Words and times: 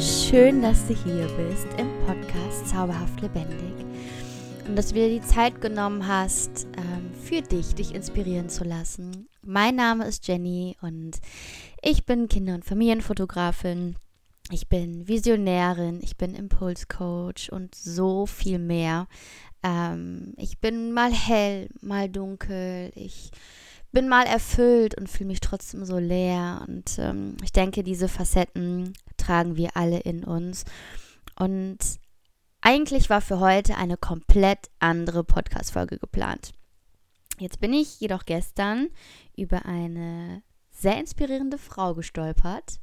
schön, 0.00 0.62
dass 0.62 0.86
du 0.86 0.94
hier 0.94 1.26
bist 1.36 1.66
im 1.76 1.90
Podcast 2.06 2.68
Zauberhaft 2.68 3.20
Lebendig 3.20 3.84
und 4.66 4.74
dass 4.74 4.88
du 4.88 4.94
dir 4.94 5.10
die 5.10 5.20
Zeit 5.20 5.60
genommen 5.60 6.06
hast, 6.06 6.66
ähm, 6.78 7.12
für 7.22 7.42
dich, 7.42 7.74
dich 7.74 7.94
inspirieren 7.94 8.48
zu 8.48 8.64
lassen. 8.64 9.28
Mein 9.42 9.76
Name 9.76 10.06
ist 10.06 10.26
Jenny 10.26 10.74
und 10.80 11.20
ich 11.82 12.06
bin 12.06 12.28
Kinder- 12.28 12.54
und 12.54 12.64
Familienfotografin. 12.64 13.96
Ich 14.50 14.68
bin 14.68 15.06
Visionärin, 15.06 16.00
ich 16.02 16.16
bin 16.16 16.34
Impulscoach 16.34 17.52
und 17.52 17.74
so 17.74 18.24
viel 18.24 18.58
mehr. 18.58 19.06
Ähm, 19.62 20.32
ich 20.38 20.60
bin 20.60 20.92
mal 20.92 21.12
hell, 21.12 21.68
mal 21.82 22.08
dunkel. 22.08 22.90
Ich 22.94 23.32
bin 23.92 24.08
mal 24.08 24.24
erfüllt 24.24 24.96
und 24.96 25.10
fühle 25.10 25.28
mich 25.28 25.40
trotzdem 25.40 25.84
so 25.84 25.98
leer. 25.98 26.64
Und 26.66 26.98
ähm, 26.98 27.36
ich 27.42 27.52
denke, 27.52 27.82
diese 27.82 28.08
Facetten 28.08 28.94
tragen 29.20 29.56
wir 29.56 29.76
alle 29.76 30.00
in 30.00 30.24
uns. 30.24 30.64
Und 31.38 31.78
eigentlich 32.60 33.08
war 33.10 33.20
für 33.20 33.40
heute 33.40 33.76
eine 33.76 33.96
komplett 33.96 34.70
andere 34.78 35.24
Podcast-Folge 35.24 35.98
geplant. 35.98 36.52
Jetzt 37.38 37.60
bin 37.60 37.72
ich 37.72 38.00
jedoch 38.00 38.26
gestern 38.26 38.88
über 39.36 39.64
eine 39.64 40.42
sehr 40.70 40.98
inspirierende 40.98 41.58
Frau 41.58 41.94
gestolpert 41.94 42.78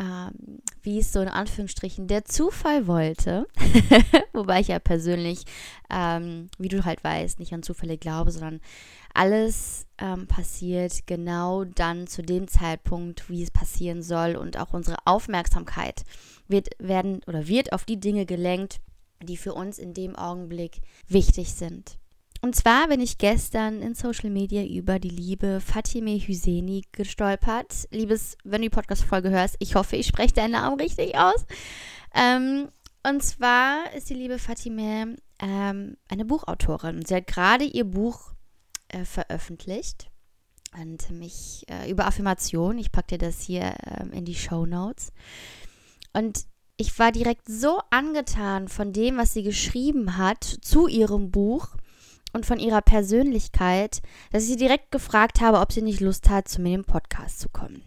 ähm, 0.00 0.62
wie 0.82 0.98
es 0.98 1.12
so 1.12 1.20
in 1.20 1.28
Anführungsstrichen 1.28 2.06
der 2.08 2.24
Zufall 2.24 2.86
wollte. 2.86 3.46
Wobei 4.32 4.60
ich 4.60 4.68
ja 4.68 4.78
persönlich, 4.78 5.44
ähm, 5.90 6.48
wie 6.58 6.68
du 6.68 6.84
halt 6.84 7.04
weißt, 7.04 7.38
nicht 7.38 7.52
an 7.52 7.62
Zufälle 7.62 7.98
glaube, 7.98 8.30
sondern 8.30 8.60
alles 9.12 9.86
ähm, 9.98 10.26
passiert 10.26 11.06
genau 11.06 11.64
dann 11.64 12.06
zu 12.06 12.22
dem 12.22 12.48
Zeitpunkt, 12.48 13.28
wie 13.28 13.42
es 13.42 13.50
passieren 13.50 14.02
soll 14.02 14.36
und 14.36 14.58
auch 14.58 14.72
unsere 14.72 14.96
Aufmerksamkeit 15.04 16.04
wird 16.48 16.70
werden 16.78 17.20
oder 17.26 17.46
wird 17.46 17.74
auf 17.74 17.84
die 17.84 18.00
Dinge 18.00 18.24
gelenkt, 18.24 18.80
die 19.22 19.36
für 19.36 19.52
uns 19.52 19.78
in 19.78 19.92
dem 19.92 20.16
Augenblick 20.16 20.80
wichtig 21.08 21.52
sind. 21.52 21.99
Und 22.42 22.56
zwar 22.56 22.88
bin 22.88 23.00
ich 23.00 23.18
gestern 23.18 23.82
in 23.82 23.94
Social 23.94 24.30
Media 24.30 24.64
über 24.64 24.98
die 24.98 25.10
liebe 25.10 25.60
Fatime 25.60 26.18
Hüseni 26.18 26.84
gestolpert. 26.90 27.86
Liebes, 27.90 28.38
wenn 28.44 28.62
du 28.62 28.68
die 28.68 28.74
Podcast-Folge 28.74 29.28
hörst, 29.28 29.56
ich 29.58 29.74
hoffe, 29.74 29.96
ich 29.96 30.06
spreche 30.06 30.34
deinen 30.34 30.52
Namen 30.52 30.80
richtig 30.80 31.18
aus. 31.18 31.44
Ähm, 32.14 32.68
und 33.06 33.22
zwar 33.22 33.92
ist 33.94 34.08
die 34.08 34.14
liebe 34.14 34.38
Fatime 34.38 35.16
ähm, 35.38 35.96
eine 36.08 36.24
Buchautorin. 36.24 37.04
Sie 37.04 37.14
hat 37.14 37.26
gerade 37.26 37.64
ihr 37.64 37.84
Buch 37.84 38.32
äh, 38.88 39.04
veröffentlicht 39.04 40.10
und 40.80 41.10
mich 41.10 41.66
äh, 41.68 41.90
über 41.90 42.06
Affirmation. 42.06 42.78
Ich 42.78 42.90
packe 42.90 43.18
dir 43.18 43.26
das 43.26 43.42
hier 43.42 43.74
ähm, 43.86 44.12
in 44.12 44.24
die 44.24 44.34
Show 44.34 44.64
Notes. 44.64 45.12
Und 46.14 46.46
ich 46.78 46.98
war 46.98 47.12
direkt 47.12 47.48
so 47.48 47.80
angetan 47.90 48.68
von 48.68 48.94
dem, 48.94 49.18
was 49.18 49.34
sie 49.34 49.42
geschrieben 49.42 50.16
hat 50.16 50.42
zu 50.44 50.88
ihrem 50.88 51.30
Buch 51.30 51.76
und 52.32 52.46
von 52.46 52.58
ihrer 52.58 52.82
Persönlichkeit, 52.82 54.02
dass 54.32 54.44
ich 54.44 54.50
sie 54.50 54.56
direkt 54.56 54.90
gefragt 54.90 55.40
habe, 55.40 55.58
ob 55.58 55.72
sie 55.72 55.82
nicht 55.82 56.00
Lust 56.00 56.28
hat, 56.28 56.48
zu 56.48 56.60
mir 56.60 56.74
im 56.74 56.84
Podcast 56.84 57.40
zu 57.40 57.48
kommen. 57.48 57.82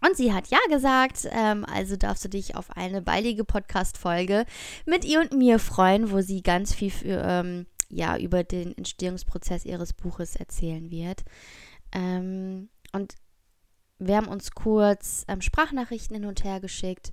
Und 0.00 0.16
sie 0.16 0.32
hat 0.32 0.48
ja 0.48 0.58
gesagt, 0.70 1.28
ähm, 1.32 1.64
also 1.64 1.96
darfst 1.96 2.24
du 2.24 2.28
dich 2.28 2.54
auf 2.54 2.76
eine 2.76 3.02
baldige 3.02 3.44
Podcast-Folge 3.44 4.44
mit 4.86 5.04
ihr 5.04 5.20
und 5.20 5.32
mir 5.32 5.58
freuen, 5.58 6.12
wo 6.12 6.20
sie 6.20 6.42
ganz 6.42 6.74
viel 6.74 6.90
für, 6.90 7.20
ähm, 7.24 7.66
ja, 7.90 8.16
über 8.16 8.44
den 8.44 8.76
Entstehungsprozess 8.76 9.64
ihres 9.64 9.92
Buches 9.92 10.36
erzählen 10.36 10.90
wird. 10.90 11.24
Ähm, 11.92 12.68
und 12.92 13.14
wir 13.98 14.16
haben 14.16 14.28
uns 14.28 14.52
kurz 14.52 15.24
ähm, 15.26 15.40
Sprachnachrichten 15.40 16.14
hin 16.14 16.26
und 16.26 16.44
her 16.44 16.60
geschickt. 16.60 17.12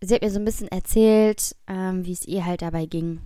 Sie 0.00 0.14
hat 0.14 0.22
mir 0.22 0.30
so 0.30 0.38
ein 0.38 0.44
bisschen 0.44 0.68
erzählt, 0.68 1.56
ähm, 1.66 2.04
wie 2.04 2.12
es 2.12 2.26
ihr 2.26 2.44
halt 2.44 2.60
dabei 2.60 2.86
ging, 2.86 3.20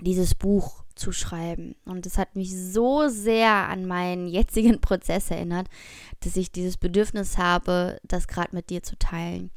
dieses 0.00 0.34
Buch 0.34 0.85
zu 0.96 1.12
schreiben. 1.12 1.76
Und 1.84 2.06
es 2.06 2.18
hat 2.18 2.34
mich 2.34 2.54
so 2.54 3.08
sehr 3.08 3.50
an 3.50 3.86
meinen 3.86 4.26
jetzigen 4.28 4.80
Prozess 4.80 5.30
erinnert, 5.30 5.68
dass 6.20 6.36
ich 6.36 6.50
dieses 6.50 6.76
Bedürfnis 6.76 7.38
habe, 7.38 7.98
das 8.02 8.28
gerade 8.28 8.54
mit 8.54 8.70
dir 8.70 8.82
zu 8.82 8.98
teilen. 8.98 9.50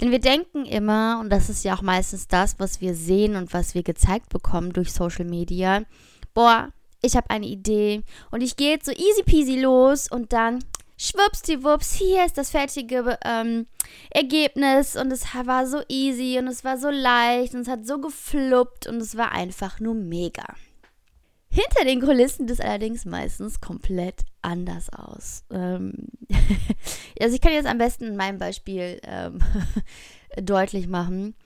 Denn 0.00 0.10
wir 0.10 0.20
denken 0.20 0.64
immer, 0.66 1.18
und 1.20 1.30
das 1.30 1.48
ist 1.48 1.64
ja 1.64 1.76
auch 1.76 1.82
meistens 1.82 2.26
das, 2.26 2.58
was 2.58 2.80
wir 2.80 2.94
sehen 2.94 3.36
und 3.36 3.52
was 3.52 3.74
wir 3.74 3.82
gezeigt 3.82 4.28
bekommen 4.28 4.72
durch 4.72 4.92
Social 4.92 5.24
Media, 5.24 5.82
boah, 6.34 6.70
ich 7.00 7.16
habe 7.16 7.30
eine 7.30 7.46
Idee 7.46 8.02
und 8.30 8.40
ich 8.40 8.56
gehe 8.56 8.70
jetzt 8.70 8.86
so 8.86 8.92
easy 8.92 9.22
peasy 9.24 9.60
los 9.60 10.10
und 10.10 10.32
dann 10.32 10.64
schwuppsdiwupps, 10.96 11.94
hier 11.94 12.24
ist 12.24 12.38
das 12.38 12.50
fertige 12.50 13.18
ähm, 13.24 13.66
Ergebnis 14.10 14.96
und 14.96 15.10
es 15.12 15.24
war 15.34 15.66
so 15.66 15.82
easy 15.88 16.38
und 16.38 16.46
es 16.46 16.64
war 16.64 16.78
so 16.78 16.90
leicht 16.90 17.54
und 17.54 17.62
es 17.62 17.68
hat 17.68 17.86
so 17.86 18.00
gefluppt 18.00 18.86
und 18.86 18.96
es 18.96 19.16
war 19.16 19.32
einfach 19.32 19.80
nur 19.80 19.94
mega. 19.94 20.44
Hinter 21.50 21.84
den 21.84 22.00
Kulissen 22.00 22.48
ist 22.48 22.60
allerdings 22.60 23.04
meistens 23.04 23.60
komplett 23.60 24.22
anders 24.42 24.92
aus. 24.92 25.44
Ähm 25.52 26.08
also 27.20 27.34
ich 27.34 27.40
kann 27.40 27.52
jetzt 27.52 27.68
am 27.68 27.78
besten 27.78 28.04
in 28.04 28.16
meinem 28.16 28.38
Beispiel 28.38 29.00
ähm, 29.04 29.38
deutlich 30.42 30.88
machen. 30.88 31.36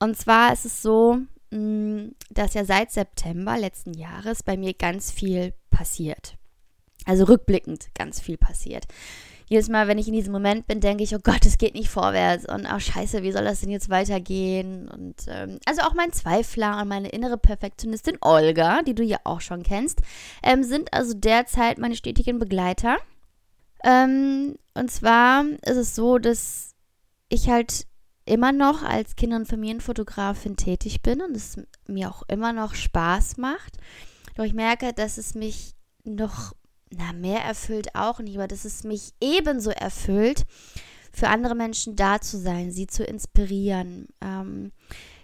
Und 0.00 0.16
zwar 0.16 0.52
ist 0.52 0.64
es 0.64 0.82
so, 0.82 1.18
mm, 1.50 2.08
dass 2.30 2.54
ja 2.54 2.64
seit 2.64 2.90
September 2.90 3.58
letzten 3.58 3.94
Jahres 3.94 4.42
bei 4.42 4.56
mir 4.56 4.74
ganz 4.74 5.12
viel 5.12 5.54
passiert. 5.70 6.37
Also 7.08 7.24
rückblickend 7.24 7.88
ganz 7.94 8.20
viel 8.20 8.36
passiert. 8.36 8.84
Jedes 9.46 9.70
Mal, 9.70 9.88
wenn 9.88 9.96
ich 9.96 10.08
in 10.08 10.12
diesem 10.12 10.34
Moment 10.34 10.66
bin, 10.66 10.80
denke 10.80 11.02
ich, 11.02 11.14
oh 11.14 11.20
Gott, 11.22 11.46
es 11.46 11.56
geht 11.56 11.72
nicht 11.72 11.88
vorwärts 11.88 12.46
und 12.46 12.66
oh 12.70 12.78
scheiße, 12.78 13.22
wie 13.22 13.32
soll 13.32 13.44
das 13.44 13.60
denn 13.60 13.70
jetzt 13.70 13.88
weitergehen? 13.88 14.88
Und 14.88 15.24
ähm, 15.26 15.58
also 15.64 15.80
auch 15.82 15.94
mein 15.94 16.12
Zweifler 16.12 16.82
und 16.82 16.88
meine 16.88 17.08
innere 17.08 17.38
Perfektionistin 17.38 18.18
Olga, 18.20 18.82
die 18.82 18.94
du 18.94 19.02
ja 19.02 19.16
auch 19.24 19.40
schon 19.40 19.62
kennst, 19.62 20.02
ähm, 20.42 20.62
sind 20.62 20.92
also 20.92 21.14
derzeit 21.14 21.78
meine 21.78 21.96
stetigen 21.96 22.38
Begleiter. 22.38 22.98
Ähm, 23.84 24.56
und 24.74 24.90
zwar 24.90 25.46
ist 25.64 25.78
es 25.78 25.94
so, 25.94 26.18
dass 26.18 26.74
ich 27.30 27.48
halt 27.48 27.86
immer 28.26 28.52
noch 28.52 28.82
als 28.82 29.16
Kinder- 29.16 29.36
und 29.36 29.48
Familienfotografin 29.48 30.56
tätig 30.56 31.00
bin 31.00 31.22
und 31.22 31.34
es 31.34 31.56
mir 31.86 32.10
auch 32.10 32.22
immer 32.28 32.52
noch 32.52 32.74
Spaß 32.74 33.38
macht. 33.38 33.78
Doch 34.36 34.44
ich 34.44 34.52
merke, 34.52 34.92
dass 34.92 35.16
es 35.16 35.34
mich 35.34 35.72
noch 36.04 36.52
na, 36.90 37.12
mehr 37.12 37.40
erfüllt 37.40 37.94
auch 37.94 38.20
nicht, 38.20 38.36
aber 38.36 38.48
dass 38.48 38.64
es 38.64 38.84
mich 38.84 39.12
ebenso 39.20 39.70
erfüllt, 39.70 40.44
für 41.12 41.28
andere 41.28 41.54
Menschen 41.54 41.96
da 41.96 42.20
zu 42.20 42.38
sein, 42.38 42.70
sie 42.70 42.86
zu 42.86 43.04
inspirieren, 43.04 44.08
ähm, 44.20 44.72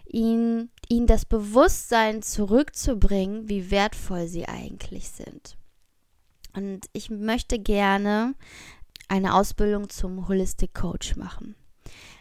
ihnen, 0.07 0.71
ihnen 0.89 1.07
das 1.07 1.25
Bewusstsein 1.25 2.23
zurückzubringen, 2.23 3.49
wie 3.49 3.71
wertvoll 3.71 4.27
sie 4.27 4.47
eigentlich 4.47 5.09
sind. 5.11 5.57
Und 6.55 6.87
ich 6.93 7.11
möchte 7.11 7.59
gerne 7.59 8.35
eine 9.09 9.35
Ausbildung 9.35 9.89
zum 9.89 10.29
Holistic 10.29 10.75
Coach 10.75 11.17
machen. 11.17 11.57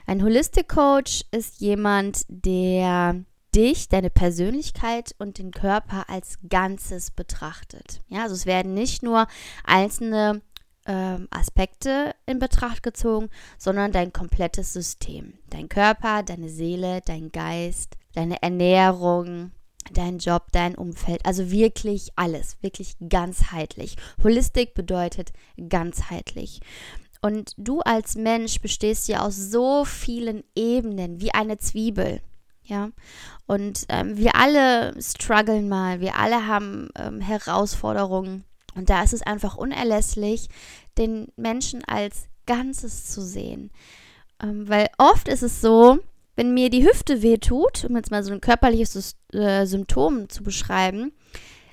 Ein 0.05 0.23
Holistic 0.23 0.67
Coach 0.67 1.23
ist 1.31 1.61
jemand, 1.61 2.25
der 2.27 3.23
dich, 3.55 3.89
deine 3.89 4.09
Persönlichkeit 4.09 5.15
und 5.17 5.37
den 5.37 5.51
Körper 5.51 6.09
als 6.09 6.39
Ganzes 6.49 7.11
betrachtet. 7.11 8.01
Ja, 8.09 8.23
also 8.23 8.35
es 8.35 8.45
werden 8.45 8.73
nicht 8.73 9.03
nur 9.03 9.27
einzelne 9.63 10.41
ähm, 10.85 11.27
Aspekte 11.31 12.13
in 12.25 12.39
Betracht 12.39 12.83
gezogen, 12.83 13.29
sondern 13.57 13.91
dein 13.91 14.11
komplettes 14.11 14.73
System. 14.73 15.35
Dein 15.49 15.69
Körper, 15.69 16.23
deine 16.23 16.49
Seele, 16.49 17.01
dein 17.05 17.31
Geist, 17.31 17.95
deine 18.13 18.41
Ernährung, 18.41 19.51
dein 19.93 20.17
Job, 20.17 20.47
dein 20.51 20.75
Umfeld. 20.75 21.25
Also 21.25 21.51
wirklich 21.51 22.09
alles, 22.15 22.57
wirklich 22.61 22.95
ganzheitlich. 23.07 23.95
Holistik 24.23 24.73
bedeutet 24.73 25.31
ganzheitlich. 25.69 26.59
Und 27.21 27.53
du 27.57 27.79
als 27.79 28.15
Mensch 28.15 28.59
bestehst 28.59 29.07
ja 29.07 29.21
aus 29.21 29.37
so 29.37 29.85
vielen 29.85 30.43
Ebenen, 30.55 31.21
wie 31.21 31.33
eine 31.33 31.57
Zwiebel. 31.57 32.21
Ja, 32.65 32.89
und 33.45 33.85
ähm, 33.89 34.17
wir 34.17 34.35
alle 34.35 34.93
strugglen 35.01 35.67
mal, 35.67 35.99
wir 35.99 36.15
alle 36.15 36.47
haben 36.47 36.89
ähm, 36.95 37.19
Herausforderungen. 37.19 38.45
Und 38.75 38.89
da 38.89 39.03
ist 39.03 39.13
es 39.13 39.21
einfach 39.21 39.55
unerlässlich, 39.55 40.47
den 40.97 41.27
Menschen 41.35 41.83
als 41.85 42.27
Ganzes 42.45 43.11
zu 43.11 43.21
sehen. 43.21 43.71
Ähm, 44.41 44.67
weil 44.67 44.87
oft 44.97 45.27
ist 45.27 45.43
es 45.43 45.61
so, 45.61 45.99
wenn 46.35 46.53
mir 46.53 46.69
die 46.69 46.85
Hüfte 46.85 47.21
wehtut, 47.21 47.85
um 47.85 47.95
jetzt 47.95 48.11
mal 48.11 48.23
so 48.23 48.33
ein 48.33 48.41
körperliches 48.41 49.15
äh, 49.33 49.65
Symptom 49.65 50.29
zu 50.29 50.43
beschreiben, 50.43 51.11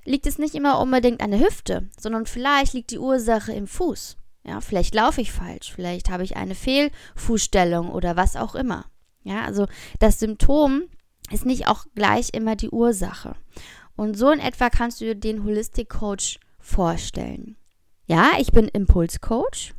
liegt 0.04 0.26
es 0.26 0.38
nicht 0.38 0.54
immer 0.54 0.80
unbedingt 0.80 1.22
an 1.22 1.30
der 1.30 1.40
Hüfte, 1.40 1.88
sondern 1.98 2.26
vielleicht 2.26 2.72
liegt 2.72 2.90
die 2.90 2.98
Ursache 2.98 3.52
im 3.52 3.66
Fuß. 3.66 4.16
Ja, 4.44 4.60
vielleicht 4.60 4.94
laufe 4.94 5.20
ich 5.20 5.32
falsch, 5.32 5.72
vielleicht 5.72 6.10
habe 6.10 6.24
ich 6.24 6.36
eine 6.36 6.54
Fehlfußstellung 6.54 7.90
oder 7.90 8.16
was 8.16 8.36
auch 8.36 8.54
immer. 8.54 8.86
Ja, 9.22 9.44
also 9.44 9.66
das 9.98 10.18
Symptom 10.18 10.84
ist 11.30 11.46
nicht 11.46 11.66
auch 11.66 11.84
gleich 11.94 12.30
immer 12.32 12.56
die 12.56 12.70
Ursache. 12.70 13.34
Und 13.96 14.16
so 14.16 14.30
in 14.30 14.40
etwa 14.40 14.70
kannst 14.70 15.00
du 15.00 15.04
dir 15.04 15.14
den 15.14 15.44
Holistic 15.44 15.90
Coach 15.90 16.38
vorstellen. 16.58 17.56
Ja, 18.06 18.32
ich 18.38 18.50
bin 18.52 18.68
Impulscoach. 18.68 19.74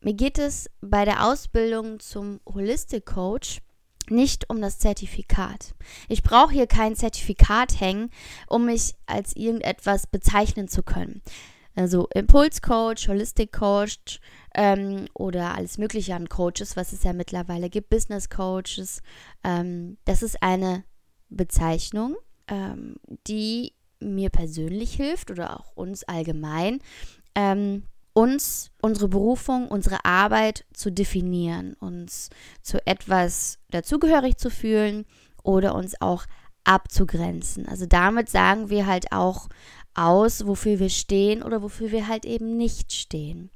mir 0.00 0.14
geht 0.14 0.38
es 0.38 0.68
bei 0.80 1.04
der 1.04 1.26
Ausbildung 1.26 2.00
zum 2.00 2.40
Holistic 2.46 3.06
Coach 3.06 3.60
nicht 4.08 4.50
um 4.50 4.60
das 4.60 4.78
Zertifikat. 4.78 5.74
Ich 6.08 6.22
brauche 6.22 6.52
hier 6.52 6.66
kein 6.66 6.96
Zertifikat 6.96 7.80
hängen, 7.80 8.10
um 8.46 8.66
mich 8.66 8.94
als 9.06 9.34
irgendetwas 9.34 10.06
bezeichnen 10.06 10.68
zu 10.68 10.82
können. 10.82 11.22
Also 11.74 12.08
Impulscoach, 12.14 13.08
Holistic 13.08 13.52
Coach 13.52 14.20
ähm, 14.54 15.06
oder 15.14 15.54
alles 15.54 15.78
Mögliche 15.78 16.14
an 16.14 16.28
Coaches, 16.28 16.76
was 16.76 16.92
es 16.92 17.02
ja 17.02 17.12
mittlerweile 17.12 17.70
gibt, 17.70 17.90
Business 17.90 18.28
Coaches. 18.28 19.02
Ähm, 19.42 19.96
das 20.04 20.22
ist 20.22 20.42
eine 20.42 20.84
Bezeichnung, 21.30 22.16
ähm, 22.48 22.96
die 23.26 23.72
mir 24.00 24.30
persönlich 24.30 24.94
hilft 24.94 25.30
oder 25.30 25.58
auch 25.58 25.72
uns 25.74 26.04
allgemein, 26.04 26.80
ähm, 27.34 27.84
uns 28.12 28.70
unsere 28.82 29.08
Berufung, 29.08 29.68
unsere 29.68 30.04
Arbeit 30.04 30.66
zu 30.74 30.92
definieren, 30.92 31.74
uns 31.74 32.28
zu 32.60 32.84
etwas 32.86 33.58
dazugehörig 33.70 34.36
zu 34.36 34.50
fühlen 34.50 35.06
oder 35.42 35.74
uns 35.74 35.98
auch 36.00 36.26
abzugrenzen. 36.64 37.66
Also 37.66 37.86
damit 37.86 38.28
sagen 38.28 38.70
wir 38.70 38.86
halt 38.86 39.12
auch 39.12 39.48
aus, 39.94 40.46
wofür 40.46 40.78
wir 40.78 40.90
stehen 40.90 41.42
oder 41.42 41.62
wofür 41.62 41.90
wir 41.92 42.08
halt 42.08 42.24
eben 42.24 42.56
nicht 42.56 42.92
stehen. 42.92 43.50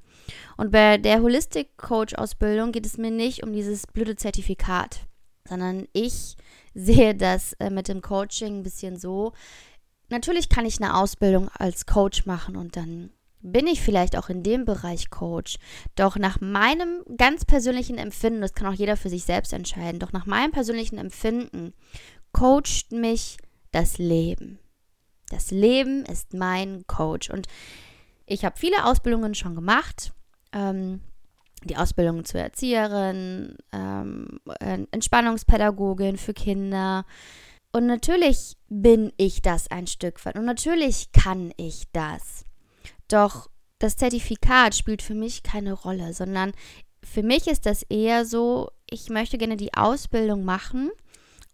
Und 0.56 0.72
bei 0.72 0.98
der 0.98 1.22
Holistic 1.22 1.76
Coach 1.76 2.14
Ausbildung 2.14 2.72
geht 2.72 2.86
es 2.86 2.98
mir 2.98 3.10
nicht 3.10 3.42
um 3.42 3.52
dieses 3.52 3.86
blöde 3.86 4.16
Zertifikat, 4.16 5.00
sondern 5.48 5.86
ich 5.92 6.36
sehe 6.74 7.14
das 7.14 7.54
äh, 7.54 7.70
mit 7.70 7.88
dem 7.88 8.02
Coaching 8.02 8.58
ein 8.58 8.62
bisschen 8.62 8.96
so. 8.96 9.32
Natürlich 10.08 10.48
kann 10.48 10.66
ich 10.66 10.80
eine 10.80 10.96
Ausbildung 10.96 11.48
als 11.48 11.86
Coach 11.86 12.26
machen 12.26 12.56
und 12.56 12.76
dann 12.76 13.10
bin 13.40 13.66
ich 13.66 13.80
vielleicht 13.80 14.16
auch 14.16 14.28
in 14.28 14.42
dem 14.42 14.64
Bereich 14.64 15.10
Coach. 15.10 15.58
Doch 15.94 16.16
nach 16.16 16.40
meinem 16.40 17.02
ganz 17.16 17.44
persönlichen 17.44 17.98
Empfinden, 17.98 18.40
das 18.40 18.54
kann 18.54 18.66
auch 18.66 18.76
jeder 18.78 18.96
für 18.96 19.08
sich 19.08 19.24
selbst 19.24 19.52
entscheiden, 19.52 20.00
doch 20.00 20.12
nach 20.12 20.26
meinem 20.26 20.50
persönlichen 20.50 20.98
Empfinden 20.98 21.72
coacht 22.32 22.92
mich 22.92 23.38
das 23.72 23.98
Leben. 23.98 24.58
Das 25.30 25.50
Leben 25.50 26.04
ist 26.04 26.34
mein 26.34 26.86
Coach. 26.86 27.30
Und 27.30 27.46
ich 28.26 28.44
habe 28.44 28.56
viele 28.56 28.84
Ausbildungen 28.84 29.34
schon 29.34 29.54
gemacht. 29.54 30.12
Ähm, 30.52 31.00
die 31.64 31.76
Ausbildung 31.76 32.24
zur 32.24 32.40
Erzieherin, 32.40 33.56
ähm, 33.72 34.40
Entspannungspädagogin 34.90 36.16
für 36.16 36.34
Kinder. 36.34 37.04
Und 37.72 37.86
natürlich 37.86 38.56
bin 38.68 39.12
ich 39.16 39.42
das 39.42 39.70
ein 39.70 39.86
Stück 39.86 40.24
weit. 40.24 40.36
Und 40.36 40.44
natürlich 40.44 41.12
kann 41.12 41.52
ich 41.56 41.84
das. 41.92 42.44
Doch 43.08 43.50
das 43.78 43.96
Zertifikat 43.96 44.74
spielt 44.74 45.02
für 45.02 45.14
mich 45.14 45.42
keine 45.42 45.72
Rolle, 45.72 46.14
sondern 46.14 46.52
für 47.02 47.22
mich 47.22 47.46
ist 47.46 47.66
das 47.66 47.82
eher 47.82 48.24
so, 48.24 48.70
ich 48.88 49.10
möchte 49.10 49.38
gerne 49.38 49.56
die 49.56 49.74
Ausbildung 49.74 50.44
machen, 50.44 50.90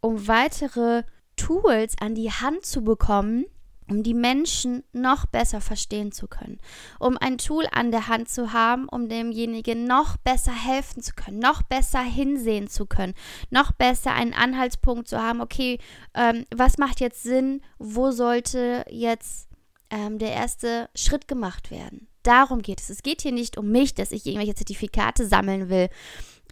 um 0.00 0.28
weitere 0.28 1.02
Tools 1.36 1.96
an 2.00 2.14
die 2.14 2.30
Hand 2.30 2.64
zu 2.64 2.82
bekommen, 2.82 3.44
um 3.92 4.02
die 4.02 4.14
Menschen 4.14 4.84
noch 4.94 5.26
besser 5.26 5.60
verstehen 5.60 6.12
zu 6.12 6.26
können, 6.26 6.58
um 6.98 7.18
ein 7.18 7.36
Tool 7.36 7.66
an 7.72 7.90
der 7.90 8.08
Hand 8.08 8.30
zu 8.30 8.54
haben, 8.54 8.88
um 8.88 9.10
demjenigen 9.10 9.86
noch 9.86 10.16
besser 10.16 10.52
helfen 10.52 11.02
zu 11.02 11.12
können, 11.12 11.38
noch 11.38 11.60
besser 11.62 12.00
hinsehen 12.00 12.68
zu 12.68 12.86
können, 12.86 13.12
noch 13.50 13.72
besser 13.72 14.14
einen 14.14 14.32
Anhaltspunkt 14.32 15.08
zu 15.08 15.20
haben, 15.20 15.42
okay, 15.42 15.78
ähm, 16.14 16.46
was 16.54 16.78
macht 16.78 17.00
jetzt 17.00 17.22
Sinn, 17.22 17.60
wo 17.78 18.12
sollte 18.12 18.86
jetzt 18.88 19.50
ähm, 19.90 20.18
der 20.18 20.32
erste 20.32 20.88
Schritt 20.94 21.28
gemacht 21.28 21.70
werden. 21.70 22.08
Darum 22.22 22.62
geht 22.62 22.80
es. 22.80 22.88
Es 22.88 23.02
geht 23.02 23.20
hier 23.20 23.32
nicht 23.32 23.58
um 23.58 23.70
mich, 23.70 23.94
dass 23.94 24.12
ich 24.12 24.24
irgendwelche 24.24 24.54
Zertifikate 24.54 25.26
sammeln 25.26 25.68
will, 25.68 25.90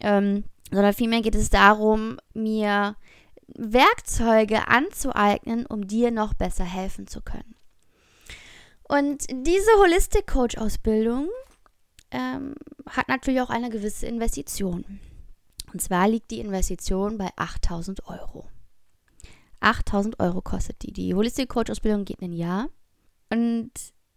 ähm, 0.03 0.45
sondern 0.71 0.93
vielmehr 0.93 1.23
geht 1.23 1.37
es 1.37 1.49
darum, 1.49 2.19
mir 2.35 2.97
Werkzeuge 3.57 4.69
anzueignen, 4.69 5.67
um 5.67 5.87
dir 5.87 6.11
noch 6.11 6.35
besser 6.35 6.65
helfen 6.65 7.07
zu 7.07 7.21
können. 7.21 7.55
Und 8.89 9.27
diese 9.31 9.71
Holistic 9.79 10.27
Coach 10.27 10.57
Ausbildung 10.57 11.29
ähm, 12.11 12.55
hat 12.89 13.09
natürlich 13.09 13.41
auch 13.41 13.51
eine 13.51 13.71
gewisse 13.71 14.07
Investition. 14.07 15.01
Und 15.73 15.81
zwar 15.81 16.09
liegt 16.09 16.31
die 16.31 16.41
Investition 16.41 17.17
bei 17.17 17.31
8000 17.37 18.07
Euro. 18.09 18.49
8000 19.61 20.19
Euro 20.19 20.43
kostet 20.43 20.83
die. 20.83 20.93
Die 20.93 21.15
Holistic 21.15 21.49
Coach 21.49 21.71
Ausbildung 21.71 22.05
geht 22.05 22.23
ein 22.23 22.33
Jahr. 22.33 22.69
Und 23.31 23.71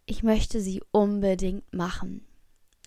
ich 0.05 0.23
möchte 0.23 0.59
sie 0.59 0.81
unbedingt 0.91 1.71
machen. 1.73 2.25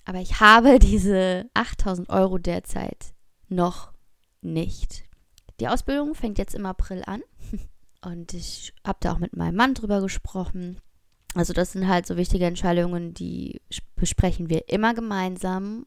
Aber 0.04 0.18
ich 0.18 0.40
habe 0.40 0.78
diese 0.80 1.48
8000 1.54 2.08
Euro 2.10 2.38
derzeit 2.38 3.14
noch 3.48 3.92
nicht. 4.40 5.05
Die 5.60 5.68
Ausbildung 5.68 6.14
fängt 6.14 6.38
jetzt 6.38 6.54
im 6.54 6.66
April 6.66 7.02
an. 7.06 7.22
Und 8.04 8.34
ich 8.34 8.72
habe 8.86 8.98
da 9.00 9.12
auch 9.12 9.18
mit 9.18 9.36
meinem 9.36 9.56
Mann 9.56 9.74
drüber 9.74 10.00
gesprochen. 10.00 10.78
Also 11.34 11.52
das 11.52 11.72
sind 11.72 11.88
halt 11.88 12.06
so 12.06 12.16
wichtige 12.16 12.46
Entscheidungen, 12.46 13.14
die 13.14 13.60
besprechen 13.96 14.48
wir 14.48 14.68
immer 14.68 14.94
gemeinsam. 14.94 15.86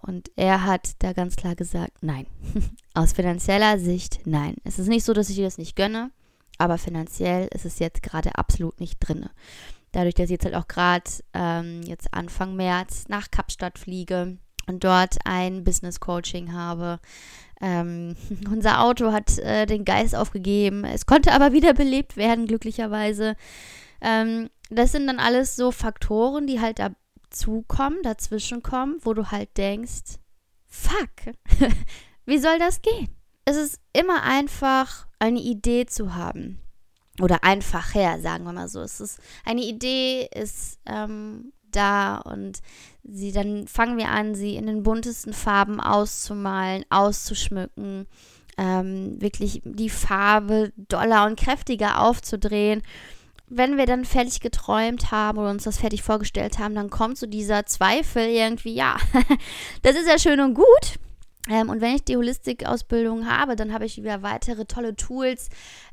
Und 0.00 0.30
er 0.36 0.64
hat 0.64 1.02
da 1.02 1.12
ganz 1.12 1.36
klar 1.36 1.54
gesagt, 1.54 2.02
nein. 2.02 2.26
Aus 2.94 3.14
finanzieller 3.14 3.78
Sicht, 3.78 4.20
nein. 4.26 4.56
Es 4.64 4.78
ist 4.78 4.88
nicht 4.88 5.04
so, 5.04 5.12
dass 5.12 5.30
ich 5.30 5.38
ihr 5.38 5.44
das 5.44 5.58
nicht 5.58 5.76
gönne. 5.76 6.10
Aber 6.58 6.78
finanziell 6.78 7.48
ist 7.52 7.64
es 7.64 7.78
jetzt 7.78 8.02
gerade 8.02 8.36
absolut 8.36 8.78
nicht 8.80 8.98
drin. 9.00 9.28
Dadurch, 9.92 10.14
dass 10.14 10.26
ich 10.26 10.32
jetzt 10.32 10.44
halt 10.44 10.54
auch 10.54 10.68
gerade 10.68 11.10
ähm, 11.32 11.82
jetzt 11.82 12.12
Anfang 12.12 12.54
März 12.54 13.08
nach 13.08 13.30
Kapstadt 13.30 13.78
fliege 13.78 14.38
und 14.66 14.84
dort 14.84 15.18
ein 15.24 15.64
Business 15.64 16.00
Coaching 16.00 16.52
habe. 16.52 17.00
Ähm, 17.60 18.16
unser 18.50 18.82
Auto 18.82 19.12
hat 19.12 19.38
äh, 19.38 19.66
den 19.66 19.84
Geist 19.84 20.14
aufgegeben. 20.14 20.84
Es 20.84 21.06
konnte 21.06 21.32
aber 21.32 21.52
wieder 21.52 21.74
belebt 21.74 22.16
werden, 22.16 22.46
glücklicherweise. 22.46 23.36
Ähm, 24.00 24.50
das 24.70 24.92
sind 24.92 25.06
dann 25.06 25.18
alles 25.18 25.56
so 25.56 25.70
Faktoren, 25.70 26.46
die 26.46 26.60
halt 26.60 26.78
dazukommen, 26.78 28.02
dazwischenkommen, 28.02 28.98
wo 29.02 29.14
du 29.14 29.30
halt 29.30 29.56
denkst, 29.56 30.18
fuck, 30.66 31.34
wie 32.26 32.38
soll 32.38 32.58
das 32.58 32.82
gehen? 32.82 33.08
Es 33.44 33.56
ist 33.56 33.80
immer 33.92 34.22
einfach 34.22 35.06
eine 35.18 35.40
Idee 35.40 35.86
zu 35.86 36.14
haben. 36.14 36.58
Oder 37.20 37.44
einfach 37.44 37.94
her, 37.94 38.20
sagen 38.20 38.44
wir 38.44 38.52
mal 38.52 38.68
so. 38.68 38.80
Es 38.80 39.00
ist 39.00 39.20
eine 39.44 39.62
Idee 39.62 40.28
ist 40.34 40.80
ähm, 40.84 41.52
da 41.74 42.16
und 42.18 42.60
sie 43.02 43.32
dann 43.32 43.66
fangen 43.66 43.98
wir 43.98 44.08
an, 44.08 44.34
sie 44.34 44.56
in 44.56 44.66
den 44.66 44.82
buntesten 44.82 45.32
Farben 45.32 45.80
auszumalen, 45.80 46.84
auszuschmücken, 46.90 48.06
ähm, 48.56 49.20
wirklich 49.20 49.62
die 49.64 49.90
Farbe 49.90 50.72
doller 50.76 51.26
und 51.26 51.38
kräftiger 51.38 52.00
aufzudrehen. 52.00 52.82
Wenn 53.48 53.76
wir 53.76 53.86
dann 53.86 54.04
fertig 54.04 54.40
geträumt 54.40 55.10
haben 55.10 55.38
oder 55.38 55.50
uns 55.50 55.64
das 55.64 55.78
fertig 55.78 56.02
vorgestellt 56.02 56.58
haben, 56.58 56.74
dann 56.74 56.88
kommt 56.88 57.18
so 57.18 57.26
dieser 57.26 57.66
Zweifel 57.66 58.26
irgendwie, 58.26 58.74
ja, 58.74 58.96
das 59.82 59.96
ist 59.96 60.08
ja 60.08 60.18
schön 60.18 60.40
und 60.40 60.54
gut, 60.54 60.98
ähm, 61.48 61.68
und 61.68 61.80
wenn 61.80 61.94
ich 61.94 62.04
die 62.04 62.16
Holistik-Ausbildung 62.16 63.28
habe, 63.28 63.56
dann 63.56 63.72
habe 63.72 63.84
ich 63.84 63.98
wieder 63.98 64.22
weitere 64.22 64.64
tolle 64.64 64.96
Tools, 64.96 65.50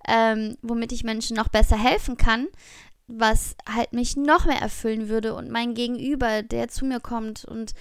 ähm, 0.07 0.55
womit 0.61 0.91
ich 0.91 1.03
Menschen 1.03 1.35
noch 1.35 1.49
besser 1.49 1.77
helfen 1.77 2.17
kann, 2.17 2.47
was 3.13 3.55
halt 3.67 3.93
mich 3.93 4.15
noch 4.15 4.45
mehr 4.45 4.61
erfüllen 4.61 5.09
würde 5.09 5.33
und 5.35 5.49
mein 5.49 5.73
Gegenüber, 5.73 6.43
der 6.43 6.67
zu 6.67 6.85
mir 6.85 6.99
kommt 6.99 7.45
und 7.45 7.73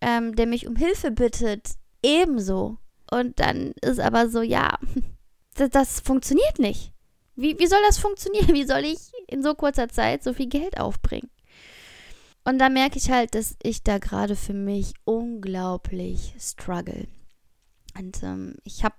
ähm, 0.00 0.36
der 0.36 0.46
mich 0.46 0.66
um 0.66 0.76
Hilfe 0.76 1.10
bittet, 1.10 1.70
ebenso. 2.02 2.78
Und 3.10 3.40
dann 3.40 3.72
ist 3.82 4.00
aber 4.00 4.28
so, 4.28 4.42
ja, 4.42 4.78
das, 5.54 5.70
das 5.70 6.00
funktioniert 6.00 6.58
nicht. 6.58 6.92
Wie, 7.34 7.58
wie 7.58 7.66
soll 7.66 7.80
das 7.86 7.98
funktionieren? 7.98 8.48
Wie 8.54 8.66
soll 8.66 8.84
ich 8.84 8.98
in 9.28 9.42
so 9.42 9.54
kurzer 9.54 9.88
Zeit 9.88 10.24
so 10.24 10.32
viel 10.32 10.48
Geld 10.48 10.78
aufbringen? 10.78 11.30
Und 12.44 12.58
da 12.58 12.68
merke 12.68 12.98
ich 12.98 13.10
halt, 13.10 13.34
dass 13.34 13.56
ich 13.62 13.82
da 13.82 13.98
gerade 13.98 14.34
für 14.34 14.54
mich 14.54 14.94
unglaublich 15.04 16.34
struggle. 16.40 17.06
Und 17.98 18.22
ähm, 18.22 18.54
ich 18.64 18.84
habe 18.84 18.96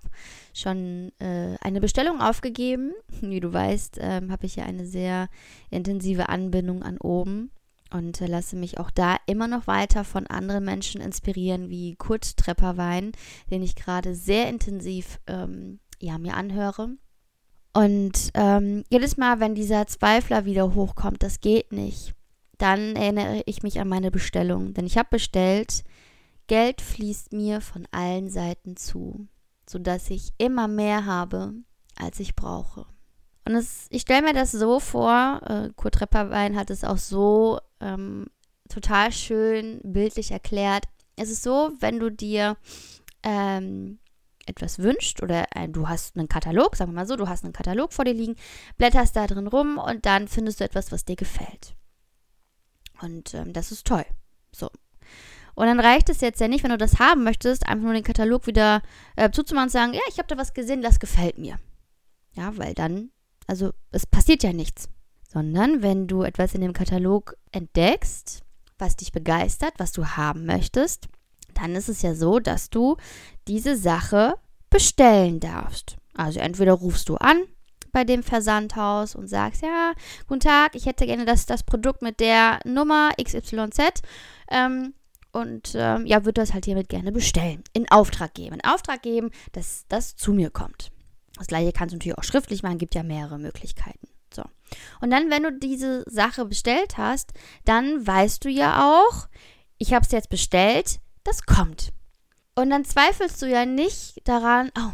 schon 0.52 1.12
äh, 1.18 1.56
eine 1.60 1.80
Bestellung 1.80 2.20
aufgegeben. 2.20 2.92
Wie 3.20 3.40
du 3.40 3.52
weißt, 3.52 3.98
ähm, 4.00 4.30
habe 4.30 4.46
ich 4.46 4.56
ja 4.56 4.64
eine 4.64 4.86
sehr 4.86 5.28
intensive 5.70 6.28
Anbindung 6.28 6.82
an 6.82 6.98
oben 6.98 7.50
und 7.92 8.20
äh, 8.20 8.26
lasse 8.26 8.56
mich 8.56 8.78
auch 8.78 8.90
da 8.90 9.16
immer 9.26 9.48
noch 9.48 9.66
weiter 9.66 10.04
von 10.04 10.26
anderen 10.26 10.64
Menschen 10.64 11.00
inspirieren, 11.00 11.70
wie 11.70 11.96
Kurt 11.96 12.36
Trepperwein, 12.36 13.12
den 13.50 13.62
ich 13.62 13.74
gerade 13.74 14.14
sehr 14.14 14.48
intensiv 14.48 15.18
ähm, 15.26 15.80
ja, 15.98 16.18
mir 16.18 16.34
anhöre. 16.34 16.90
Und 17.72 18.30
ähm, 18.34 18.84
jedes 18.90 19.16
Mal, 19.16 19.38
wenn 19.40 19.54
dieser 19.54 19.86
Zweifler 19.86 20.44
wieder 20.44 20.74
hochkommt, 20.74 21.22
das 21.22 21.40
geht 21.40 21.72
nicht, 21.72 22.14
dann 22.58 22.96
erinnere 22.96 23.42
ich 23.46 23.62
mich 23.62 23.80
an 23.80 23.88
meine 23.88 24.10
Bestellung. 24.10 24.74
Denn 24.74 24.86
ich 24.86 24.98
habe 24.98 25.08
bestellt, 25.10 25.84
Geld 26.50 26.80
fließt 26.80 27.32
mir 27.32 27.60
von 27.60 27.86
allen 27.92 28.28
Seiten 28.28 28.76
zu, 28.76 29.28
sodass 29.68 30.10
ich 30.10 30.32
immer 30.36 30.66
mehr 30.66 31.06
habe, 31.06 31.54
als 31.94 32.18
ich 32.18 32.34
brauche. 32.34 32.86
Und 33.44 33.54
es, 33.54 33.86
ich 33.90 34.02
stelle 34.02 34.22
mir 34.22 34.34
das 34.34 34.50
so 34.50 34.80
vor, 34.80 35.42
äh, 35.46 35.70
Kurt 35.76 36.00
Repperwein 36.00 36.56
hat 36.56 36.70
es 36.70 36.82
auch 36.82 36.98
so 36.98 37.60
ähm, 37.78 38.26
total 38.68 39.12
schön 39.12 39.80
bildlich 39.84 40.32
erklärt. 40.32 40.86
es 41.14 41.30
ist 41.30 41.44
so, 41.44 41.70
wenn 41.78 42.00
du 42.00 42.10
dir 42.10 42.56
ähm, 43.22 44.00
etwas 44.44 44.80
wünscht 44.80 45.22
oder 45.22 45.46
du 45.68 45.88
hast 45.88 46.16
einen 46.16 46.26
Katalog, 46.26 46.74
sagen 46.74 46.90
wir 46.90 46.96
mal 46.96 47.06
so, 47.06 47.14
du 47.14 47.28
hast 47.28 47.44
einen 47.44 47.52
Katalog 47.52 47.92
vor 47.92 48.04
dir 48.04 48.14
liegen, 48.14 48.34
blätterst 48.76 49.14
da 49.14 49.28
drin 49.28 49.46
rum 49.46 49.78
und 49.78 50.04
dann 50.04 50.26
findest 50.26 50.58
du 50.58 50.64
etwas, 50.64 50.90
was 50.90 51.04
dir 51.04 51.14
gefällt. 51.14 51.76
Und 53.00 53.34
ähm, 53.34 53.52
das 53.52 53.70
ist 53.70 53.86
toll. 53.86 54.04
So. 54.50 54.68
Und 55.60 55.66
dann 55.66 55.78
reicht 55.78 56.08
es 56.08 56.22
jetzt 56.22 56.40
ja 56.40 56.48
nicht, 56.48 56.64
wenn 56.64 56.70
du 56.70 56.78
das 56.78 56.98
haben 56.98 57.22
möchtest, 57.22 57.68
einfach 57.68 57.84
nur 57.84 57.92
den 57.92 58.02
Katalog 58.02 58.46
wieder 58.46 58.80
äh, 59.14 59.30
zuzumachen 59.30 59.66
und 59.66 59.70
sagen, 59.70 59.92
ja, 59.92 60.00
ich 60.08 60.16
habe 60.16 60.26
da 60.26 60.38
was 60.38 60.54
gesehen, 60.54 60.80
das 60.80 60.98
gefällt 60.98 61.36
mir. 61.36 61.58
Ja, 62.32 62.56
weil 62.56 62.72
dann, 62.72 63.10
also 63.46 63.72
es 63.90 64.06
passiert 64.06 64.42
ja 64.42 64.54
nichts. 64.54 64.88
Sondern 65.28 65.82
wenn 65.82 66.06
du 66.06 66.22
etwas 66.22 66.54
in 66.54 66.62
dem 66.62 66.72
Katalog 66.72 67.36
entdeckst, 67.52 68.40
was 68.78 68.96
dich 68.96 69.12
begeistert, 69.12 69.74
was 69.76 69.92
du 69.92 70.06
haben 70.06 70.46
möchtest, 70.46 71.08
dann 71.52 71.76
ist 71.76 71.90
es 71.90 72.00
ja 72.00 72.14
so, 72.14 72.38
dass 72.38 72.70
du 72.70 72.96
diese 73.46 73.76
Sache 73.76 74.36
bestellen 74.70 75.40
darfst. 75.40 75.98
Also 76.14 76.40
entweder 76.40 76.72
rufst 76.72 77.10
du 77.10 77.16
an 77.16 77.42
bei 77.92 78.04
dem 78.04 78.22
Versandhaus 78.22 79.14
und 79.14 79.28
sagst, 79.28 79.60
ja, 79.60 79.92
guten 80.26 80.40
Tag, 80.40 80.74
ich 80.74 80.86
hätte 80.86 81.04
gerne 81.04 81.26
das, 81.26 81.44
das 81.44 81.64
Produkt 81.64 82.00
mit 82.00 82.18
der 82.18 82.60
Nummer 82.64 83.10
XYZ. 83.22 84.00
Ähm, 84.50 84.94
und 85.32 85.72
ähm, 85.74 86.06
ja, 86.06 86.24
würde 86.24 86.40
das 86.40 86.52
halt 86.52 86.64
hiermit 86.64 86.88
gerne 86.88 87.12
bestellen. 87.12 87.62
In 87.72 87.90
Auftrag 87.90 88.34
geben. 88.34 88.56
In 88.56 88.64
Auftrag 88.64 89.02
geben, 89.02 89.30
dass 89.52 89.84
das 89.88 90.16
zu 90.16 90.32
mir 90.32 90.50
kommt. 90.50 90.90
Das 91.36 91.46
gleiche 91.46 91.72
kannst 91.72 91.92
du 91.92 91.96
natürlich 91.96 92.18
auch 92.18 92.24
schriftlich 92.24 92.62
machen, 92.62 92.78
gibt 92.78 92.94
ja 92.94 93.02
mehrere 93.02 93.38
Möglichkeiten. 93.38 94.08
So. 94.34 94.42
Und 95.00 95.10
dann, 95.10 95.30
wenn 95.30 95.42
du 95.42 95.52
diese 95.52 96.04
Sache 96.08 96.44
bestellt 96.44 96.98
hast, 96.98 97.32
dann 97.64 98.06
weißt 98.06 98.44
du 98.44 98.48
ja 98.48 98.84
auch, 98.84 99.28
ich 99.78 99.92
habe 99.92 100.04
es 100.04 100.12
jetzt 100.12 100.28
bestellt, 100.28 101.00
das 101.24 101.42
kommt. 101.42 101.92
Und 102.54 102.70
dann 102.70 102.84
zweifelst 102.84 103.40
du 103.42 103.46
ja 103.46 103.64
nicht 103.64 104.20
daran, 104.24 104.70
oh, 104.76 104.92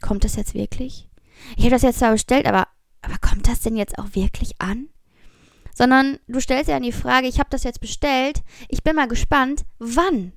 kommt 0.00 0.24
das 0.24 0.36
jetzt 0.36 0.54
wirklich? 0.54 1.08
Ich 1.56 1.64
habe 1.64 1.70
das 1.70 1.82
jetzt 1.82 1.98
zwar 1.98 2.12
bestellt, 2.12 2.46
aber, 2.46 2.68
aber 3.00 3.16
kommt 3.18 3.48
das 3.48 3.60
denn 3.60 3.76
jetzt 3.76 3.98
auch 3.98 4.14
wirklich 4.14 4.60
an? 4.60 4.88
Sondern 5.74 6.18
du 6.28 6.40
stellst 6.40 6.68
ja 6.68 6.78
die 6.80 6.92
Frage, 6.92 7.26
ich 7.26 7.38
habe 7.38 7.50
das 7.50 7.64
jetzt 7.64 7.80
bestellt, 7.80 8.42
ich 8.68 8.82
bin 8.82 8.96
mal 8.96 9.08
gespannt, 9.08 9.64
wann 9.78 10.32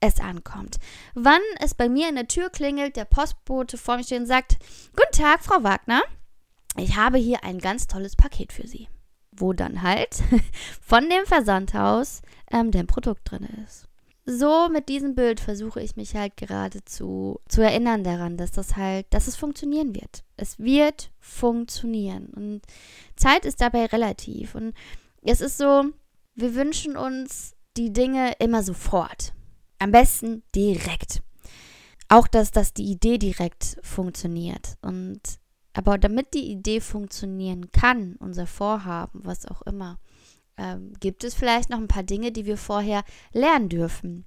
es 0.00 0.18
ankommt. 0.18 0.78
Wann 1.14 1.40
es 1.60 1.74
bei 1.74 1.88
mir 1.88 2.08
in 2.08 2.14
der 2.14 2.28
Tür 2.28 2.50
klingelt, 2.50 2.96
der 2.96 3.04
Postbote 3.04 3.76
vor 3.76 3.96
mir 3.96 4.04
steht 4.04 4.20
und 4.20 4.26
sagt, 4.26 4.56
Guten 4.96 5.22
Tag, 5.22 5.44
Frau 5.44 5.62
Wagner, 5.62 6.02
ich 6.76 6.96
habe 6.96 7.18
hier 7.18 7.44
ein 7.44 7.58
ganz 7.58 7.86
tolles 7.86 8.16
Paket 8.16 8.52
für 8.52 8.66
Sie. 8.66 8.88
Wo 9.32 9.52
dann 9.52 9.82
halt 9.82 10.16
von 10.80 11.08
dem 11.08 11.26
Versandhaus 11.26 12.22
ähm, 12.50 12.70
dein 12.70 12.86
Produkt 12.86 13.30
drin 13.30 13.46
ist 13.66 13.89
so 14.30 14.68
mit 14.68 14.88
diesem 14.88 15.14
Bild 15.14 15.40
versuche 15.40 15.80
ich 15.80 15.96
mich 15.96 16.14
halt 16.14 16.36
gerade 16.36 16.84
zu, 16.84 17.40
zu 17.48 17.62
erinnern 17.62 18.04
daran, 18.04 18.36
dass 18.36 18.52
das 18.52 18.76
halt, 18.76 19.06
dass 19.10 19.26
es 19.26 19.36
funktionieren 19.36 19.94
wird. 19.94 20.24
Es 20.36 20.58
wird 20.58 21.10
funktionieren. 21.18 22.26
Und 22.26 22.62
Zeit 23.16 23.44
ist 23.44 23.60
dabei 23.60 23.86
relativ. 23.86 24.54
Und 24.54 24.74
es 25.22 25.40
ist 25.40 25.58
so, 25.58 25.84
wir 26.34 26.54
wünschen 26.54 26.96
uns 26.96 27.54
die 27.76 27.92
Dinge 27.92 28.32
immer 28.38 28.62
sofort. 28.62 29.32
Am 29.78 29.90
besten 29.90 30.42
direkt. 30.54 31.22
Auch, 32.08 32.26
dass, 32.26 32.50
dass 32.50 32.72
die 32.72 32.90
Idee 32.90 33.18
direkt 33.18 33.78
funktioniert. 33.82 34.76
Und 34.82 35.20
aber 35.72 35.98
damit 35.98 36.34
die 36.34 36.50
Idee 36.50 36.80
funktionieren 36.80 37.70
kann, 37.70 38.16
unser 38.18 38.46
Vorhaben, 38.46 39.20
was 39.24 39.46
auch 39.46 39.62
immer, 39.62 39.98
ähm, 40.60 40.92
gibt 41.00 41.24
es 41.24 41.34
vielleicht 41.34 41.70
noch 41.70 41.78
ein 41.78 41.88
paar 41.88 42.02
Dinge, 42.02 42.32
die 42.32 42.44
wir 42.44 42.58
vorher 42.58 43.02
lernen 43.32 43.68
dürfen. 43.68 44.26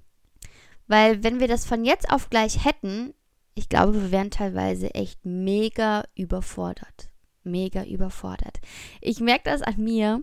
Weil 0.86 1.22
wenn 1.22 1.40
wir 1.40 1.48
das 1.48 1.64
von 1.64 1.84
jetzt 1.84 2.10
auf 2.10 2.28
gleich 2.28 2.64
hätten, 2.64 3.14
ich 3.54 3.68
glaube, 3.68 3.94
wir 3.94 4.10
wären 4.10 4.30
teilweise 4.30 4.94
echt 4.94 5.24
mega 5.24 6.04
überfordert. 6.14 7.08
Mega 7.44 7.84
überfordert. 7.84 8.60
Ich 9.00 9.20
merke 9.20 9.50
das 9.50 9.62
an 9.62 9.76
mir, 9.78 10.22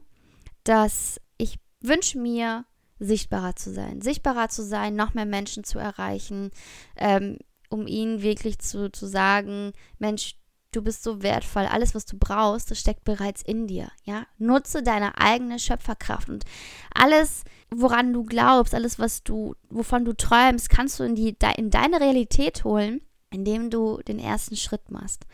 dass 0.64 1.20
ich 1.38 1.58
wünsche 1.80 2.20
mir, 2.20 2.66
sichtbarer 3.00 3.56
zu 3.56 3.74
sein. 3.74 4.02
Sichtbarer 4.02 4.50
zu 4.50 4.64
sein, 4.64 4.96
noch 4.96 5.14
mehr 5.14 5.26
Menschen 5.26 5.64
zu 5.64 5.80
erreichen, 5.80 6.52
ähm, 6.96 7.38
um 7.70 7.88
ihnen 7.88 8.22
wirklich 8.22 8.60
zu, 8.60 8.92
zu 8.92 9.08
sagen, 9.08 9.72
Mensch, 9.98 10.36
Du 10.72 10.82
bist 10.82 11.04
so 11.04 11.22
wertvoll. 11.22 11.66
Alles, 11.66 11.94
was 11.94 12.06
du 12.06 12.18
brauchst, 12.18 12.72
das 12.72 12.80
steckt 12.80 13.04
bereits 13.04 13.42
in 13.42 13.68
dir. 13.68 13.90
Ja, 14.06 14.26
nutze 14.38 14.82
deine 14.82 15.18
eigene 15.18 15.60
Schöpferkraft 15.60 16.30
und 16.30 16.46
alles, 16.94 17.44
woran 17.70 18.14
du 18.14 18.24
glaubst, 18.24 18.74
alles, 18.74 18.98
was 18.98 19.24
du, 19.24 19.56
wovon 19.70 20.06
du 20.06 20.14
träumst, 20.14 20.70
kannst 20.70 21.00
du 21.00 21.04
in 21.04 21.16
die 21.16 21.36
in 21.58 21.72
deine 21.72 22.00
Realität 22.00 22.64
holen, 22.64 23.02
indem 23.32 23.70
du 23.70 24.02
den 24.08 24.18
ersten 24.18 24.56
Schritt 24.56 24.92
machst. 24.92 25.26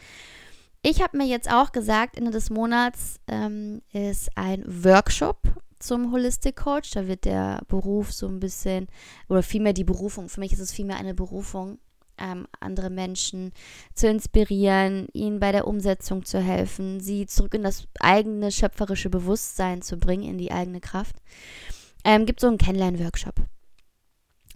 Ich 0.82 1.01
habe 1.01 1.17
mir 1.17 1.25
jetzt 1.25 1.51
auch 1.51 1.72
gesagt, 1.72 2.17
Ende 2.17 2.32
des 2.32 2.50
Monats 2.50 3.20
ähm, 3.27 3.82
ist 3.91 4.29
ein 4.36 4.63
Workshop 4.65 5.39
zum 5.79 6.12
Holistic 6.12 6.56
Coach. 6.56 6.91
Da 6.91 7.08
wird 7.08 7.25
der 7.25 7.62
Beruf 7.67 8.12
so 8.12 8.27
ein 8.27 8.39
bisschen, 8.39 8.88
oder 9.29 9.44
vielmehr 9.44 9.74
die 9.74 9.84
Berufung, 9.84 10.29
für 10.29 10.39
mich 10.39 10.53
ist 10.53 10.60
es 10.60 10.72
vielmehr 10.72 10.98
eine 10.98 11.13
Berufung, 11.13 11.79
ähm, 12.17 12.47
andere 12.59 12.89
Menschen 12.89 13.51
zu 13.93 14.07
inspirieren, 14.07 15.07
ihnen 15.13 15.39
bei 15.39 15.51
der 15.51 15.67
Umsetzung 15.67 16.25
zu 16.25 16.39
helfen, 16.39 17.00
sie 17.00 17.25
zurück 17.25 17.53
in 17.53 17.63
das 17.63 17.88
eigene 18.00 18.51
schöpferische 18.51 19.09
Bewusstsein 19.09 19.81
zu 19.81 19.97
bringen, 19.97 20.24
in 20.24 20.38
die 20.38 20.51
eigene 20.51 20.79
Kraft. 20.79 21.15
Ähm, 22.03 22.25
gibt 22.25 22.39
so 22.39 22.47
einen 22.47 22.57
Kennenlern-Workshop. 22.57 23.36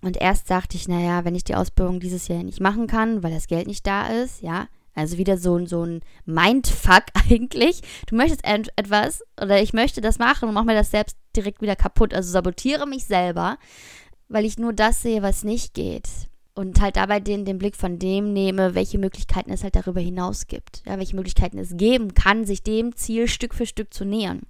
Und 0.02 0.18
erst 0.18 0.50
dachte 0.50 0.78
ich, 0.78 0.88
naja, 0.88 1.26
wenn 1.26 1.36
ich 1.36 1.44
die 1.44 1.56
Ausbildung 1.56 2.00
dieses 2.00 2.28
Jahr 2.28 2.44
nicht 2.44 2.60
machen 2.60 2.88
kann, 2.88 3.24
weil 3.24 3.34
das 3.34 3.48
Geld 3.48 3.68
nicht 3.68 3.86
da 3.86 4.08
ist, 4.08 4.42
ja, 4.42 4.68
also 4.94 5.18
wieder 5.18 5.38
so, 5.38 5.64
so 5.68 5.86
ein 5.86 6.02
Mindfuck 6.26 7.04
eigentlich. 7.30 7.82
Du 8.08 8.16
möchtest 8.16 8.44
etwas 8.44 9.24
oder 9.40 9.62
ich 9.62 9.74
möchte 9.74 10.02
das 10.02 10.20
machen 10.20 10.50
und 10.50 10.56
mache 10.56 10.66
mir 10.66 10.74
das 10.74 10.92
selbst 10.92 11.18
direkt 11.36 11.62
wieder 11.62 11.76
kaputt. 11.76 12.14
Also 12.14 12.32
sabotiere 12.32 12.88
mich 12.88 13.06
selber, 13.06 13.58
weil 14.28 14.46
ich 14.46 14.58
nur 14.58 14.74
das 14.74 15.02
sehe, 15.02 15.22
was 15.22 15.44
nicht 15.44 15.74
geht 15.74 16.31
und 16.62 16.80
halt 16.80 16.96
dabei 16.96 17.20
den, 17.20 17.44
den 17.44 17.58
Blick 17.58 17.76
von 17.76 17.98
dem 17.98 18.34
nehme, 18.34 18.76
welche 18.76 19.00
Möglichkeiten 19.00 19.52
es 19.52 19.64
halt 19.64 19.76
darüber 19.76 20.00
hinaus 20.00 20.46
gibt. 20.46 20.84
Ja, 20.86 21.00
welche 21.00 21.16
Möglichkeiten 21.16 21.58
es 21.58 21.76
geben 21.76 22.14
kann, 22.14 22.46
sich 22.46 22.62
dem 22.62 22.96
Ziel 22.96 23.28
Stück 23.28 23.56
für 23.56 23.66
Stück 23.66 23.94
zu 23.94 24.06
nähern. 24.06 24.42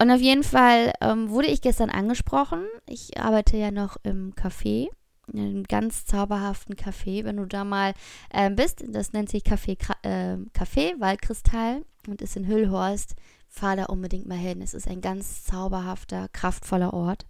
Und 0.00 0.10
auf 0.10 0.20
jeden 0.20 0.42
Fall 0.42 0.92
ähm, 1.02 1.28
wurde 1.28 1.48
ich 1.48 1.60
gestern 1.60 1.90
angesprochen. 1.90 2.64
Ich 2.86 3.20
arbeite 3.20 3.58
ja 3.58 3.70
noch 3.70 3.98
im 4.02 4.32
Café, 4.34 4.88
in 5.30 5.38
einem 5.38 5.64
ganz 5.64 6.06
zauberhaften 6.06 6.76
Café. 6.76 7.24
Wenn 7.24 7.36
du 7.36 7.44
da 7.44 7.64
mal 7.64 7.92
äh, 8.30 8.50
bist, 8.50 8.82
das 8.88 9.12
nennt 9.12 9.28
sich 9.28 9.42
Café, 9.42 9.76
äh, 10.02 10.38
Café 10.58 10.98
Waldkristall 10.98 11.84
und 12.08 12.22
ist 12.22 12.36
in 12.36 12.46
Hüllhorst. 12.46 13.14
Fahr 13.48 13.76
da 13.76 13.84
unbedingt 13.84 14.26
mal 14.26 14.38
hin. 14.38 14.62
Es 14.62 14.72
ist 14.72 14.88
ein 14.88 15.02
ganz 15.02 15.44
zauberhafter, 15.44 16.28
kraftvoller 16.32 16.94
Ort. 16.94 17.26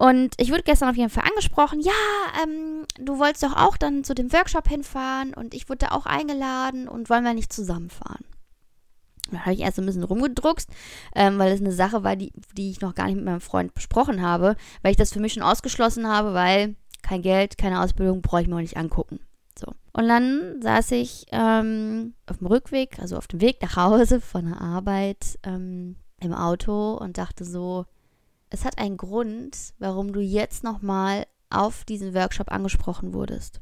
Und 0.00 0.32
ich 0.38 0.50
wurde 0.50 0.62
gestern 0.62 0.88
auf 0.88 0.96
jeden 0.96 1.10
Fall 1.10 1.24
angesprochen, 1.28 1.78
ja, 1.78 1.92
ähm, 2.42 2.86
du 2.98 3.18
wolltest 3.18 3.42
doch 3.42 3.54
auch 3.54 3.76
dann 3.76 4.02
zu 4.02 4.14
dem 4.14 4.32
Workshop 4.32 4.66
hinfahren 4.66 5.34
und 5.34 5.52
ich 5.52 5.68
wurde 5.68 5.80
da 5.80 5.88
auch 5.88 6.06
eingeladen 6.06 6.88
und 6.88 7.10
wollen 7.10 7.22
wir 7.22 7.34
nicht 7.34 7.52
zusammenfahren. 7.52 8.24
Da 9.30 9.40
habe 9.40 9.52
ich 9.52 9.60
erst 9.60 9.78
ein 9.78 9.84
bisschen 9.84 10.02
rumgedruckst, 10.02 10.70
ähm, 11.14 11.38
weil 11.38 11.52
es 11.52 11.60
eine 11.60 11.72
Sache 11.72 12.02
war, 12.02 12.16
die, 12.16 12.32
die 12.56 12.70
ich 12.70 12.80
noch 12.80 12.94
gar 12.94 13.08
nicht 13.08 13.16
mit 13.16 13.26
meinem 13.26 13.42
Freund 13.42 13.74
besprochen 13.74 14.22
habe, 14.22 14.56
weil 14.80 14.92
ich 14.92 14.96
das 14.96 15.12
für 15.12 15.20
mich 15.20 15.34
schon 15.34 15.42
ausgeschlossen 15.42 16.08
habe, 16.08 16.32
weil 16.32 16.76
kein 17.02 17.20
Geld, 17.20 17.58
keine 17.58 17.82
Ausbildung, 17.82 18.22
brauche 18.22 18.40
ich 18.40 18.48
mir 18.48 18.56
auch 18.56 18.60
nicht 18.60 18.78
angucken. 18.78 19.20
So. 19.54 19.66
Und 19.92 20.08
dann 20.08 20.62
saß 20.62 20.92
ich 20.92 21.26
ähm, 21.30 22.14
auf 22.26 22.38
dem 22.38 22.46
Rückweg, 22.46 22.98
also 23.00 23.18
auf 23.18 23.28
dem 23.28 23.42
Weg 23.42 23.60
nach 23.60 23.76
Hause 23.76 24.22
von 24.22 24.46
der 24.46 24.62
Arbeit 24.62 25.38
ähm, 25.42 25.96
im 26.20 26.32
Auto 26.32 26.94
und 26.94 27.18
dachte 27.18 27.44
so, 27.44 27.84
es 28.50 28.64
hat 28.64 28.78
einen 28.78 28.96
Grund, 28.96 29.74
warum 29.78 30.12
du 30.12 30.20
jetzt 30.20 30.64
nochmal 30.64 31.26
auf 31.48 31.84
diesen 31.84 32.14
Workshop 32.14 32.50
angesprochen 32.52 33.14
wurdest. 33.14 33.60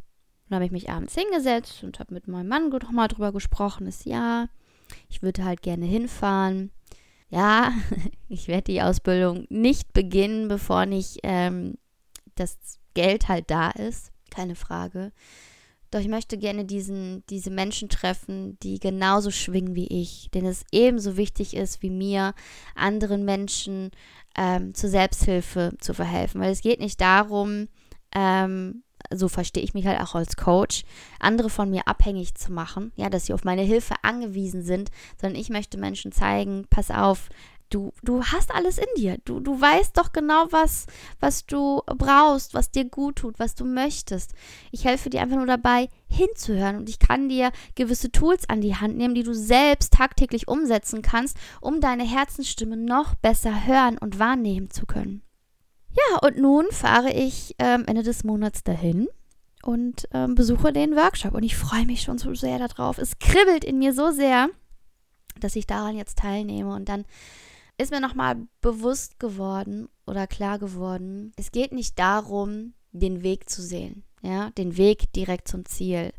dann 0.49 0.57
habe 0.57 0.65
ich 0.65 0.73
mich 0.73 0.91
abends 0.91 1.15
hingesetzt 1.15 1.85
und 1.85 1.99
habe 2.01 2.15
mit 2.15 2.27
meinem 2.27 2.49
Mann 2.49 2.71
nochmal 2.71 3.09
drüber 3.09 3.33
gesprochen. 3.33 3.87
Ist 3.87 4.07
ja, 4.07 4.49
ich 5.09 5.23
würde 5.23 5.45
halt 5.45 5.63
gerne 5.63 5.85
hinfahren. 5.85 6.71
Ja, 7.31 7.73
ich 8.29 8.49
werde 8.49 8.73
die 8.73 8.83
Ausbildung 8.83 9.47
nicht 9.51 9.93
beginnen, 9.93 10.49
bevor 10.49 10.87
nicht 10.87 11.19
ähm, 11.23 11.77
das 12.35 12.59
Geld 12.95 13.29
halt 13.29 13.51
da 13.51 13.71
ist. 13.71 14.11
Keine 14.31 14.55
Frage. 14.55 15.13
Doch 15.91 16.01
ich 16.01 16.09
möchte 16.09 16.37
gerne 16.37 16.65
diesen, 16.65 17.25
diese 17.31 17.51
Menschen 17.51 17.89
treffen, 17.89 18.59
die 18.63 18.79
genauso 18.79 19.31
schwingen 19.31 19.75
wie 19.75 19.87
ich, 19.87 20.31
denen 20.35 20.49
es 20.49 20.65
ebenso 20.71 21.17
wichtig 21.17 21.55
ist 21.55 21.83
wie 21.83 21.91
mir, 21.91 22.35
anderen 22.75 23.25
Menschen 23.25 23.91
ähm, 24.37 24.75
zur 24.75 24.91
Selbsthilfe 24.91 25.73
zu 25.81 25.95
verhelfen. 25.95 26.41
Weil 26.41 26.53
es 26.53 26.61
geht 26.61 26.81
nicht 26.81 27.01
darum, 27.01 27.69
ähm, 28.15 28.83
so 29.11 29.29
verstehe 29.29 29.63
ich 29.63 29.75
mich 29.75 29.87
halt 29.87 30.01
auch 30.01 30.15
als 30.15 30.37
Coach, 30.37 30.85
andere 31.19 31.51
von 31.51 31.71
mir 31.71 31.87
abhängig 31.87 32.35
zu 32.35 32.53
machen, 32.53 32.93
ja, 32.97 33.09
dass 33.09 33.27
sie 33.27 33.33
auf 33.33 33.45
meine 33.45 33.63
Hilfe 33.63 33.95
angewiesen 34.03 34.63
sind, 34.63 34.91
sondern 35.21 35.41
ich 35.41 35.51
möchte 35.51 35.79
Menschen 35.79 36.13
zeigen, 36.13 36.67
pass 36.69 36.91
auf, 36.91 37.29
Du, 37.71 37.93
du 38.03 38.25
hast 38.25 38.55
alles 38.55 38.79
in 38.79 38.87
dir. 38.97 39.19
Du, 39.25 39.41
du 39.41 39.61
weißt 39.61 39.97
doch 39.99 40.13
genau, 40.13 40.47
was, 40.51 40.87
was 41.21 41.45
du 41.45 41.83
brauchst, 41.87 42.55
was 42.55 42.71
dir 42.71 42.87
gut 42.87 43.17
tut, 43.17 43.39
was 43.39 43.55
du 43.55 43.67
möchtest. 43.67 44.33
Ich 44.73 44.87
helfe 44.87 45.11
dir 45.11 45.21
einfach 45.21 45.37
nur 45.37 45.47
dabei, 45.47 45.89
hinzuhören. 46.09 46.77
Und 46.77 46.89
ich 46.89 46.99
kann 46.99 47.29
dir 47.29 47.53
gewisse 47.75 48.11
Tools 48.11 48.49
an 48.49 48.63
die 48.63 48.77
Hand 48.77 48.97
nehmen, 48.97 49.15
die 49.15 49.23
du 49.23 49.35
selbst 49.35 49.93
tagtäglich 49.93 50.49
umsetzen 50.49 51.03
kannst, 51.03 51.37
um 51.61 51.81
deine 51.81 52.05
Herzensstimme 52.05 52.77
noch 52.77 53.15
besser 53.15 53.67
hören 53.67 53.99
und 53.99 54.19
wahrnehmen 54.19 54.71
zu 54.71 54.87
können. 54.87 55.23
Ja, 55.91 56.19
und 56.27 56.39
nun 56.39 56.67
fahre 56.71 57.13
ich 57.13 57.55
ähm, 57.59 57.85
Ende 57.87 58.03
des 58.03 58.25
Monats 58.25 58.63
dahin 58.63 59.09
und 59.63 60.09
ähm, 60.13 60.35
besuche 60.35 60.73
den 60.73 60.97
Workshop. 60.97 61.35
Und 61.35 61.43
ich 61.43 61.57
freue 61.57 61.85
mich 61.85 62.01
schon 62.01 62.17
so 62.17 62.35
sehr 62.35 62.59
darauf. 62.59 62.97
Es 62.97 63.19
kribbelt 63.19 63.65
in 63.65 63.79
mir 63.79 63.93
so 63.93 64.11
sehr, 64.11 64.49
dass 65.41 65.57
ich 65.57 65.67
daran 65.67 65.97
jetzt 65.97 66.19
teilnehme. 66.19 66.75
Und 66.75 66.89
dann 66.89 67.05
ist 67.79 67.93
mir 67.93 68.01
nochmal 68.01 68.37
bewusst 68.61 69.19
geworden 69.19 69.89
oder 70.07 70.27
klar 70.27 70.59
geworden, 70.59 71.33
es 71.37 71.53
geht 71.53 71.73
nicht 71.73 71.99
darum, 71.99 72.75
den 72.93 73.23
Weg 73.23 73.49
zu 73.49 73.63
sehen, 73.63 74.05
ja, 74.23 74.51
den 74.51 74.77
Weg 74.77 75.13
direkt 75.13 75.49
zum 75.49 75.65
Ziel, 75.65 76.13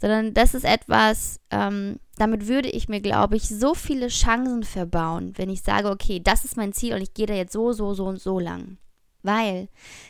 sondern 0.00 0.34
das 0.34 0.54
ist 0.54 0.64
etwas, 0.64 1.40
ähm, 1.50 1.98
damit 2.16 2.46
würde 2.46 2.68
ich 2.68 2.88
mir, 2.88 3.00
glaube 3.00 3.36
ich, 3.36 3.48
so 3.48 3.74
viele 3.74 4.08
Chancen 4.08 4.62
verbauen, 4.62 5.32
wenn 5.36 5.48
ich 5.48 5.62
sage, 5.62 5.90
okay, 5.90 6.20
das 6.20 6.44
ist 6.44 6.56
mein 6.56 6.72
Ziel 6.72 6.94
und 6.94 7.02
ich 7.02 7.14
gehe 7.14 7.26
da 7.26 7.34
jetzt 7.34 7.52
so, 7.52 7.72
so, 7.72 7.94
so 7.94 8.06
und 8.06 8.20
so 8.20 8.38
lang. 8.38 8.78
Weil 9.22 9.68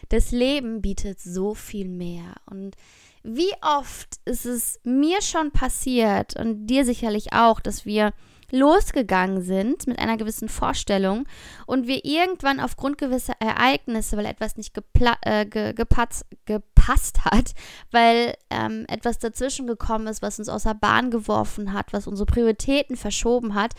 das 0.08 0.32
Leben 0.32 0.82
bietet 0.82 1.20
so 1.20 1.54
viel 1.54 1.88
mehr. 1.88 2.34
Und 2.46 2.76
wie 3.22 3.52
oft 3.62 4.16
ist 4.24 4.44
es 4.44 4.80
mir 4.82 5.22
schon 5.22 5.52
passiert 5.52 6.36
und 6.36 6.66
dir 6.66 6.84
sicherlich 6.84 7.32
auch, 7.32 7.60
dass 7.60 7.86
wir 7.86 8.12
losgegangen 8.50 9.42
sind 9.42 9.86
mit 9.86 9.98
einer 9.98 10.16
gewissen 10.16 10.48
Vorstellung 10.48 11.26
und 11.66 11.86
wir 11.86 12.04
irgendwann 12.04 12.60
aufgrund 12.60 12.98
gewisser 12.98 13.34
Ereignisse, 13.40 14.16
weil 14.16 14.26
etwas 14.26 14.56
nicht 14.56 14.76
äh, 15.22 15.46
ge 15.46 15.72
gepatz 15.72 16.24
gepasst 16.44 17.24
hat, 17.24 17.52
weil 17.90 18.34
ähm, 18.50 18.84
etwas 18.88 19.18
dazwischen 19.18 19.66
gekommen 19.66 20.06
ist, 20.06 20.22
was 20.22 20.38
uns 20.38 20.48
aus 20.48 20.64
der 20.64 20.74
Bahn 20.74 21.10
geworfen 21.10 21.72
hat, 21.72 21.92
was 21.92 22.06
unsere 22.06 22.26
Prioritäten 22.26 22.96
verschoben 22.96 23.54
hat, 23.54 23.74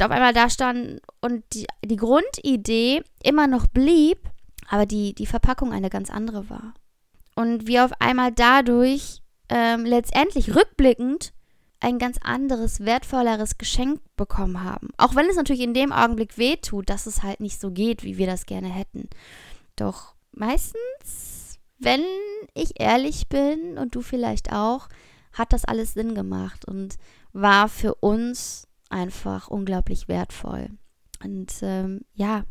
auf 0.00 0.10
einmal 0.10 0.32
da 0.32 0.50
standen 0.50 1.00
und 1.20 1.44
die, 1.52 1.66
die 1.84 1.96
Grundidee 1.96 3.02
immer 3.22 3.46
noch 3.46 3.66
blieb, 3.66 4.18
aber 4.68 4.86
die, 4.86 5.14
die 5.14 5.26
Verpackung 5.26 5.72
eine 5.72 5.90
ganz 5.90 6.10
andere 6.10 6.50
war. 6.50 6.74
Und 7.34 7.66
wir 7.66 7.84
auf 7.84 7.92
einmal 8.00 8.32
dadurch 8.32 9.22
ähm, 9.48 9.84
letztendlich 9.84 10.54
rückblickend 10.54 11.32
ein 11.80 11.98
ganz 11.98 12.18
anderes, 12.22 12.80
wertvolleres 12.80 13.58
Geschenk 13.58 14.00
bekommen 14.16 14.64
haben. 14.64 14.88
Auch 14.96 15.14
wenn 15.14 15.26
es 15.26 15.36
natürlich 15.36 15.62
in 15.62 15.74
dem 15.74 15.92
Augenblick 15.92 16.36
wehtut, 16.36 16.90
dass 16.90 17.06
es 17.06 17.22
halt 17.22 17.40
nicht 17.40 17.60
so 17.60 17.70
geht, 17.70 18.02
wie 18.02 18.18
wir 18.18 18.26
das 18.26 18.46
gerne 18.46 18.68
hätten. 18.68 19.08
Doch 19.76 20.14
meistens, 20.32 21.58
wenn 21.78 22.02
ich 22.54 22.80
ehrlich 22.80 23.28
bin 23.28 23.78
und 23.78 23.94
du 23.94 24.00
vielleicht 24.00 24.52
auch, 24.52 24.88
hat 25.32 25.52
das 25.52 25.64
alles 25.64 25.94
Sinn 25.94 26.14
gemacht 26.14 26.64
und 26.64 26.96
war 27.32 27.68
für 27.68 27.94
uns 27.94 28.66
einfach 28.90 29.48
unglaublich 29.48 30.08
wertvoll. 30.08 30.70
Und 31.22 31.52
ähm, 31.62 32.02
ja, 32.14 32.44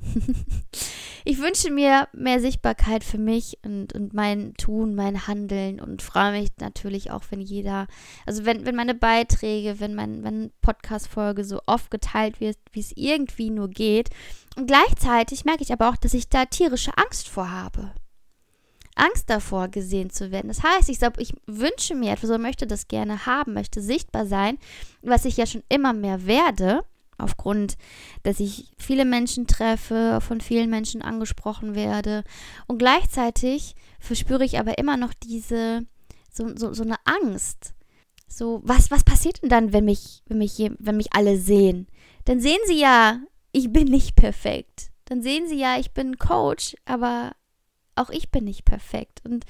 ich 1.25 1.39
wünsche 1.39 1.71
mir 1.71 2.07
mehr 2.13 2.41
Sichtbarkeit 2.41 3.03
für 3.03 3.17
mich 3.17 3.57
und, 3.63 3.93
und 3.93 4.13
mein 4.13 4.53
Tun, 4.55 4.93
mein 4.93 5.27
Handeln 5.27 5.79
und 5.79 6.01
freue 6.01 6.31
mich 6.31 6.50
natürlich 6.59 7.12
auch, 7.12 7.24
wenn 7.29 7.39
jeder, 7.39 7.88
also 8.25 8.45
wenn, 8.45 8.65
wenn 8.65 8.75
meine 8.75 8.95
Beiträge, 8.95 9.79
wenn 9.79 9.95
mein, 9.95 10.21
meine 10.21 10.51
Podcast-Folge 10.62 11.45
so 11.45 11.62
oft 11.65 11.91
geteilt 11.91 12.41
wird, 12.41 12.57
wie 12.74 12.81
es 12.81 12.91
irgendwie 12.95 13.50
nur 13.50 13.69
geht. 13.69 14.09
Und 14.57 14.67
gleichzeitig 14.67 15.45
merke 15.45 15.63
ich 15.63 15.71
aber 15.71 15.89
auch, 15.89 15.97
dass 15.97 16.13
ich 16.13 16.29
da 16.29 16.45
tierische 16.45 16.97
Angst 16.97 17.29
vor 17.29 17.51
habe. 17.51 17.91
Angst 18.95 19.29
davor, 19.29 19.67
gesehen 19.67 20.09
zu 20.09 20.31
werden. 20.31 20.47
Das 20.47 20.63
heißt, 20.63 20.89
ich 20.89 20.99
glaube, 20.99 21.21
ich 21.21 21.34
wünsche 21.45 21.95
mir 21.95 22.13
etwas 22.13 22.32
oder 22.32 22.39
möchte 22.39 22.67
das 22.67 22.88
gerne 22.88 23.25
haben, 23.25 23.53
möchte 23.53 23.82
sichtbar 23.82 24.25
sein, 24.25 24.58
was 25.01 25.25
ich 25.25 25.38
ja 25.38 25.45
schon 25.45 25.63
immer 25.69 25.93
mehr 25.93 26.25
werde 26.25 26.84
aufgrund, 27.17 27.77
dass 28.23 28.39
ich 28.39 28.71
viele 28.77 29.06
Menschen 29.06 29.47
treffe, 29.47 30.19
von 30.21 30.41
vielen 30.41 30.69
Menschen 30.69 31.01
angesprochen 31.01 31.75
werde. 31.75 32.23
Und 32.67 32.77
gleichzeitig 32.77 33.75
verspüre 33.99 34.45
ich 34.45 34.60
aber 34.60 34.77
immer 34.77 34.97
noch 34.97 35.13
diese, 35.13 35.86
so, 36.32 36.56
so, 36.56 36.73
so 36.73 36.84
eine 36.84 36.97
Angst. 37.06 37.73
So, 38.27 38.62
was, 38.63 38.91
was 38.91 39.03
passiert 39.03 39.41
denn 39.41 39.49
dann, 39.49 39.73
wenn 39.73 39.86
mich, 39.86 40.21
wenn, 40.27 40.38
mich, 40.38 40.58
wenn 40.80 40.97
mich 40.97 41.13
alle 41.13 41.38
sehen? 41.38 41.88
Dann 42.25 42.39
sehen 42.39 42.60
sie 42.65 42.80
ja, 42.80 43.19
ich 43.51 43.71
bin 43.71 43.86
nicht 43.86 44.15
perfekt. 44.15 44.91
Dann 45.06 45.21
sehen 45.21 45.47
sie 45.47 45.58
ja, 45.58 45.80
ich 45.80 45.91
bin 45.91 46.17
Coach, 46.17 46.75
aber 46.86 47.32
auch 47.95 48.10
ich 48.10 48.30
bin 48.30 48.43
nicht 48.43 48.65
perfekt. 48.65 49.21
Und 49.23 49.45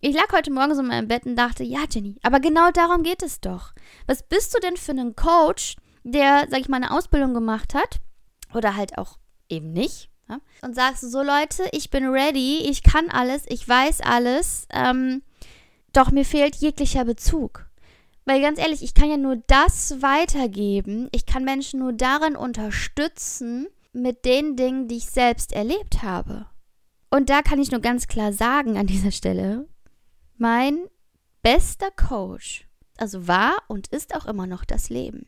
ich 0.00 0.14
lag 0.14 0.32
heute 0.32 0.50
Morgen 0.50 0.74
so 0.74 0.80
in 0.80 0.86
meinem 0.86 1.08
Bett 1.08 1.26
und 1.26 1.36
dachte, 1.36 1.62
ja, 1.62 1.84
Jenny, 1.90 2.16
aber 2.22 2.40
genau 2.40 2.70
darum 2.70 3.02
geht 3.02 3.22
es 3.22 3.40
doch. 3.40 3.72
Was 4.06 4.22
bist 4.22 4.54
du 4.54 4.60
denn 4.60 4.76
für 4.76 4.92
einen 4.92 5.14
Coach, 5.14 5.76
der, 6.04 6.46
sag 6.50 6.60
ich 6.60 6.68
mal, 6.68 6.76
eine 6.76 6.90
Ausbildung 6.90 7.34
gemacht 7.34 7.74
hat 7.74 8.00
oder 8.54 8.76
halt 8.76 8.98
auch 8.98 9.18
eben 9.48 9.72
nicht. 9.72 10.10
Ja? 10.28 10.40
Und 10.62 10.74
sagst 10.74 11.10
so 11.10 11.22
Leute, 11.22 11.68
ich 11.72 11.90
bin 11.90 12.06
ready, 12.06 12.58
ich 12.68 12.82
kann 12.82 13.10
alles, 13.10 13.44
ich 13.48 13.68
weiß 13.68 14.00
alles, 14.02 14.66
ähm, 14.70 15.22
doch 15.92 16.10
mir 16.10 16.24
fehlt 16.24 16.56
jeglicher 16.56 17.04
Bezug. 17.04 17.66
Weil 18.24 18.40
ganz 18.40 18.58
ehrlich, 18.58 18.82
ich 18.82 18.94
kann 18.94 19.10
ja 19.10 19.16
nur 19.16 19.36
das 19.46 20.02
weitergeben, 20.02 21.08
ich 21.12 21.26
kann 21.26 21.44
Menschen 21.44 21.80
nur 21.80 21.92
darin 21.92 22.36
unterstützen 22.36 23.66
mit 23.92 24.24
den 24.24 24.56
Dingen, 24.56 24.86
die 24.86 24.98
ich 24.98 25.06
selbst 25.06 25.52
erlebt 25.52 26.02
habe. 26.02 26.46
Und 27.10 27.28
da 27.28 27.42
kann 27.42 27.60
ich 27.60 27.72
nur 27.72 27.80
ganz 27.80 28.06
klar 28.06 28.32
sagen 28.32 28.78
an 28.78 28.86
dieser 28.86 29.10
Stelle, 29.10 29.66
mein 30.36 30.78
bester 31.42 31.90
Coach, 31.90 32.68
also 32.98 33.26
war 33.26 33.56
und 33.66 33.88
ist 33.88 34.14
auch 34.14 34.26
immer 34.26 34.46
noch 34.46 34.64
das 34.64 34.90
Leben 34.90 35.26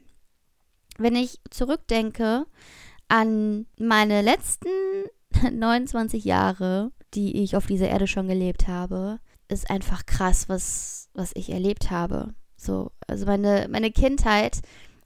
wenn 0.99 1.17
ich 1.17 1.41
zurückdenke 1.51 2.47
an 3.09 3.67
meine 3.79 4.23
letzten 4.23 4.69
29 5.51 6.25
Jahre, 6.25 6.93
die 7.15 7.43
ich 7.43 7.57
auf 7.57 7.67
dieser 7.67 7.89
Erde 7.89 8.07
schon 8.07 8.29
gelebt 8.29 8.69
habe, 8.69 9.21
ist 9.49 9.71
einfach 9.71 10.07
krass, 10.07 10.49
was, 10.49 11.09
was 11.15 11.33
ich 11.35 11.51
erlebt 11.51 11.91
habe. 11.91 12.35
So, 12.57 12.91
also 13.07 13.27
meine, 13.27 13.67
meine 13.71 13.91
Kindheit 13.91 14.61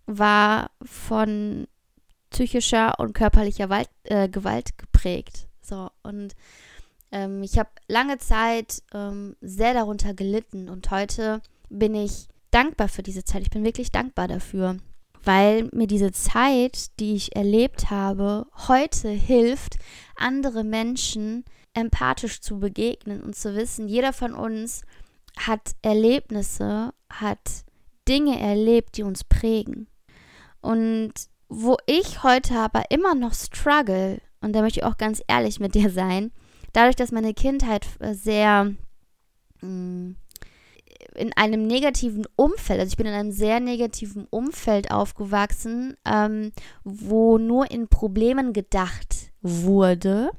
war 0.06 0.70
von 0.82 1.66
psychischer 2.30 2.98
und 2.98 3.12
körperlicher 3.12 3.70
Wald, 3.70 3.88
äh, 4.04 4.28
Gewalt 4.28 4.78
geprägt. 4.78 5.48
So, 5.62 5.90
und 6.02 6.34
ähm, 7.10 7.42
ich 7.42 7.58
habe 7.58 7.70
lange 7.88 8.18
Zeit 8.18 8.82
ähm, 8.92 9.36
sehr 9.40 9.74
darunter 9.74 10.14
gelitten 10.14 10.68
und 10.68 10.90
heute 10.90 11.40
bin 11.68 11.94
ich 11.94 12.28
dankbar 12.50 12.88
für 12.88 13.02
diese 13.02 13.24
Zeit. 13.24 13.42
Ich 13.42 13.50
bin 13.50 13.64
wirklich 13.64 13.90
dankbar 13.90 14.28
dafür 14.28 14.76
weil 15.26 15.68
mir 15.72 15.88
diese 15.88 16.12
Zeit, 16.12 16.98
die 17.00 17.14
ich 17.16 17.34
erlebt 17.34 17.90
habe, 17.90 18.46
heute 18.68 19.08
hilft, 19.08 19.76
andere 20.14 20.62
Menschen 20.62 21.44
empathisch 21.74 22.40
zu 22.40 22.58
begegnen 22.60 23.22
und 23.22 23.34
zu 23.34 23.54
wissen, 23.54 23.88
jeder 23.88 24.12
von 24.12 24.34
uns 24.34 24.82
hat 25.36 25.72
Erlebnisse, 25.82 26.94
hat 27.10 27.64
Dinge 28.08 28.40
erlebt, 28.40 28.96
die 28.96 29.02
uns 29.02 29.24
prägen. 29.24 29.88
Und 30.60 31.12
wo 31.48 31.76
ich 31.86 32.22
heute 32.22 32.54
aber 32.54 32.90
immer 32.90 33.14
noch 33.14 33.34
struggle, 33.34 34.20
und 34.40 34.54
da 34.54 34.62
möchte 34.62 34.80
ich 34.80 34.84
auch 34.84 34.96
ganz 34.96 35.22
ehrlich 35.26 35.60
mit 35.60 35.74
dir 35.74 35.90
sein, 35.90 36.30
dadurch, 36.72 36.96
dass 36.96 37.12
meine 37.12 37.34
Kindheit 37.34 37.86
sehr 38.12 38.72
mh, 39.60 39.68
mm, 39.68 40.16
in 41.14 41.32
einem 41.34 41.66
negativen 41.66 42.26
Umfeld, 42.36 42.80
also 42.80 42.90
ich 42.90 42.96
bin 42.96 43.06
in 43.06 43.14
einem 43.14 43.32
sehr 43.32 43.60
negativen 43.60 44.26
Umfeld 44.30 44.90
aufgewachsen, 44.90 45.96
ähm, 46.04 46.52
wo 46.84 47.38
nur 47.38 47.70
in 47.70 47.88
Problemen 47.88 48.52
gedacht 48.52 49.32
wurde 49.42 50.30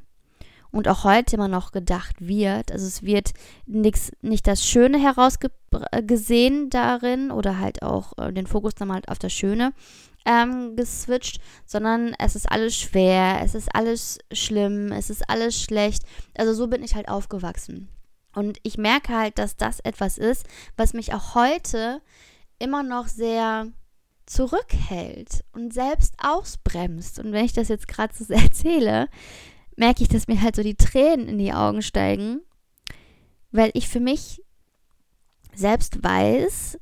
und 0.71 0.87
auch 0.87 1.03
heute 1.03 1.35
immer 1.35 1.47
noch 1.47 1.71
gedacht 1.71 2.15
wird. 2.19 2.71
Also 2.71 2.85
es 2.85 3.03
wird 3.03 3.31
nix, 3.65 4.11
nicht 4.21 4.47
das 4.47 4.65
Schöne 4.65 4.99
herausgesehen 4.99 6.69
darin 6.69 7.31
oder 7.31 7.59
halt 7.59 7.81
auch 7.81 8.13
äh, 8.17 8.31
den 8.31 8.47
Fokus 8.47 8.75
dann 8.75 8.91
halt 8.91 9.09
auf 9.09 9.19
das 9.19 9.33
Schöne 9.33 9.73
ähm, 10.25 10.75
geswitcht, 10.75 11.41
sondern 11.65 12.13
es 12.19 12.35
ist 12.35 12.51
alles 12.51 12.75
schwer, 12.75 13.39
es 13.43 13.55
ist 13.55 13.73
alles 13.73 14.19
schlimm, 14.31 14.91
es 14.91 15.09
ist 15.09 15.29
alles 15.29 15.59
schlecht. 15.61 16.03
Also 16.37 16.53
so 16.53 16.67
bin 16.67 16.83
ich 16.83 16.95
halt 16.95 17.07
aufgewachsen. 17.07 17.89
Und 18.37 18.59
ich 18.61 18.77
merke 18.77 19.17
halt, 19.17 19.39
dass 19.39 19.55
das 19.55 19.79
etwas 19.79 20.19
ist, 20.19 20.45
was 20.75 20.93
mich 20.93 21.11
auch 21.11 21.33
heute 21.33 22.03
immer 22.59 22.83
noch 22.83 23.07
sehr 23.07 23.65
zurückhält 24.27 25.43
und 25.53 25.73
selbst 25.73 26.13
ausbremst. 26.21 27.17
Und 27.17 27.31
wenn 27.31 27.45
ich 27.45 27.53
das 27.53 27.67
jetzt 27.67 27.87
gerade 27.87 28.13
so 28.13 28.31
erzähle, 28.33 29.09
merke 29.75 30.03
ich, 30.03 30.09
dass 30.09 30.27
mir 30.27 30.39
halt 30.39 30.55
so 30.55 30.61
die 30.61 30.75
Tränen 30.75 31.27
in 31.27 31.39
die 31.39 31.51
Augen 31.51 31.81
steigen, 31.81 32.41
weil 33.49 33.71
ich 33.73 33.89
für 33.89 33.99
mich 33.99 34.43
selbst 35.55 36.03
weiß, 36.03 36.77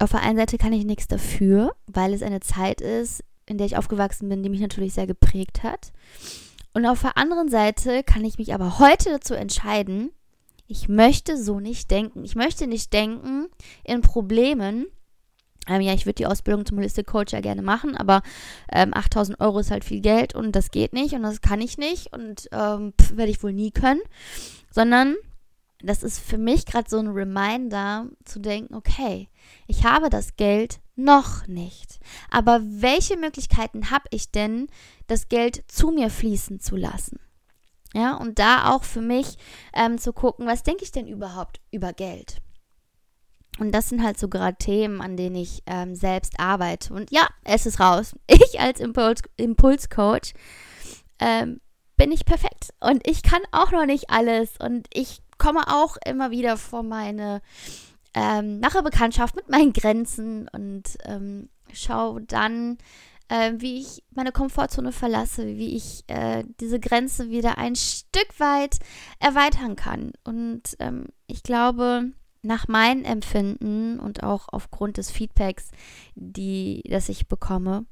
auf 0.00 0.12
der 0.12 0.22
einen 0.22 0.38
Seite 0.38 0.56
kann 0.56 0.72
ich 0.72 0.86
nichts 0.86 1.08
dafür, 1.08 1.76
weil 1.86 2.14
es 2.14 2.22
eine 2.22 2.40
Zeit 2.40 2.80
ist, 2.80 3.22
in 3.44 3.58
der 3.58 3.66
ich 3.66 3.76
aufgewachsen 3.76 4.30
bin, 4.30 4.42
die 4.42 4.48
mich 4.48 4.60
natürlich 4.60 4.94
sehr 4.94 5.06
geprägt 5.06 5.62
hat. 5.62 5.92
Und 6.72 6.86
auf 6.86 7.02
der 7.02 7.18
anderen 7.18 7.50
Seite 7.50 8.02
kann 8.02 8.24
ich 8.24 8.38
mich 8.38 8.54
aber 8.54 8.78
heute 8.78 9.10
dazu 9.10 9.34
entscheiden, 9.34 10.10
ich 10.66 10.88
möchte 10.88 11.42
so 11.42 11.60
nicht 11.60 11.90
denken. 11.90 12.24
Ich 12.24 12.34
möchte 12.34 12.66
nicht 12.66 12.92
denken 12.92 13.46
in 13.84 14.00
Problemen. 14.00 14.86
Ähm, 15.68 15.80
ja, 15.80 15.94
ich 15.94 16.06
würde 16.06 16.14
die 16.14 16.26
Ausbildung 16.26 16.64
zum 16.64 16.78
Holistic 16.78 17.06
Coach 17.06 17.32
ja 17.32 17.40
gerne 17.40 17.62
machen, 17.62 17.96
aber 17.96 18.22
ähm, 18.72 18.94
8000 18.94 19.40
Euro 19.40 19.58
ist 19.58 19.70
halt 19.70 19.84
viel 19.84 20.00
Geld 20.00 20.34
und 20.34 20.52
das 20.52 20.70
geht 20.70 20.92
nicht 20.92 21.14
und 21.14 21.22
das 21.22 21.40
kann 21.40 21.60
ich 21.60 21.76
nicht 21.76 22.12
und 22.12 22.48
ähm, 22.52 22.92
werde 23.14 23.30
ich 23.30 23.42
wohl 23.42 23.52
nie 23.52 23.72
können. 23.72 24.00
Sondern 24.70 25.16
das 25.80 26.02
ist 26.02 26.20
für 26.20 26.38
mich 26.38 26.66
gerade 26.66 26.88
so 26.88 26.98
ein 26.98 27.08
Reminder 27.08 28.08
zu 28.24 28.38
denken, 28.38 28.74
okay, 28.74 29.28
ich 29.66 29.84
habe 29.84 30.08
das 30.08 30.36
Geld 30.36 30.80
noch 30.94 31.46
nicht. 31.46 31.98
Aber 32.30 32.60
welche 32.62 33.16
Möglichkeiten 33.16 33.90
habe 33.90 34.06
ich 34.10 34.30
denn, 34.30 34.68
das 35.06 35.28
Geld 35.28 35.64
zu 35.68 35.90
mir 35.90 36.10
fließen 36.10 36.60
zu 36.60 36.76
lassen? 36.76 37.18
Ja, 37.94 38.16
und 38.16 38.38
da 38.38 38.74
auch 38.74 38.84
für 38.84 39.00
mich 39.00 39.38
ähm, 39.72 39.98
zu 39.98 40.12
gucken, 40.12 40.46
was 40.46 40.62
denke 40.62 40.84
ich 40.84 40.92
denn 40.92 41.06
überhaupt 41.06 41.60
über 41.70 41.92
Geld? 41.92 42.38
Und 43.58 43.72
das 43.72 43.88
sind 43.88 44.02
halt 44.02 44.18
so 44.18 44.28
gerade 44.28 44.56
Themen, 44.58 45.00
an 45.00 45.16
denen 45.16 45.36
ich 45.36 45.62
ähm, 45.66 45.94
selbst 45.94 46.38
arbeite. 46.38 46.92
Und 46.92 47.10
ja, 47.10 47.26
es 47.44 47.66
ist 47.66 47.80
raus. 47.80 48.14
Ich 48.28 48.60
als 48.60 48.80
Impuls 48.80 49.22
Impulscoach 49.36 50.34
ähm, 51.18 51.60
bin 51.96 52.12
ich 52.12 52.26
perfekt. 52.26 52.74
Und 52.80 53.06
ich 53.08 53.22
kann 53.22 53.40
auch 53.52 53.72
noch 53.72 53.86
nicht 53.86 54.10
alles. 54.10 54.50
Und 54.58 54.88
ich 54.92 55.22
komme 55.38 55.66
auch 55.68 55.96
immer 56.04 56.30
wieder 56.30 56.56
vor 56.56 56.82
meine 56.82 57.40
ähm, 58.14 58.60
nachher 58.60 58.82
Bekanntschaft 58.82 59.36
mit 59.36 59.48
meinen 59.48 59.72
Grenzen 59.72 60.48
und 60.48 60.84
ähm, 61.04 61.50
schaue 61.72 62.22
dann, 62.22 62.78
äh, 63.28 63.52
wie 63.56 63.80
ich 63.80 64.04
meine 64.10 64.32
Komfortzone 64.32 64.92
verlasse, 64.92 65.46
wie 65.46 65.76
ich 65.76 66.04
äh, 66.08 66.44
diese 66.60 66.80
Grenze 66.80 67.30
wieder 67.30 67.58
ein 67.58 67.76
Stück 67.76 68.38
weit 68.38 68.78
erweitern 69.18 69.76
kann. 69.76 70.12
Und 70.24 70.76
ähm, 70.78 71.06
ich 71.26 71.42
glaube, 71.42 72.12
nach 72.42 72.68
meinem 72.68 73.04
Empfinden 73.04 73.98
und 73.98 74.22
auch 74.22 74.48
aufgrund 74.50 74.96
des 74.96 75.10
Feedbacks, 75.10 75.70
die, 76.14 76.82
das 76.88 77.08
ich 77.08 77.26
bekomme, 77.28 77.86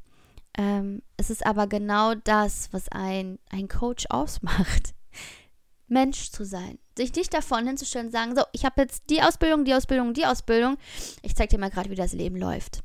ähm, 0.57 1.03
es 1.17 1.31
ist 1.31 1.45
aber 1.45 1.67
genau 1.67 2.15
das, 2.15 2.69
was 2.73 2.89
ein, 2.91 3.39
ein 3.51 3.69
Coach 3.69 4.07
ausmacht. 4.11 4.95
Mensch 5.89 6.31
zu 6.31 6.45
sein. 6.45 6.79
Sich 6.97 7.15
nicht 7.15 7.35
davon 7.35 7.67
hinzustellen 7.67 8.07
und 8.07 8.13
sagen, 8.13 8.37
so, 8.37 8.43
ich 8.53 8.65
habe 8.65 8.83
jetzt 8.83 9.11
die 9.11 9.21
Ausbildung, 9.21 9.65
die 9.65 9.75
Ausbildung, 9.75 10.15
die 10.15 10.27
Ausbildung. 10.27 10.77
Ich 11.23 11.35
zeige 11.35 11.51
dir 11.51 11.59
mal 11.59 11.71
gerade, 11.71 11.91
wie 11.91 11.97
das 11.97 12.13
Leben 12.13 12.37
läuft. 12.37 12.84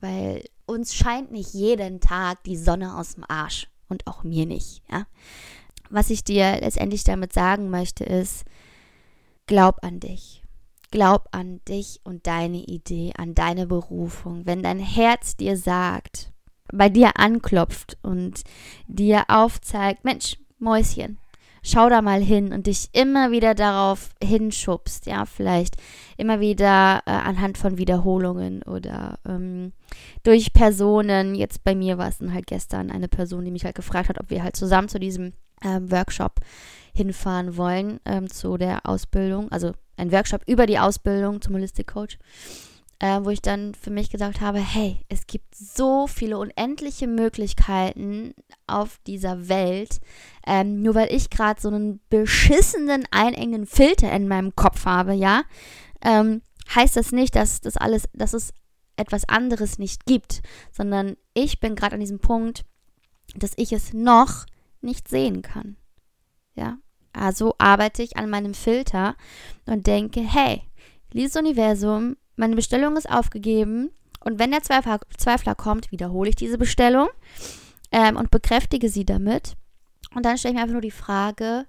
Weil 0.00 0.44
uns 0.66 0.94
scheint 0.94 1.32
nicht 1.32 1.54
jeden 1.54 2.00
Tag 2.00 2.42
die 2.44 2.56
Sonne 2.56 2.96
aus 2.96 3.14
dem 3.14 3.24
Arsch. 3.28 3.68
Und 3.88 4.06
auch 4.06 4.24
mir 4.24 4.46
nicht, 4.46 4.82
ja. 4.90 5.06
Was 5.90 6.10
ich 6.10 6.24
dir 6.24 6.58
letztendlich 6.60 7.04
damit 7.04 7.32
sagen 7.32 7.70
möchte, 7.70 8.02
ist, 8.04 8.44
glaub 9.46 9.84
an 9.84 10.00
dich. 10.00 10.42
Glaub 10.90 11.28
an 11.32 11.60
dich 11.68 12.00
und 12.04 12.26
deine 12.26 12.58
Idee, 12.58 13.12
an 13.16 13.34
deine 13.34 13.66
Berufung. 13.66 14.46
Wenn 14.46 14.62
dein 14.62 14.80
Herz 14.80 15.36
dir 15.36 15.56
sagt, 15.56 16.32
bei 16.72 16.88
dir 16.88 17.16
anklopft 17.16 17.96
und 18.02 18.42
dir 18.88 19.24
aufzeigt, 19.28 20.04
Mensch, 20.04 20.36
Mäuschen, 20.58 21.18
schau 21.66 21.88
da 21.88 22.00
mal 22.00 22.20
hin 22.20 22.52
und 22.52 22.66
dich 22.66 22.88
immer 22.92 23.32
wieder 23.32 23.54
darauf 23.54 24.10
hinschubst, 24.22 25.06
ja, 25.06 25.26
vielleicht 25.26 25.76
immer 26.16 26.38
wieder 26.38 27.02
äh, 27.06 27.10
anhand 27.10 27.58
von 27.58 27.76
Wiederholungen 27.76 28.62
oder 28.62 29.18
ähm, 29.28 29.72
durch 30.22 30.52
Personen. 30.52 31.34
Jetzt 31.34 31.64
bei 31.64 31.74
mir 31.74 31.98
war 31.98 32.08
es 32.08 32.18
dann 32.18 32.32
halt 32.32 32.46
gestern 32.46 32.90
eine 32.90 33.08
Person, 33.08 33.44
die 33.44 33.50
mich 33.50 33.64
halt 33.64 33.74
gefragt 33.74 34.08
hat, 34.08 34.20
ob 34.20 34.30
wir 34.30 34.44
halt 34.44 34.54
zusammen 34.54 34.88
zu 34.88 35.00
diesem 35.00 35.32
ähm, 35.64 35.90
Workshop 35.90 36.40
hinfahren 36.94 37.56
wollen, 37.56 37.98
ähm, 38.04 38.30
zu 38.30 38.56
der 38.56 38.86
Ausbildung, 38.86 39.50
also 39.50 39.72
ein 39.96 40.12
Workshop 40.12 40.42
über 40.46 40.66
die 40.66 40.78
Ausbildung 40.78 41.40
zum 41.42 41.54
Holistic 41.54 41.88
Coach 41.88 42.18
äh, 42.98 43.20
wo 43.22 43.30
ich 43.30 43.42
dann 43.42 43.74
für 43.74 43.90
mich 43.90 44.10
gesagt 44.10 44.40
habe, 44.40 44.58
hey, 44.58 45.00
es 45.08 45.26
gibt 45.26 45.54
so 45.54 46.06
viele 46.06 46.38
unendliche 46.38 47.06
Möglichkeiten 47.06 48.34
auf 48.66 48.98
dieser 49.06 49.48
Welt. 49.48 50.00
Ähm, 50.46 50.82
nur 50.82 50.94
weil 50.94 51.12
ich 51.12 51.28
gerade 51.28 51.60
so 51.60 51.68
einen 51.68 52.00
beschissenen, 52.08 53.04
einengen 53.10 53.66
Filter 53.66 54.10
in 54.12 54.28
meinem 54.28 54.56
Kopf 54.56 54.86
habe, 54.86 55.12
ja, 55.12 55.42
ähm, 56.02 56.42
heißt 56.74 56.96
das 56.96 57.12
nicht, 57.12 57.34
dass 57.36 57.60
das 57.60 57.76
alles, 57.76 58.08
dass 58.12 58.32
es 58.32 58.52
etwas 58.96 59.28
anderes 59.28 59.78
nicht 59.78 60.06
gibt, 60.06 60.42
sondern 60.72 61.16
ich 61.34 61.60
bin 61.60 61.74
gerade 61.74 61.94
an 61.94 62.00
diesem 62.00 62.18
Punkt, 62.18 62.64
dass 63.34 63.52
ich 63.56 63.72
es 63.72 63.92
noch 63.92 64.46
nicht 64.80 65.08
sehen 65.08 65.42
kann. 65.42 65.76
Ja, 66.54 66.78
also 67.12 67.54
arbeite 67.58 68.02
ich 68.02 68.16
an 68.16 68.30
meinem 68.30 68.54
Filter 68.54 69.16
und 69.66 69.86
denke, 69.86 70.20
hey, 70.20 70.62
liebes 71.12 71.36
Universum, 71.36 72.16
meine 72.36 72.56
Bestellung 72.56 72.96
ist 72.96 73.10
aufgegeben 73.10 73.90
und 74.20 74.38
wenn 74.38 74.50
der 74.50 74.62
Zweifler, 74.62 75.00
Zweifler 75.16 75.54
kommt, 75.54 75.90
wiederhole 75.92 76.30
ich 76.30 76.36
diese 76.36 76.58
Bestellung 76.58 77.08
ähm, 77.92 78.16
und 78.16 78.30
bekräftige 78.30 78.88
sie 78.88 79.04
damit. 79.04 79.54
Und 80.14 80.24
dann 80.24 80.38
stelle 80.38 80.52
ich 80.52 80.56
mir 80.56 80.62
einfach 80.62 80.72
nur 80.72 80.82
die 80.82 80.90
Frage, 80.90 81.66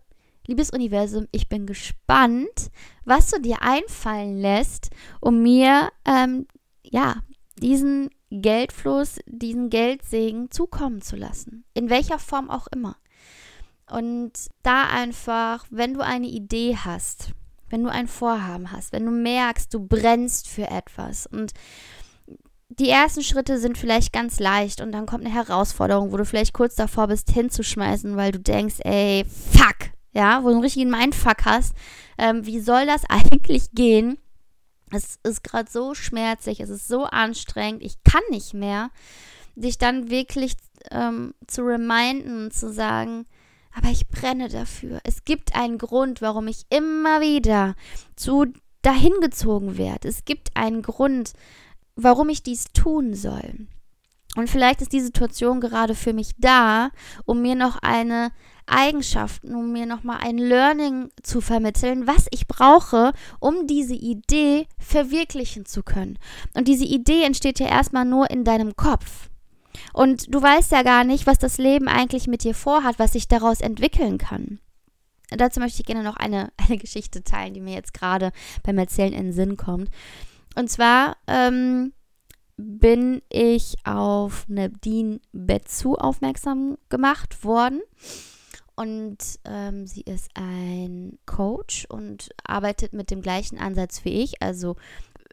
liebes 0.48 0.72
Universum, 0.72 1.28
ich 1.32 1.50
bin 1.50 1.66
gespannt, 1.66 2.72
was 3.06 3.30
du 3.30 3.40
dir 3.40 3.62
einfallen 3.62 4.38
lässt, 4.38 4.90
um 5.20 5.44
mir 5.44 5.90
ähm, 6.06 6.48
ja 6.84 7.18
diesen 7.60 8.10
Geldfluss, 8.30 9.20
diesen 9.26 9.70
Geldsegen 9.70 10.52
zukommen 10.52 11.02
zu 11.02 11.16
lassen. 11.16 11.64
In 11.74 11.90
welcher 11.90 12.20
Form 12.20 12.50
auch 12.50 12.68
immer. 12.68 12.98
Und 13.90 14.34
da 14.64 14.88
einfach, 14.88 15.66
wenn 15.70 15.94
du 15.94 16.02
eine 16.02 16.28
Idee 16.28 16.76
hast, 16.76 17.32
wenn 17.70 17.84
du 17.84 17.92
ein 17.92 18.08
Vorhaben 18.08 18.72
hast, 18.72 18.92
wenn 18.94 19.06
du 19.06 19.12
merkst, 19.12 19.74
du 19.74 19.80
brennst 19.80 20.48
für 20.48 20.70
etwas 20.70 21.28
und 21.28 21.54
die 22.70 22.90
ersten 22.90 23.24
Schritte 23.24 23.60
sind 23.60 23.78
vielleicht 23.78 24.12
ganz 24.12 24.40
leicht 24.40 24.82
und 24.82 24.92
dann 24.92 25.06
kommt 25.06 25.26
eine 25.26 25.34
Herausforderung, 25.34 26.12
wo 26.12 26.18
du 26.18 26.26
vielleicht 26.26 26.54
kurz 26.54 26.76
davor 26.76 27.08
bist, 27.08 27.32
hinzuschmeißen, 27.32 28.18
weil 28.18 28.32
du 28.32 28.40
denkst, 28.40 28.78
ey, 28.80 29.26
fuck, 29.26 29.92
ja, 30.12 30.44
wo 30.44 30.48
du 30.48 30.56
einen 30.56 30.64
richtigen 30.64 30.90
Mindfuck 30.90 31.46
hast. 31.46 31.74
Ähm, 32.18 32.46
wie 32.46 32.60
soll 32.60 32.86
das 32.86 33.04
eigentlich 33.10 33.72
gehen? 33.72 34.18
Es 34.92 35.20
ist 35.24 35.44
gerade 35.44 35.70
so 35.70 35.94
schmerzlich, 35.94 36.60
es 36.60 36.70
ist 36.70 36.88
so 36.88 37.06
anstrengend, 37.06 37.84
ich 37.84 38.02
kann 38.04 38.24
nicht 38.30 38.54
mehr. 38.54 38.90
Dich 39.56 39.78
dann 39.78 40.10
wirklich 40.10 40.54
ähm, 40.92 41.34
zu 41.48 41.64
reminden, 41.64 42.52
zu 42.52 42.72
sagen, 42.72 43.26
aber 43.78 43.90
ich 43.90 44.08
brenne 44.08 44.50
dafür. 44.50 45.00
Es 45.04 45.24
gibt 45.24 45.56
einen 45.56 45.78
Grund, 45.78 46.22
warum 46.22 46.48
ich 46.48 46.66
immer 46.70 47.22
wieder 47.22 47.76
zu 48.16 48.48
dahin 48.82 49.14
gezogen 49.22 49.78
werde. 49.78 50.08
Es 50.08 50.26
gibt 50.26 50.56
einen 50.56 50.82
Grund, 50.82 51.34
warum 51.96 52.30
ich 52.30 52.42
dies 52.42 52.66
tun 52.74 53.14
soll. 53.14 53.68
Und 54.36 54.50
vielleicht 54.50 54.82
ist 54.82 54.94
die 54.94 55.02
Situation 55.02 55.62
gerade 55.62 55.96
für 55.96 56.14
mich 56.14 56.32
da, 56.38 56.90
um 57.26 57.42
mir 57.42 57.56
noch 57.56 57.78
eine 57.82 58.32
Eigenschaft, 58.66 59.44
um 59.46 59.72
mir 59.72 59.86
noch 59.86 60.04
mal 60.04 60.18
ein 60.18 60.38
Learning 60.38 61.10
zu 61.24 61.40
vermitteln, 61.42 62.06
was 62.06 62.28
ich 62.32 62.48
brauche, 62.48 63.14
um 63.40 63.68
diese 63.68 63.96
Idee 63.96 64.68
verwirklichen 64.78 65.66
zu 65.66 65.84
können. 65.84 66.20
Und 66.54 66.68
diese 66.68 66.86
Idee 66.86 67.24
entsteht 67.24 67.60
ja 67.60 67.68
erstmal 67.68 68.06
nur 68.06 68.30
in 68.30 68.44
deinem 68.44 68.76
Kopf. 68.76 69.30
Und 69.94 70.34
du 70.34 70.42
weißt 70.42 70.72
ja 70.72 70.84
gar 70.84 71.04
nicht, 71.04 71.28
was 71.28 71.38
das 71.38 71.58
Leben 71.58 71.88
eigentlich 71.88 72.28
mit 72.28 72.44
dir 72.44 72.56
vorhat, 72.56 73.00
was 73.00 73.14
sich 73.14 73.28
daraus 73.28 73.62
entwickeln 73.62 74.18
kann. 74.18 74.60
Dazu 75.30 75.60
möchte 75.60 75.82
ich 75.82 75.86
gerne 75.86 76.04
noch 76.04 76.18
eine, 76.18 76.52
eine 76.68 76.78
Geschichte 76.78 77.24
teilen, 77.24 77.54
die 77.54 77.62
mir 77.62 77.74
jetzt 77.74 77.94
gerade 77.94 78.32
beim 78.64 78.78
Erzählen 78.78 79.14
in 79.14 79.26
den 79.26 79.34
Sinn 79.34 79.58
kommt. 79.58 79.90
Und 80.56 80.70
zwar 80.70 81.18
ähm, 81.28 81.94
bin 82.58 83.22
ich 83.30 83.76
auf 83.84 84.46
Nadine 84.48 85.20
Betzu 85.32 85.96
aufmerksam 85.96 86.78
gemacht 86.90 87.44
worden. 87.44 87.82
Und 88.76 89.18
ähm, 89.46 89.88
sie 89.88 90.02
ist 90.02 90.30
ein 90.36 91.18
Coach 91.26 91.86
und 91.90 92.30
arbeitet 92.44 92.94
mit 92.94 93.10
dem 93.10 93.22
gleichen 93.22 93.58
Ansatz 93.58 94.06
wie 94.06 94.22
ich, 94.22 94.42
also 94.42 94.76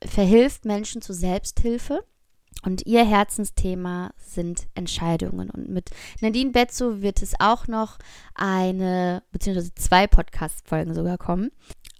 verhilft 0.02 0.64
Menschen 0.64 1.02
zur 1.02 1.14
Selbsthilfe. 1.14 2.04
Und 2.62 2.86
ihr 2.86 3.04
Herzensthema 3.04 4.12
sind 4.16 4.66
Entscheidungen. 4.74 5.50
Und 5.50 5.68
mit 5.68 5.90
Nadine 6.20 6.50
Betzo 6.50 7.02
wird 7.02 7.20
es 7.22 7.34
auch 7.38 7.68
noch 7.68 7.98
eine, 8.34 9.22
beziehungsweise 9.32 9.74
zwei 9.74 10.06
Podcast-Folgen 10.06 10.94
sogar 10.94 11.18
kommen. 11.18 11.50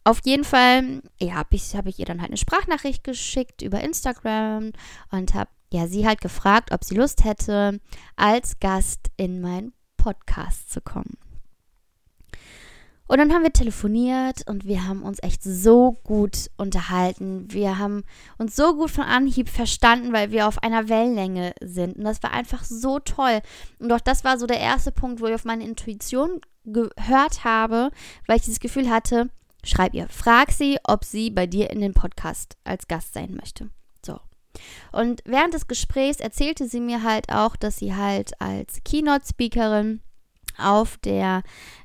Auf 0.05 0.21
jeden 0.25 0.45
Fall, 0.45 1.03
ja, 1.21 1.35
habe 1.35 1.55
ich, 1.57 1.75
hab 1.77 1.87
ich 1.87 1.99
ihr 1.99 2.07
dann 2.07 2.21
halt 2.21 2.31
eine 2.31 2.37
Sprachnachricht 2.37 3.05
geschickt 3.05 3.63
über 3.63 3.81
Instagram 3.81 4.73
und 5.11 5.35
habe 5.35 5.51
ja, 5.73 5.89
sie 5.89 6.07
halt 6.07 6.21
gefragt, 6.21 6.71
ob 6.73 6.85
sie 6.85 6.95
Lust 6.95 7.25
hätte, 7.25 7.81
als 8.17 8.61
Gast 8.61 9.11
in 9.17 9.41
meinen 9.41 9.73
Podcast 9.97 10.71
zu 10.71 10.81
kommen. 10.81 11.17
Und 13.07 13.19
dann 13.19 13.33
haben 13.33 13.43
wir 13.43 13.53
telefoniert 13.53 14.49
und 14.49 14.65
wir 14.67 14.87
haben 14.87 15.03
uns 15.03 15.23
echt 15.23 15.43
so 15.43 15.99
gut 16.05 16.51
unterhalten. 16.57 17.47
Wir 17.51 17.79
haben 17.79 18.05
uns 18.39 18.57
so 18.57 18.75
gut 18.75 18.91
von 18.91 19.05
Anhieb 19.05 19.51
verstanden, 19.51 20.13
weil 20.13 20.31
wir 20.31 20.49
auf 20.49 20.63
einer 20.63 20.89
Wellenlänge 20.89 21.55
sind. 21.61 21.97
Und 21.97 22.05
das 22.05 22.23
war 22.23 22.33
einfach 22.33 22.65
so 22.65 22.99
toll. 23.01 23.41
Und 23.79 23.93
auch 23.93 24.01
das 24.01 24.25
war 24.25 24.39
so 24.39 24.47
der 24.47 24.59
erste 24.59 24.91
Punkt, 24.91 25.21
wo 25.21 25.27
ich 25.27 25.35
auf 25.35 25.45
meine 25.45 25.65
Intuition 25.65 26.41
gehört 26.65 27.45
habe, 27.45 27.91
weil 28.27 28.37
ich 28.37 28.45
dieses 28.45 28.61
Gefühl 28.61 28.89
hatte, 28.89 29.29
schreib 29.65 29.93
ihr, 29.93 30.09
frag 30.09 30.51
sie, 30.51 30.79
ob 30.85 31.05
sie 31.05 31.31
bei 31.31 31.47
dir 31.47 31.71
in 31.71 31.81
den 31.81 31.93
Podcast 31.93 32.57
als 32.65 32.89
Gast 32.89 33.13
sein 33.13 33.35
möchte. 33.35 33.69
So. 34.05 34.19
Und 34.93 35.23
während 35.27 35.53
des 35.53 35.67
Gesprächs 35.67 36.21
erzählte 36.21 36.69
sie 36.69 36.81
mir 36.81 37.03
halt 37.03 37.31
auch, 37.31 37.57
dass 37.57 37.77
sie 37.77 37.95
halt 37.95 38.41
als 38.41 38.83
Keynote-Speakerin 38.85 40.01
auf 40.57 40.97
der 40.99 41.43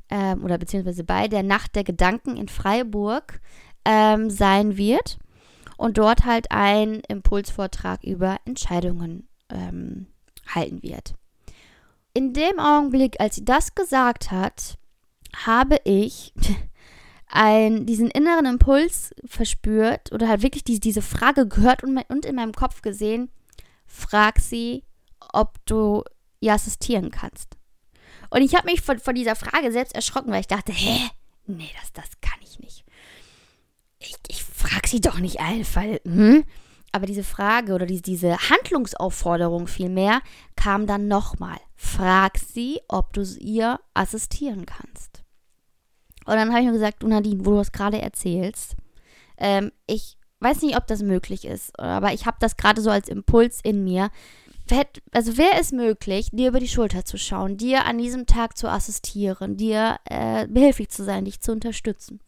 ähm, 0.09 0.43
oder 0.43 0.57
beziehungsweise 0.57 1.03
bei 1.03 1.27
der 1.27 1.43
Nacht 1.43 1.75
der 1.75 1.83
Gedanken 1.83 2.37
in 2.37 2.47
Freiburg 2.47 3.41
ähm, 3.85 4.29
sein 4.29 4.77
wird 4.77 5.19
und 5.77 5.97
dort 5.97 6.25
halt 6.25 6.51
einen 6.51 7.01
Impulsvortrag 7.07 8.03
über 8.03 8.37
Entscheidungen 8.45 9.27
ähm, 9.49 10.07
halten 10.47 10.83
wird. 10.83 11.13
In 12.13 12.33
dem 12.33 12.59
Augenblick, 12.59 13.19
als 13.19 13.35
sie 13.35 13.45
das 13.45 13.75
gesagt 13.75 14.31
hat, 14.31 14.77
habe 15.45 15.77
ich 15.83 16.33
ein, 17.27 17.85
diesen 17.85 18.09
inneren 18.09 18.45
Impuls 18.45 19.13
verspürt 19.25 20.11
oder 20.11 20.27
halt 20.27 20.41
wirklich 20.41 20.63
die, 20.63 20.79
diese 20.79 21.03
Frage 21.03 21.47
gehört 21.47 21.83
und, 21.83 21.97
und 22.09 22.25
in 22.25 22.35
meinem 22.35 22.53
Kopf 22.53 22.81
gesehen, 22.81 23.29
frag 23.85 24.39
sie, 24.39 24.83
ob 25.33 25.63
du 25.65 26.03
ihr 26.39 26.53
assistieren 26.53 27.11
kannst. 27.11 27.58
Und 28.29 28.41
ich 28.41 28.55
habe 28.55 28.69
mich 28.69 28.81
von, 28.81 28.99
von 28.99 29.15
dieser 29.15 29.35
Frage 29.35 29.71
selbst 29.71 29.95
erschrocken, 29.95 30.31
weil 30.31 30.41
ich 30.41 30.47
dachte, 30.47 30.71
hä? 30.71 30.99
Nee, 31.47 31.71
das, 31.79 31.93
das 31.93 32.09
kann 32.21 32.39
ich 32.41 32.59
nicht. 32.59 32.83
Ich, 33.99 34.15
ich 34.27 34.43
frage 34.43 34.87
sie 34.87 35.01
doch 35.01 35.19
nicht 35.19 35.39
einfach. 35.39 35.83
Hm? 36.05 36.43
Aber 36.91 37.05
diese 37.05 37.23
Frage 37.23 37.73
oder 37.73 37.85
die, 37.85 38.01
diese 38.01 38.37
Handlungsaufforderung 38.49 39.67
vielmehr 39.67 40.21
kam 40.55 40.87
dann 40.87 41.07
nochmal. 41.07 41.57
Frag 41.75 42.37
sie, 42.37 42.79
ob 42.87 43.13
du 43.13 43.23
ihr 43.39 43.79
assistieren 43.93 44.65
kannst. 44.65 45.23
Und 46.25 46.35
dann 46.35 46.49
habe 46.49 46.59
ich 46.59 46.65
nur 46.65 46.73
gesagt, 46.73 47.03
Nadine, 47.03 47.45
wo 47.45 47.51
du 47.51 47.57
das 47.57 47.71
gerade 47.71 48.01
erzählst, 48.01 48.75
ähm, 49.37 49.71
ich 49.87 50.17
weiß 50.39 50.61
nicht, 50.61 50.77
ob 50.77 50.87
das 50.87 51.01
möglich 51.01 51.45
ist, 51.45 51.77
aber 51.79 52.13
ich 52.13 52.25
habe 52.25 52.37
das 52.39 52.57
gerade 52.57 52.81
so 52.81 52.89
als 52.89 53.09
Impuls 53.09 53.59
in 53.63 53.83
mir 53.83 54.09
also 55.11 55.37
wäre 55.37 55.59
es 55.59 55.71
möglich, 55.71 56.29
dir 56.31 56.49
über 56.49 56.59
die 56.59 56.67
Schulter 56.67 57.05
zu 57.05 57.17
schauen, 57.17 57.57
dir 57.57 57.85
an 57.85 57.97
diesem 57.97 58.25
Tag 58.25 58.57
zu 58.57 58.67
assistieren, 58.69 59.57
dir 59.57 59.99
äh, 60.05 60.47
behilflich 60.47 60.89
zu 60.89 61.03
sein, 61.03 61.25
dich 61.25 61.41
zu 61.41 61.51
unterstützen. 61.51 62.19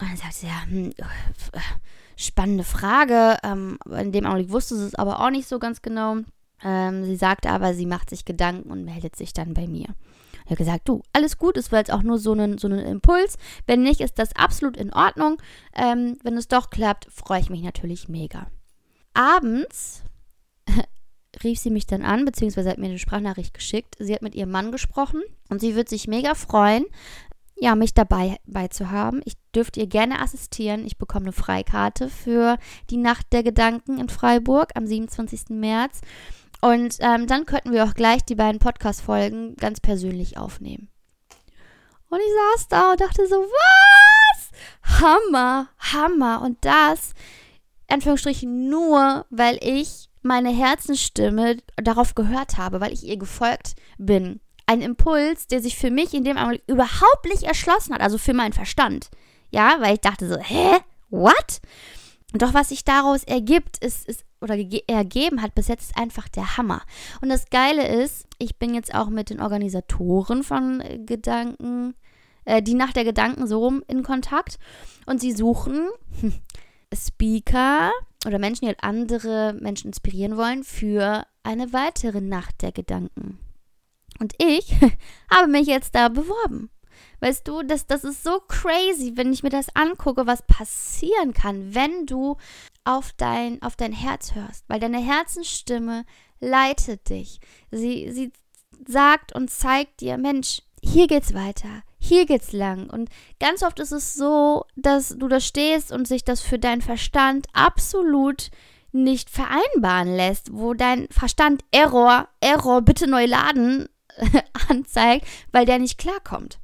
Und 0.00 0.10
dann 0.10 0.16
sagte 0.16 0.36
sie, 0.36 0.46
ja, 0.46 0.62
hm, 0.62 0.90
äh, 1.52 1.60
spannende 2.16 2.64
Frage. 2.64 3.38
Ähm, 3.42 3.78
in 3.90 4.12
dem 4.12 4.26
Augenblick 4.26 4.50
wusste 4.50 4.76
sie 4.76 4.86
es 4.86 4.94
aber 4.94 5.20
auch 5.20 5.30
nicht 5.30 5.48
so 5.48 5.58
ganz 5.58 5.82
genau. 5.82 6.18
Ähm, 6.62 7.04
sie 7.04 7.16
sagte 7.16 7.50
aber, 7.50 7.74
sie 7.74 7.86
macht 7.86 8.10
sich 8.10 8.24
Gedanken 8.24 8.70
und 8.70 8.84
meldet 8.84 9.16
sich 9.16 9.32
dann 9.32 9.54
bei 9.54 9.66
mir. 9.66 9.86
Ich 10.44 10.50
habe 10.50 10.56
gesagt, 10.56 10.88
du, 10.88 11.02
alles 11.12 11.36
gut, 11.36 11.56
es 11.56 11.70
war 11.72 11.78
jetzt 11.78 11.92
auch 11.92 12.02
nur 12.02 12.18
so 12.18 12.32
ein, 12.32 12.58
so 12.58 12.68
ein 12.68 12.78
Impuls. 12.78 13.36
Wenn 13.66 13.82
nicht, 13.82 14.00
ist 14.00 14.18
das 14.18 14.34
absolut 14.34 14.76
in 14.76 14.92
Ordnung. 14.92 15.40
Ähm, 15.74 16.16
wenn 16.22 16.36
es 16.36 16.48
doch 16.48 16.70
klappt, 16.70 17.06
freue 17.12 17.40
ich 17.40 17.50
mich 17.50 17.62
natürlich 17.62 18.08
mega. 18.08 18.46
Abends 19.14 20.04
rief 21.44 21.58
sie 21.58 21.70
mich 21.70 21.86
dann 21.86 22.02
an, 22.02 22.24
beziehungsweise 22.24 22.70
hat 22.70 22.78
mir 22.78 22.86
eine 22.86 22.98
Sprachnachricht 22.98 23.54
geschickt. 23.54 23.96
Sie 23.98 24.14
hat 24.14 24.22
mit 24.22 24.34
ihrem 24.34 24.50
Mann 24.50 24.72
gesprochen 24.72 25.22
und 25.48 25.60
sie 25.60 25.74
wird 25.74 25.88
sich 25.88 26.08
mega 26.08 26.34
freuen, 26.34 26.84
ja, 27.60 27.74
mich 27.74 27.92
dabei 27.92 28.38
bei 28.46 28.68
zu 28.68 28.90
haben. 28.90 29.20
Ich 29.24 29.34
dürfte 29.54 29.80
ihr 29.80 29.86
gerne 29.86 30.20
assistieren. 30.20 30.86
Ich 30.86 30.96
bekomme 30.96 31.26
eine 31.26 31.32
Freikarte 31.32 32.08
für 32.08 32.56
die 32.90 32.96
Nacht 32.96 33.32
der 33.32 33.42
Gedanken 33.42 33.98
in 33.98 34.08
Freiburg 34.08 34.70
am 34.74 34.86
27. 34.86 35.50
März. 35.50 36.00
Und 36.60 36.96
ähm, 37.00 37.26
dann 37.26 37.46
könnten 37.46 37.72
wir 37.72 37.84
auch 37.84 37.94
gleich 37.94 38.24
die 38.24 38.34
beiden 38.34 38.58
Podcast-Folgen 38.60 39.56
ganz 39.56 39.80
persönlich 39.80 40.38
aufnehmen. 40.38 40.88
Und 42.10 42.18
ich 42.20 42.32
saß 42.56 42.68
da 42.68 42.92
und 42.92 43.00
dachte 43.00 43.26
so, 43.26 43.36
was? 43.36 44.50
Hammer, 45.00 45.68
Hammer. 45.78 46.42
Und 46.42 46.64
das, 46.64 47.12
Anführungsstrichen, 47.88 48.68
nur, 48.68 49.26
weil 49.30 49.58
ich 49.60 50.07
meine 50.28 50.50
Herzensstimme 50.50 51.56
darauf 51.76 52.14
gehört 52.14 52.56
habe, 52.56 52.80
weil 52.80 52.92
ich 52.92 53.04
ihr 53.04 53.16
gefolgt 53.16 53.74
bin. 53.98 54.40
Ein 54.66 54.82
Impuls, 54.82 55.46
der 55.46 55.60
sich 55.60 55.76
für 55.76 55.90
mich 55.90 56.14
in 56.14 56.24
dem 56.24 56.36
Augenblick 56.36 56.62
überhaupt 56.68 57.24
nicht 57.24 57.42
erschlossen 57.42 57.94
hat, 57.94 58.02
also 58.02 58.18
für 58.18 58.34
meinen 58.34 58.52
Verstand. 58.52 59.08
Ja, 59.50 59.76
weil 59.80 59.94
ich 59.94 60.00
dachte 60.00 60.28
so, 60.28 60.38
hä? 60.38 60.76
What? 61.10 61.60
Doch 62.34 62.52
was 62.52 62.68
sich 62.68 62.84
daraus 62.84 63.24
ergibt, 63.24 63.78
ist, 63.78 64.06
ist 64.06 64.24
oder 64.40 64.56
ergeben 64.86 65.42
hat 65.42 65.54
bis 65.54 65.68
jetzt 65.68 65.90
ist 65.90 65.96
einfach 65.96 66.28
der 66.28 66.56
Hammer. 66.56 66.82
Und 67.20 67.30
das 67.30 67.50
Geile 67.50 67.88
ist, 68.02 68.26
ich 68.38 68.56
bin 68.56 68.74
jetzt 68.74 68.94
auch 68.94 69.08
mit 69.08 69.30
den 69.30 69.40
Organisatoren 69.40 70.44
von 70.44 70.80
äh, 70.80 70.98
Gedanken, 70.98 71.94
äh, 72.44 72.62
die 72.62 72.74
Nacht 72.74 72.96
der 72.96 73.04
Gedanken 73.04 73.46
so 73.46 73.58
rum 73.58 73.82
in 73.88 74.02
Kontakt 74.02 74.58
und 75.06 75.20
sie 75.20 75.32
suchen 75.32 75.88
Speaker 76.94 77.90
oder 78.28 78.38
Menschen, 78.38 78.62
die 78.62 78.68
halt 78.68 78.84
andere 78.84 79.54
Menschen 79.60 79.88
inspirieren 79.88 80.36
wollen 80.36 80.64
für 80.64 81.26
eine 81.42 81.72
weitere 81.72 82.20
Nacht 82.20 82.62
der 82.62 82.72
Gedanken. 82.72 83.40
Und 84.20 84.34
ich 84.38 84.74
habe 85.30 85.48
mich 85.48 85.66
jetzt 85.66 85.94
da 85.94 86.08
beworben. 86.08 86.70
Weißt 87.20 87.46
du, 87.48 87.62
das, 87.62 87.86
das 87.86 88.04
ist 88.04 88.22
so 88.22 88.40
crazy, 88.46 89.12
wenn 89.16 89.32
ich 89.32 89.42
mir 89.42 89.50
das 89.50 89.74
angucke, 89.74 90.26
was 90.26 90.46
passieren 90.46 91.32
kann, 91.32 91.74
wenn 91.74 92.06
du 92.06 92.36
auf 92.84 93.12
dein, 93.16 93.60
auf 93.62 93.76
dein 93.76 93.92
Herz 93.92 94.34
hörst. 94.34 94.64
Weil 94.68 94.80
deine 94.80 94.98
Herzensstimme 94.98 96.04
leitet 96.40 97.08
dich. 97.08 97.40
Sie, 97.70 98.10
sie 98.12 98.32
sagt 98.86 99.34
und 99.34 99.50
zeigt 99.50 100.00
dir, 100.00 100.16
Mensch, 100.18 100.62
hier 100.82 101.08
geht's 101.08 101.34
weiter 101.34 101.82
hier 101.98 102.26
geht's 102.26 102.52
lang. 102.52 102.88
Und 102.88 103.10
ganz 103.40 103.62
oft 103.62 103.80
ist 103.80 103.92
es 103.92 104.14
so, 104.14 104.64
dass 104.76 105.16
du 105.18 105.28
da 105.28 105.40
stehst 105.40 105.92
und 105.92 106.06
sich 106.06 106.24
das 106.24 106.40
für 106.40 106.58
deinen 106.58 106.82
Verstand 106.82 107.46
absolut 107.52 108.50
nicht 108.92 109.30
vereinbaren 109.30 110.14
lässt, 110.14 110.52
wo 110.52 110.74
dein 110.74 111.08
Verstand 111.10 111.62
Error, 111.70 112.28
Error, 112.40 112.82
bitte 112.82 113.06
neu 113.06 113.26
laden 113.26 113.88
anzeigt, 114.68 115.26
weil 115.52 115.66
der 115.66 115.78
nicht 115.78 115.98
klarkommt. 115.98 116.58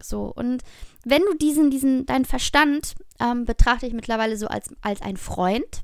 So, 0.00 0.32
und 0.34 0.62
wenn 1.04 1.22
du 1.22 1.34
diesen, 1.34 1.70
diesen, 1.70 2.06
deinen 2.06 2.24
Verstand 2.24 2.94
ähm, 3.20 3.44
betrachte 3.44 3.86
ich 3.86 3.92
mittlerweile 3.92 4.36
so 4.36 4.46
als, 4.46 4.74
als 4.82 5.02
ein 5.02 5.16
Freund, 5.16 5.82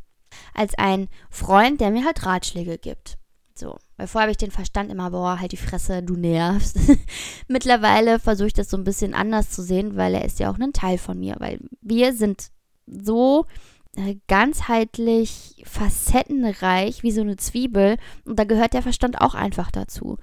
als 0.54 0.74
ein 0.78 1.08
Freund, 1.30 1.80
der 1.80 1.90
mir 1.90 2.04
halt 2.04 2.24
Ratschläge 2.24 2.78
gibt. 2.78 3.18
So, 3.62 3.78
weil 3.96 4.08
vorher 4.08 4.24
habe 4.24 4.32
ich 4.32 4.38
den 4.38 4.50
Verstand 4.50 4.90
immer, 4.90 5.12
boah, 5.12 5.38
halt 5.38 5.52
die 5.52 5.56
Fresse, 5.56 6.02
du 6.02 6.16
nervst. 6.16 6.76
Mittlerweile 7.48 8.18
versuche 8.18 8.48
ich 8.48 8.52
das 8.54 8.68
so 8.68 8.76
ein 8.76 8.82
bisschen 8.82 9.14
anders 9.14 9.50
zu 9.50 9.62
sehen, 9.62 9.96
weil 9.96 10.16
er 10.16 10.24
ist 10.24 10.40
ja 10.40 10.50
auch 10.50 10.58
ein 10.58 10.72
Teil 10.72 10.98
von 10.98 11.16
mir, 11.16 11.36
weil 11.38 11.60
wir 11.80 12.12
sind 12.12 12.48
so 12.88 13.46
äh, 13.94 14.16
ganzheitlich 14.26 15.62
facettenreich 15.64 17.04
wie 17.04 17.12
so 17.12 17.20
eine 17.20 17.36
Zwiebel 17.36 17.98
und 18.24 18.36
da 18.36 18.42
gehört 18.42 18.74
der 18.74 18.82
Verstand 18.82 19.20
auch 19.20 19.36
einfach 19.36 19.70
dazu. 19.70 20.18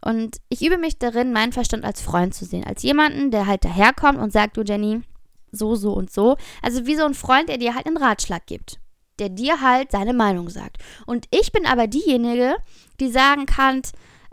Und 0.00 0.36
ich 0.48 0.64
übe 0.64 0.78
mich 0.78 0.96
darin, 0.96 1.32
meinen 1.32 1.52
Verstand 1.52 1.84
als 1.84 2.00
Freund 2.00 2.34
zu 2.34 2.44
sehen, 2.44 2.62
als 2.62 2.84
jemanden, 2.84 3.32
der 3.32 3.48
halt 3.48 3.64
daherkommt 3.64 4.20
und 4.20 4.32
sagt, 4.32 4.58
du 4.58 4.62
Jenny, 4.62 5.00
so, 5.50 5.74
so 5.74 5.92
und 5.92 6.12
so. 6.12 6.36
Also 6.62 6.86
wie 6.86 6.94
so 6.94 7.04
ein 7.04 7.14
Freund, 7.14 7.48
der 7.48 7.58
dir 7.58 7.74
halt 7.74 7.88
einen 7.88 7.96
Ratschlag 7.96 8.46
gibt 8.46 8.78
der 9.18 9.28
dir 9.28 9.60
halt 9.60 9.92
seine 9.92 10.12
Meinung 10.12 10.48
sagt. 10.50 10.78
Und 11.06 11.26
ich 11.30 11.52
bin 11.52 11.66
aber 11.66 11.86
diejenige, 11.86 12.56
die 13.00 13.10
sagen 13.10 13.46
kann, 13.46 13.82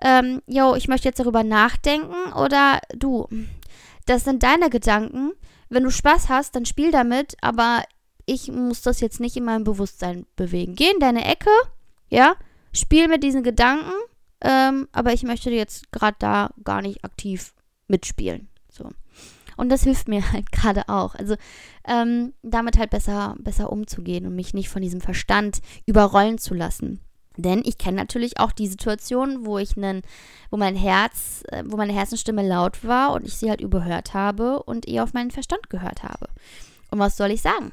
ähm, 0.01 0.41
yo, 0.47 0.75
ich 0.75 0.87
möchte 0.87 1.07
jetzt 1.07 1.19
darüber 1.19 1.43
nachdenken 1.43 2.33
oder 2.33 2.79
du, 2.93 3.27
das 4.05 4.23
sind 4.23 4.43
deine 4.43 4.69
Gedanken. 4.69 5.31
Wenn 5.69 5.83
du 5.83 5.91
Spaß 5.91 6.29
hast, 6.29 6.55
dann 6.55 6.65
spiel 6.65 6.91
damit, 6.91 7.35
aber 7.41 7.83
ich 8.25 8.51
muss 8.51 8.81
das 8.81 8.99
jetzt 8.99 9.19
nicht 9.19 9.37
in 9.37 9.45
meinem 9.45 9.63
Bewusstsein 9.63 10.25
bewegen. 10.35 10.75
Geh 10.75 10.91
in 10.91 10.99
deine 10.99 11.25
Ecke, 11.25 11.49
ja, 12.09 12.35
spiel 12.71 13.07
mit 13.07 13.23
diesen 13.23 13.43
Gedanken, 13.43 13.93
ähm, 14.41 14.87
aber 14.91 15.13
ich 15.13 15.23
möchte 15.23 15.49
jetzt 15.51 15.91
gerade 15.91 16.17
da 16.19 16.49
gar 16.63 16.81
nicht 16.81 17.03
aktiv 17.03 17.53
mitspielen. 17.87 18.49
So. 18.69 18.89
Und 19.57 19.69
das 19.69 19.83
hilft 19.83 20.07
mir 20.07 20.31
halt 20.31 20.51
gerade 20.51 20.87
auch. 20.89 21.15
Also 21.15 21.35
ähm, 21.87 22.33
damit 22.41 22.77
halt 22.77 22.89
besser, 22.89 23.35
besser 23.39 23.71
umzugehen 23.71 24.25
und 24.25 24.35
mich 24.35 24.53
nicht 24.53 24.69
von 24.69 24.81
diesem 24.81 25.01
Verstand 25.01 25.59
überrollen 25.85 26.37
zu 26.37 26.53
lassen. 26.53 26.99
Denn 27.35 27.63
ich 27.65 27.77
kenne 27.77 27.97
natürlich 27.97 28.39
auch 28.39 28.51
die 28.51 28.67
Situation, 28.67 29.45
wo 29.45 29.57
ich 29.57 29.75
einen, 29.75 30.03
wo 30.51 30.57
mein 30.57 30.75
Herz, 30.75 31.43
äh, 31.47 31.63
wo 31.65 31.77
meine 31.77 31.93
Herzensstimme 31.93 32.47
laut 32.47 32.83
war 32.83 33.13
und 33.13 33.25
ich 33.25 33.35
sie 33.35 33.49
halt 33.49 33.61
überhört 33.61 34.13
habe 34.13 34.61
und 34.61 34.87
eher 34.87 35.03
auf 35.03 35.13
meinen 35.13 35.31
Verstand 35.31 35.69
gehört 35.69 36.03
habe. 36.03 36.27
Und 36.91 36.99
was 36.99 37.17
soll 37.17 37.31
ich 37.31 37.41
sagen? 37.41 37.71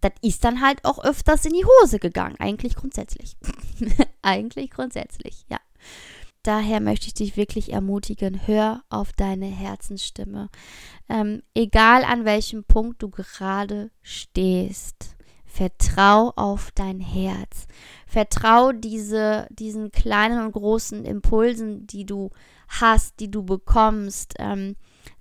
Das 0.00 0.12
ist 0.20 0.44
dann 0.44 0.60
halt 0.60 0.84
auch 0.84 1.02
öfters 1.02 1.44
in 1.44 1.52
die 1.52 1.64
Hose 1.64 1.98
gegangen. 1.98 2.36
Eigentlich 2.38 2.74
grundsätzlich. 2.74 3.36
Eigentlich 4.22 4.70
grundsätzlich, 4.70 5.44
ja. 5.48 5.58
Daher 6.46 6.80
möchte 6.80 7.06
ich 7.08 7.14
dich 7.14 7.36
wirklich 7.36 7.72
ermutigen, 7.72 8.46
hör 8.46 8.82
auf 8.88 9.12
deine 9.12 9.46
Herzensstimme. 9.46 10.48
Ähm, 11.08 11.42
egal 11.54 12.04
an 12.04 12.24
welchem 12.24 12.64
Punkt 12.64 13.02
du 13.02 13.10
gerade 13.10 13.90
stehst, 14.02 15.16
vertrau 15.44 16.32
auf 16.36 16.70
dein 16.74 17.00
Herz. 17.00 17.66
Vertrau 18.06 18.72
diese, 18.72 19.46
diesen 19.50 19.90
kleinen 19.90 20.44
und 20.44 20.52
großen 20.52 21.04
Impulsen, 21.04 21.86
die 21.86 22.04
du 22.04 22.30
hast, 22.68 23.20
die 23.20 23.30
du 23.30 23.42
bekommst. 23.42 24.34
Ähm, 24.38 24.76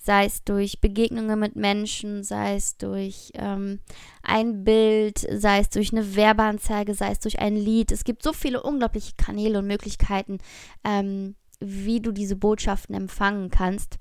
sei 0.06 0.26
es 0.26 0.44
durch 0.44 0.82
Begegnungen 0.82 1.40
mit 1.40 1.56
Menschen, 1.56 2.24
sei 2.24 2.56
es 2.56 2.78
durch 2.78 3.32
ähm, 3.34 3.80
ein 4.22 4.64
Bild, 4.64 5.18
sei 5.18 5.60
es 5.60 5.70
durch 5.70 5.92
eine 5.92 6.16
Werbeanzeige, 6.16 6.94
sei 6.94 7.12
es 7.12 7.20
durch 7.20 7.40
ein 7.40 7.56
Lied. 7.56 7.92
Es 7.92 8.04
gibt 8.04 8.22
so 8.22 8.32
viele 8.32 8.62
unglaubliche 8.62 9.14
Kanäle 9.18 9.60
und 9.60 9.68
Möglichkeiten, 9.68 10.38
ähm, 10.84 11.36
wie 11.60 12.02
du 12.02 12.12
diese 12.12 12.36
Botschaften 12.36 12.94
empfangen 12.94 13.50
kannst. 13.50 13.98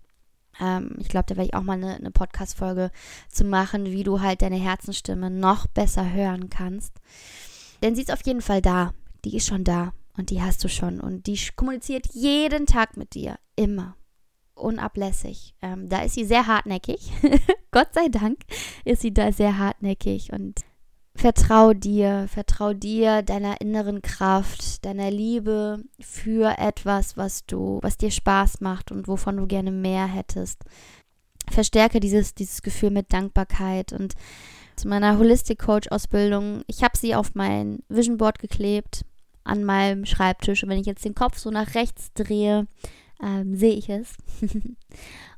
Ähm, 0.60 0.94
ich 0.98 1.08
glaube, 1.08 1.24
da 1.26 1.36
werde 1.36 1.48
ich 1.48 1.54
auch 1.54 1.62
mal 1.62 1.72
eine, 1.72 1.94
eine 1.94 2.10
Podcast-Folge 2.10 2.90
zu 3.30 3.44
machen, 3.44 3.86
wie 3.86 4.02
du 4.02 4.20
halt 4.20 4.42
deine 4.42 4.60
Herzensstimme 4.60 5.30
noch 5.30 5.66
besser 5.68 6.12
hören 6.12 6.50
kannst. 6.50 6.92
Denn 7.82 7.94
sie 7.94 8.02
ist 8.02 8.12
auf 8.12 8.24
jeden 8.26 8.42
Fall 8.42 8.60
da. 8.60 8.92
Die 9.24 9.36
ist 9.36 9.48
schon 9.48 9.64
da. 9.64 9.94
Und 10.18 10.28
die 10.28 10.42
hast 10.42 10.62
du 10.62 10.68
schon. 10.68 11.00
Und 11.00 11.26
die 11.26 11.40
kommuniziert 11.56 12.08
jeden 12.12 12.66
Tag 12.66 12.98
mit 12.98 13.14
dir. 13.14 13.36
Immer 13.56 13.96
unablässig. 14.54 15.54
Ähm, 15.62 15.88
da 15.88 16.02
ist 16.02 16.14
sie 16.14 16.24
sehr 16.24 16.46
hartnäckig. 16.46 17.12
Gott 17.70 17.88
sei 17.92 18.08
Dank 18.08 18.38
ist 18.84 19.02
sie 19.02 19.12
da 19.12 19.32
sehr 19.32 19.58
hartnäckig 19.58 20.32
und 20.32 20.60
vertrau 21.16 21.72
dir, 21.72 22.26
vertrau 22.28 22.72
dir, 22.72 23.22
deiner 23.22 23.60
inneren 23.60 24.02
Kraft, 24.02 24.84
deiner 24.84 25.10
Liebe 25.10 25.82
für 26.00 26.58
etwas, 26.58 27.16
was 27.16 27.46
du, 27.46 27.78
was 27.82 27.96
dir 27.96 28.10
Spaß 28.10 28.60
macht 28.60 28.90
und 28.90 29.08
wovon 29.08 29.36
du 29.36 29.46
gerne 29.46 29.70
mehr 29.70 30.06
hättest. 30.06 30.62
Verstärke 31.50 32.00
dieses, 32.00 32.34
dieses 32.34 32.62
Gefühl 32.62 32.90
mit 32.90 33.12
Dankbarkeit 33.12 33.92
und 33.92 34.14
zu 34.76 34.88
meiner 34.88 35.18
Holistic 35.18 35.60
Coach 35.60 35.88
Ausbildung, 35.88 36.62
ich 36.66 36.82
habe 36.82 36.96
sie 36.96 37.14
auf 37.14 37.34
mein 37.34 37.80
Vision 37.88 38.16
Board 38.16 38.38
geklebt 38.38 39.04
an 39.44 39.62
meinem 39.62 40.04
Schreibtisch 40.04 40.62
und 40.62 40.70
wenn 40.70 40.80
ich 40.80 40.86
jetzt 40.86 41.04
den 41.04 41.14
Kopf 41.14 41.38
so 41.38 41.50
nach 41.50 41.74
rechts 41.74 42.12
drehe, 42.14 42.66
ähm, 43.22 43.54
sehe 43.54 43.74
ich 43.74 43.88
es. 43.88 44.14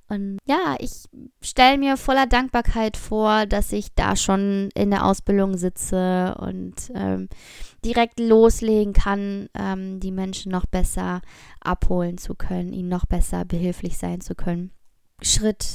Und 0.08 0.38
ja, 0.46 0.76
ich 0.78 0.92
stelle 1.42 1.78
mir 1.78 1.96
voller 1.96 2.26
Dankbarkeit 2.26 2.96
vor, 2.96 3.46
dass 3.46 3.72
ich 3.72 3.94
da 3.94 4.14
schon 4.14 4.68
in 4.74 4.90
der 4.90 5.04
Ausbildung 5.04 5.56
sitze 5.56 6.36
und 6.38 6.74
ähm, 6.94 7.28
direkt 7.84 8.20
loslegen 8.20 8.92
kann, 8.92 9.48
ähm, 9.58 9.98
die 9.98 10.12
Menschen 10.12 10.52
noch 10.52 10.66
besser 10.66 11.22
abholen 11.60 12.18
zu 12.18 12.36
können, 12.36 12.72
ihnen 12.72 12.88
noch 12.88 13.06
besser 13.06 13.44
behilflich 13.44 13.98
sein 13.98 14.20
zu 14.20 14.36
können. 14.36 14.70
Schritt 15.22 15.66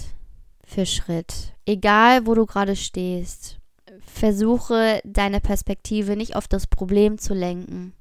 für 0.63 0.85
Schritt, 0.85 1.53
egal 1.65 2.25
wo 2.25 2.33
du 2.33 2.45
gerade 2.45 2.77
stehst, 2.77 3.59
versuche 3.99 5.01
deine 5.03 5.41
Perspektive 5.41 6.15
nicht 6.15 6.37
auf 6.37 6.47
das 6.47 6.67
Problem 6.67 7.17
zu 7.17 7.33
lenken, 7.33 7.93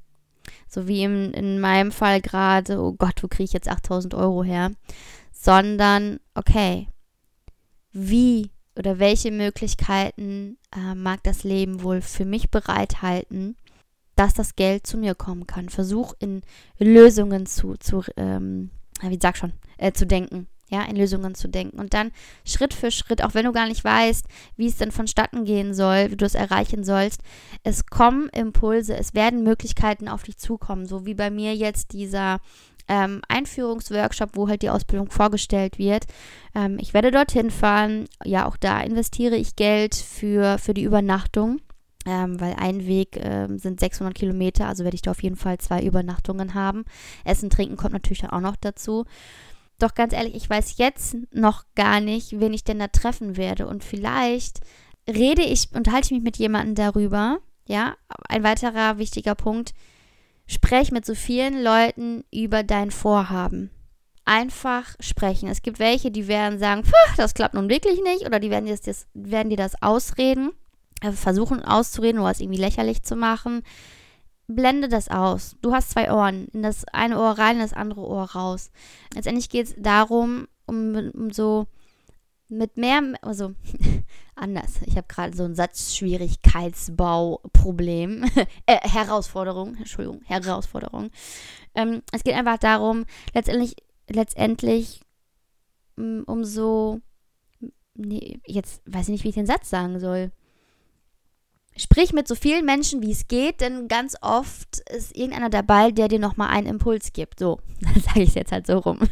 so 0.71 0.87
wie 0.87 1.03
in, 1.03 1.33
in 1.33 1.61
meinem 1.61 1.91
Fall 1.91 2.21
gerade, 2.21 2.81
oh 2.81 2.93
Gott, 2.93 3.23
wo 3.23 3.29
kriege 3.29 3.45
ich 3.45 3.53
jetzt 3.53 3.69
8000 3.69 4.15
Euro 4.15 4.45
her? 4.45 4.71
Sondern, 5.33 6.21
okay, 6.35 6.87
wie 7.93 8.51
oder 8.79 8.99
welche 9.01 9.33
Möglichkeiten 9.33 10.57
äh, 10.75 10.95
mag 10.95 11.23
das 11.25 11.43
Leben 11.43 11.83
wohl 11.83 12.01
für 12.01 12.25
mich 12.25 12.51
bereithalten, 12.51 13.57
dass 14.15 14.33
das 14.33 14.55
Geld 14.55 14.87
zu 14.87 14.97
mir 14.97 15.15
kommen 15.17 15.47
kann. 15.47 15.69
Versuch 15.69 16.15
in 16.21 16.43
Lösungen 16.79 17.47
zu, 17.47 17.77
zu 17.77 18.05
ähm, 18.17 18.71
wie 19.03 19.19
sag 19.21 19.37
schon, 19.37 19.53
äh, 19.77 19.93
zu 19.93 20.07
denken 20.07 20.47
ja, 20.71 20.83
in 20.85 20.97
Lösungen 20.97 21.35
zu 21.35 21.49
denken. 21.49 21.79
Und 21.79 21.95
dann 21.95 22.13
Schritt 22.45 22.73
für 22.73 22.91
Schritt, 22.91 23.23
auch 23.23 23.35
wenn 23.35 23.45
du 23.45 23.53
gar 23.53 23.67
nicht 23.67 23.85
weißt, 23.85 24.25
wie 24.57 24.69
es 24.69 24.77
denn 24.77 24.93
vonstatten 24.93 25.45
gehen 25.45 25.75
soll, 25.75 26.11
wie 26.11 26.17
du 26.17 26.25
es 26.25 26.35
erreichen 26.35 26.85
sollst, 26.85 27.21
es 27.65 27.87
kommen 27.87 28.29
Impulse, 28.31 28.97
es 28.97 29.15
werden 29.15 29.43
Möglichkeiten 29.43 30.09
auf 30.09 30.23
dich 30.23 30.39
zukommen, 30.39 30.87
so 30.87 31.05
wie 31.07 31.15
bei 31.15 31.31
mir 31.31 31.55
jetzt 31.55 31.93
dieser 31.93 32.41
ähm, 32.89 33.23
Einführungsworkshop, 33.29 34.31
wo 34.35 34.49
halt 34.49 34.63
die 34.63 34.71
Ausbildung 34.71 35.11
vorgestellt 35.11 35.79
wird. 35.79 36.07
Ähm, 36.55 36.79
ich 36.81 36.93
werde 36.93 37.11
dorthin 37.13 37.51
fahren, 37.51 38.07
ja, 38.25 38.47
auch 38.47 38.57
da 38.57 38.81
investiere 38.81 39.37
ich 39.37 39.57
Geld 39.57 39.95
für, 39.95 40.59
für 40.59 40.75
die 40.75 40.83
Übernachtung. 40.83 41.61
Ähm, 42.07 42.41
weil 42.41 42.55
ein 42.55 42.87
Weg 42.87 43.19
ähm, 43.23 43.59
sind 43.59 43.79
600 43.79 44.15
Kilometer, 44.15 44.67
also 44.67 44.85
werde 44.85 44.95
ich 44.95 45.03
da 45.03 45.11
auf 45.11 45.23
jeden 45.23 45.37
Fall 45.37 45.59
zwei 45.59 45.83
Übernachtungen 45.83 46.55
haben. 46.55 46.87
Essen, 47.27 47.51
Trinken 47.51 47.77
kommt 47.77 47.93
natürlich 47.93 48.25
auch 48.25 48.41
noch 48.41 48.57
dazu. 48.57 49.05
Doch 49.81 49.95
ganz 49.95 50.13
ehrlich, 50.13 50.35
ich 50.35 50.49
weiß 50.49 50.77
jetzt 50.77 51.17
noch 51.33 51.65
gar 51.75 52.01
nicht, 52.01 52.39
wen 52.39 52.53
ich 52.53 52.65
denn 52.65 52.79
da 52.79 52.89
treffen 52.89 53.37
werde. 53.37 53.67
Und 53.67 53.83
vielleicht 53.83 54.61
rede 55.09 55.43
ich, 55.43 55.73
unterhalte 55.75 56.07
ich 56.07 56.13
mich 56.13 56.23
mit 56.23 56.37
jemandem 56.37 56.75
darüber. 56.75 57.39
Ja, 57.67 57.97
ein 58.29 58.43
weiterer 58.43 58.99
wichtiger 58.99 59.35
Punkt. 59.35 59.73
Sprech 60.47 60.93
mit 60.93 61.07
so 61.07 61.15
vielen 61.15 61.63
Leuten 61.63 62.25
über 62.31 62.63
dein 62.63 62.91
Vorhaben. 62.91 63.71
Einfach 64.27 64.97
sprechen. 65.01 65.49
Es 65.49 65.63
gibt 65.63 65.79
welche, 65.79 66.11
die 66.11 66.29
werden 66.29 66.59
sagen, 66.59 66.83
das 67.17 67.35
klappt 67.35 67.55
nun 67.55 67.71
wirklich 67.71 68.03
nicht, 68.03 68.27
oder 68.27 68.39
die 68.39 68.51
werden 68.51 68.67
dir 68.67 68.77
das, 68.77 69.07
werden 69.15 69.49
dir 69.49 69.57
das 69.57 69.81
ausreden, 69.83 70.51
also 71.01 71.17
versuchen 71.17 71.65
auszureden 71.65 72.21
oder 72.21 72.33
es 72.33 72.41
irgendwie 72.41 72.61
lächerlich 72.61 73.03
zu 73.03 73.17
machen 73.17 73.63
blende 74.55 74.89
das 74.89 75.09
aus. 75.09 75.57
Du 75.63 75.73
hast 75.73 75.91
zwei 75.91 76.13
Ohren. 76.13 76.49
In 76.49 76.63
das 76.63 76.85
eine 76.87 77.19
Ohr 77.19 77.39
rein, 77.39 77.57
in 77.57 77.63
das 77.63 77.73
andere 77.73 78.03
Ohr 78.03 78.31
raus. 78.33 78.71
Letztendlich 79.15 79.49
geht 79.49 79.67
es 79.67 79.75
darum, 79.79 80.47
um, 80.67 81.11
um 81.15 81.31
so 81.31 81.67
mit 82.49 82.77
mehr, 82.77 83.01
also 83.23 83.55
anders. 84.35 84.81
Ich 84.87 84.97
habe 84.97 85.07
gerade 85.09 85.37
so 85.37 85.45
ein 85.45 85.55
Satzschwierigkeitsbauproblem. 85.55 88.25
äh, 88.67 88.89
Herausforderung, 88.89 89.77
Entschuldigung, 89.77 90.23
Herausforderung. 90.25 91.11
Ähm, 91.75 92.03
es 92.13 92.25
geht 92.25 92.35
einfach 92.35 92.59
darum, 92.59 93.07
letztendlich, 93.33 93.77
letztendlich 94.09 95.01
mm, 95.97 96.23
um 96.27 96.45
so, 96.45 97.01
nee, 97.95 98.41
jetzt 98.47 98.83
weiß 98.87 99.09
ich 99.09 99.13
nicht, 99.13 99.25
wie 99.25 99.29
ich 99.29 99.37
den 99.37 99.47
Satz 99.47 99.71
sagen 99.71 100.01
soll. 100.01 100.33
Sprich 101.81 102.13
mit 102.13 102.29
so 102.29 102.35
vielen 102.35 102.67
Menschen, 102.67 103.01
wie 103.01 103.11
es 103.11 103.27
geht, 103.27 103.63
denn 103.63 103.89
ganz 103.89 104.15
oft 104.21 104.81
ist 104.91 105.17
irgendeiner 105.17 105.49
dabei, 105.49 105.93
der 105.93 106.09
dir 106.09 106.19
nochmal 106.19 106.51
einen 106.51 106.67
Impuls 106.67 107.15
gibt. 107.15 107.39
So, 107.39 107.59
dann 107.81 108.03
sage 108.03 108.21
ich 108.21 108.29
es 108.29 108.35
jetzt 108.35 108.53
halt 108.53 108.67
so 108.67 108.77
rum. 108.77 108.99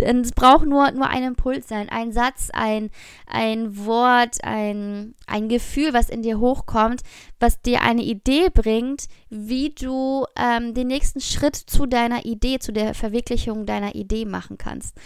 denn 0.00 0.22
es 0.22 0.32
braucht 0.32 0.66
nur, 0.66 0.90
nur 0.90 1.08
ein 1.08 1.22
Impuls 1.22 1.68
sein, 1.68 1.90
ein 1.90 2.10
Satz, 2.10 2.50
ein, 2.52 2.90
ein 3.28 3.86
Wort, 3.86 4.42
ein, 4.42 5.14
ein 5.28 5.48
Gefühl, 5.48 5.92
was 5.92 6.10
in 6.10 6.22
dir 6.22 6.40
hochkommt, 6.40 7.02
was 7.38 7.62
dir 7.62 7.82
eine 7.82 8.02
Idee 8.02 8.48
bringt, 8.52 9.04
wie 9.30 9.70
du 9.70 10.26
ähm, 10.36 10.74
den 10.74 10.88
nächsten 10.88 11.20
Schritt 11.20 11.54
zu 11.54 11.86
deiner 11.86 12.24
Idee, 12.24 12.58
zu 12.58 12.72
der 12.72 12.94
Verwirklichung 12.94 13.64
deiner 13.64 13.94
Idee 13.94 14.24
machen 14.24 14.58
kannst. 14.58 14.96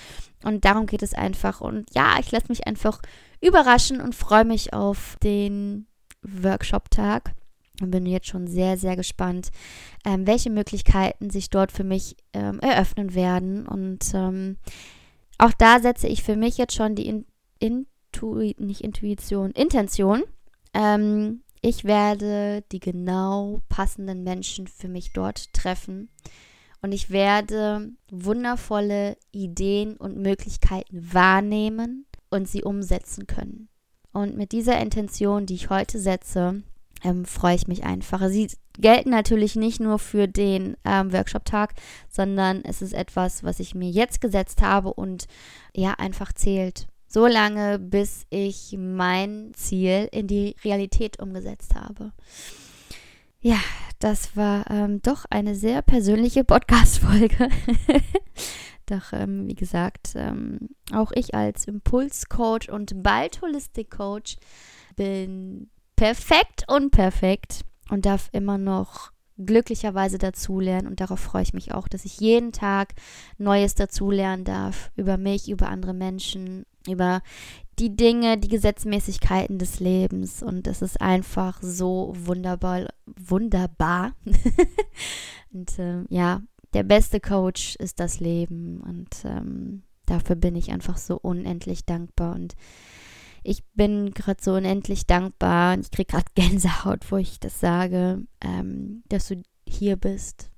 Und 0.43 0.65
darum 0.65 0.87
geht 0.87 1.03
es 1.03 1.13
einfach. 1.13 1.61
Und 1.61 1.95
ja, 1.95 2.15
ich 2.21 2.33
lasse 2.33 2.47
mich 2.49 2.67
einfach 2.67 3.03
überraschen 3.43 4.01
und 4.01 4.15
freue 4.15 4.47
mich 4.47 4.73
auf 4.73 5.17
den 5.23 5.87
Workshop-Tag 6.23 7.35
und 7.81 7.91
bin 7.91 8.07
jetzt 8.07 8.29
schon 8.29 8.47
sehr, 8.47 8.77
sehr 8.77 8.97
gespannt, 8.97 9.51
ähm, 10.05 10.27
welche 10.27 10.51
Möglichkeiten 10.51 11.31
sich 11.31 11.51
dort 11.51 11.73
für 11.73 11.85
mich 11.85 12.17
ähm, 12.33 12.61
eröffnen 12.61 13.15
werden. 13.15 13.67
Und 13.67 14.13
ähm, 14.15 14.57
auch 15.39 15.53
da 15.53 15.81
setze 15.81 16.09
ich 16.09 16.23
für 16.23 16.37
mich 16.37 16.59
jetzt 16.59 16.75
schon 16.75 16.95
die 16.95 17.07
In 17.07 17.27
Intu 17.59 18.53
nicht 18.59 18.83
Intuition, 18.83 19.53
Intention. 19.53 20.23
Ähm, 20.75 21.43
ich 21.61 21.85
werde 21.85 22.65
die 22.73 22.81
genau 22.81 23.61
passenden 23.69 24.25
Menschen 24.25 24.67
für 24.67 24.89
mich 24.89 25.13
dort 25.13 25.53
treffen. 25.53 26.11
Und 26.83 26.91
ich 26.91 27.11
werde 27.11 27.93
wundervolle 28.11 29.17
Ideen 29.31 29.97
und 29.97 30.19
Möglichkeiten 30.19 31.15
wahrnehmen 31.15 32.07
und 32.31 32.49
sie 32.49 32.65
umsetzen 32.65 33.29
können. 33.29 33.69
Und 34.13 34.37
mit 34.37 34.53
dieser 34.53 34.79
Intention, 34.81 35.47
die 35.47 35.55
ich 35.55 35.71
heute 35.71 35.99
setze, 35.99 36.63
ähm, 37.03 37.25
freue 37.25 37.57
ich 37.57 37.67
mich 37.67 37.85
einfach. 37.85 38.23
Sie 38.29 38.49
gelten 38.79 39.11
natürlich 39.11 39.57
nicht 39.57 39.81
nur 39.81 39.99
für 39.99 40.29
den 40.29 40.77
ähm, 40.85 41.13
Workshop-Tag, 41.13 41.75
sondern 42.09 42.63
es 42.65 42.83
ist 42.83 42.93
etwas, 42.93 43.43
was 43.43 43.61
ich 43.61 43.75
mir 43.75 43.91
jetzt 43.91 44.21
gesetzt 44.21 44.63
habe 44.63 44.93
und 44.93 45.27
ja, 45.75 45.95
einfach 45.95 46.33
zählt. 46.33 46.87
So 47.07 47.27
lange, 47.27 47.79
bis 47.79 48.25
ich 48.31 48.75
mein 48.79 49.53
Ziel 49.55 50.09
in 50.13 50.27
die 50.27 50.57
Realität 50.65 51.21
umgesetzt 51.21 51.75
habe. 51.75 52.13
Ja, 53.41 53.59
das 53.99 54.37
war 54.37 54.71
ähm, 54.71 55.03
doch 55.03 55.25
eine 55.29 55.55
sehr 55.55 55.83
persönliche 55.83 56.45
Podcast-Folge. 56.45 57.49
Doch, 58.93 59.15
ähm, 59.15 59.49
wie 59.49 59.55
gesagt, 59.55 60.13
ähm, 60.17 60.69
auch 60.93 61.13
ich 61.15 61.35
als 61.35 61.65
Impulscoach 61.65 62.71
und 62.71 63.03
bald 63.03 63.41
Holistic-Coach 63.41 64.37
bin 64.97 65.71
perfekt 65.97 66.65
und 66.69 66.91
perfekt 66.91 67.63
und 67.89 68.05
darf 68.05 68.29
immer 68.33 68.59
noch 68.59 69.11
glücklicherweise 69.39 70.19
dazulernen 70.19 70.87
und 70.87 71.01
darauf 71.01 71.21
freue 71.21 71.43
ich 71.43 71.55
mich 71.55 71.73
auch, 71.73 71.89
dass 71.89 72.05
ich 72.05 72.21
jeden 72.21 72.53
Tag 72.53 72.95
Neues 73.39 73.75
dazulernen 73.75 74.45
darf 74.45 74.91
über 74.95 75.17
mich, 75.17 75.49
über 75.49 75.71
andere 75.71 75.95
Menschen, 75.95 76.67
über 76.87 77.23
die 77.79 77.97
Dinge, 77.97 78.37
die 78.37 78.49
Gesetzmäßigkeiten 78.49 79.59
des 79.59 79.81
Lebens 79.81 80.43
und 80.43 80.67
es 80.67 80.83
ist 80.83 81.01
einfach 81.01 81.61
so 81.63 82.13
wunderbar, 82.15 82.89
wunderbar. 83.07 84.13
und 85.51 85.79
ähm, 85.79 86.05
ja, 86.11 86.43
der 86.73 86.83
beste 86.83 87.21
Coach 87.21 87.77
ist 87.77 88.01
das 88.01 88.21
Leben 88.21 88.81
und 88.81 89.25
ähm, 89.25 89.83
dafür 90.07 90.37
bin 90.37 90.57
ich 90.57 90.71
einfach 90.71 90.97
so 90.97 91.19
unendlich 91.19 91.85
dankbar 91.85 92.35
und 92.35 92.55
ich 93.45 93.65
bin 93.75 94.13
gerade 94.13 94.43
so 94.43 94.55
unendlich 94.55 95.07
dankbar 95.07 95.75
und 95.75 95.81
ich 95.81 95.91
kriege 95.91 96.13
gerade 96.13 96.31
Gänsehaut, 96.35 97.11
wo 97.11 97.17
ich 97.17 97.41
das 97.41 97.61
sage, 97.61 98.25
ähm, 98.41 99.03
dass 99.09 99.29
du 99.29 99.43
hier 99.69 99.97
bist, 99.97 100.51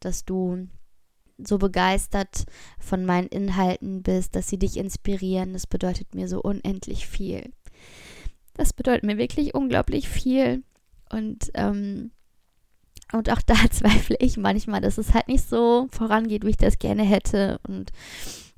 dass 0.00 0.24
du 0.24 0.68
so 1.38 1.58
begeistert 1.58 2.44
von 2.78 3.04
meinen 3.04 3.28
Inhalten 3.28 4.02
bist, 4.02 4.34
dass 4.34 4.48
sie 4.48 4.58
dich 4.58 4.76
inspirieren. 4.76 5.52
Das 5.52 5.66
bedeutet 5.66 6.14
mir 6.14 6.28
so 6.28 6.42
unendlich 6.42 7.06
viel. 7.06 7.52
Das 8.54 8.72
bedeutet 8.72 9.04
mir 9.04 9.18
wirklich 9.18 9.54
unglaublich 9.54 10.08
viel. 10.08 10.64
Und, 11.10 11.50
ähm, 11.54 12.10
und 13.12 13.30
auch 13.30 13.42
da 13.42 13.54
zweifle 13.70 14.16
ich 14.20 14.36
manchmal, 14.36 14.80
dass 14.80 14.98
es 14.98 15.14
halt 15.14 15.28
nicht 15.28 15.48
so 15.48 15.88
vorangeht, 15.90 16.44
wie 16.44 16.50
ich 16.50 16.56
das 16.56 16.78
gerne 16.78 17.02
hätte. 17.02 17.60
Und 17.66 17.90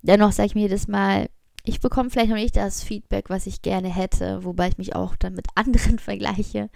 dennoch 0.03 0.33
sage 0.33 0.49
ich 0.49 0.55
mir 0.55 0.63
jedes 0.63 0.89
Mal, 0.89 1.29
ich 1.65 1.81
bekomme 1.81 2.11
vielleicht 2.11 2.31
noch 2.31 2.37
nicht 2.37 2.57
das 2.57 2.83
Feedback, 2.83 3.29
was 3.29 3.47
ich 3.47 3.63
gerne 3.63 3.95
hätte, 3.95 4.45
wobei 4.45 4.69
ich 4.69 4.79
mich 4.79 4.97
auch 4.97 5.15
dann 5.17 5.35
mit 5.35 5.47
anderen 5.55 5.99
vergleiche. 5.99 6.71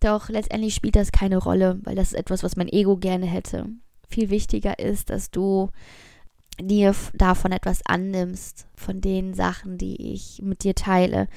Doch 0.00 0.28
letztendlich 0.28 0.74
spielt 0.74 0.96
das 0.96 1.12
keine 1.12 1.38
Rolle, 1.38 1.80
weil 1.82 1.96
das 1.96 2.12
ist 2.12 2.18
etwas, 2.18 2.42
was 2.42 2.56
mein 2.56 2.68
Ego 2.68 2.96
gerne 2.96 3.26
hätte. 3.26 3.66
Viel 4.08 4.30
wichtiger 4.30 4.78
ist, 4.78 5.10
dass 5.10 5.30
du 5.30 5.70
dir 6.60 6.94
davon 7.14 7.52
etwas 7.52 7.84
annimmst, 7.84 8.66
von 8.74 9.00
den 9.00 9.34
Sachen, 9.34 9.78
die 9.78 10.12
ich 10.12 10.40
mit 10.42 10.64
dir 10.64 10.74
teile. 10.74 11.28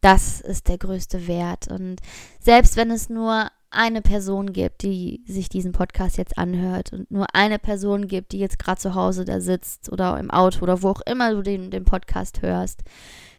Das 0.00 0.40
ist 0.40 0.68
der 0.68 0.78
größte 0.78 1.26
Wert. 1.26 1.68
Und 1.68 2.00
selbst 2.40 2.76
wenn 2.76 2.90
es 2.90 3.08
nur 3.08 3.50
eine 3.74 4.02
Person 4.02 4.52
gibt, 4.52 4.82
die 4.82 5.22
sich 5.26 5.48
diesen 5.48 5.72
Podcast 5.72 6.16
jetzt 6.16 6.38
anhört 6.38 6.92
und 6.92 7.10
nur 7.10 7.34
eine 7.34 7.58
Person 7.58 8.06
gibt, 8.06 8.32
die 8.32 8.38
jetzt 8.38 8.58
gerade 8.58 8.80
zu 8.80 8.94
Hause 8.94 9.24
da 9.24 9.40
sitzt 9.40 9.90
oder 9.92 10.18
im 10.18 10.30
Auto 10.30 10.62
oder 10.62 10.82
wo 10.82 10.90
auch 10.90 11.00
immer 11.02 11.32
du 11.34 11.42
den, 11.42 11.70
den 11.70 11.84
Podcast 11.84 12.42
hörst, 12.42 12.82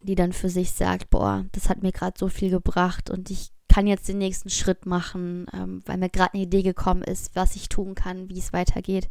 die 0.03 0.15
dann 0.15 0.33
für 0.33 0.49
sich 0.49 0.71
sagt, 0.71 1.09
boah, 1.09 1.45
das 1.51 1.69
hat 1.69 1.83
mir 1.83 1.91
gerade 1.91 2.17
so 2.17 2.27
viel 2.29 2.49
gebracht 2.49 3.09
und 3.09 3.29
ich 3.31 3.51
kann 3.67 3.87
jetzt 3.87 4.07
den 4.07 4.19
nächsten 4.19 4.49
Schritt 4.49 4.85
machen, 4.85 5.47
ähm, 5.53 5.81
weil 5.85 5.97
mir 5.97 6.09
gerade 6.09 6.33
eine 6.33 6.43
Idee 6.43 6.61
gekommen 6.61 7.03
ist, 7.03 7.35
was 7.35 7.55
ich 7.55 7.67
tun 7.67 7.95
kann, 7.95 8.29
wie 8.29 8.39
es 8.39 8.53
weitergeht, 8.53 9.09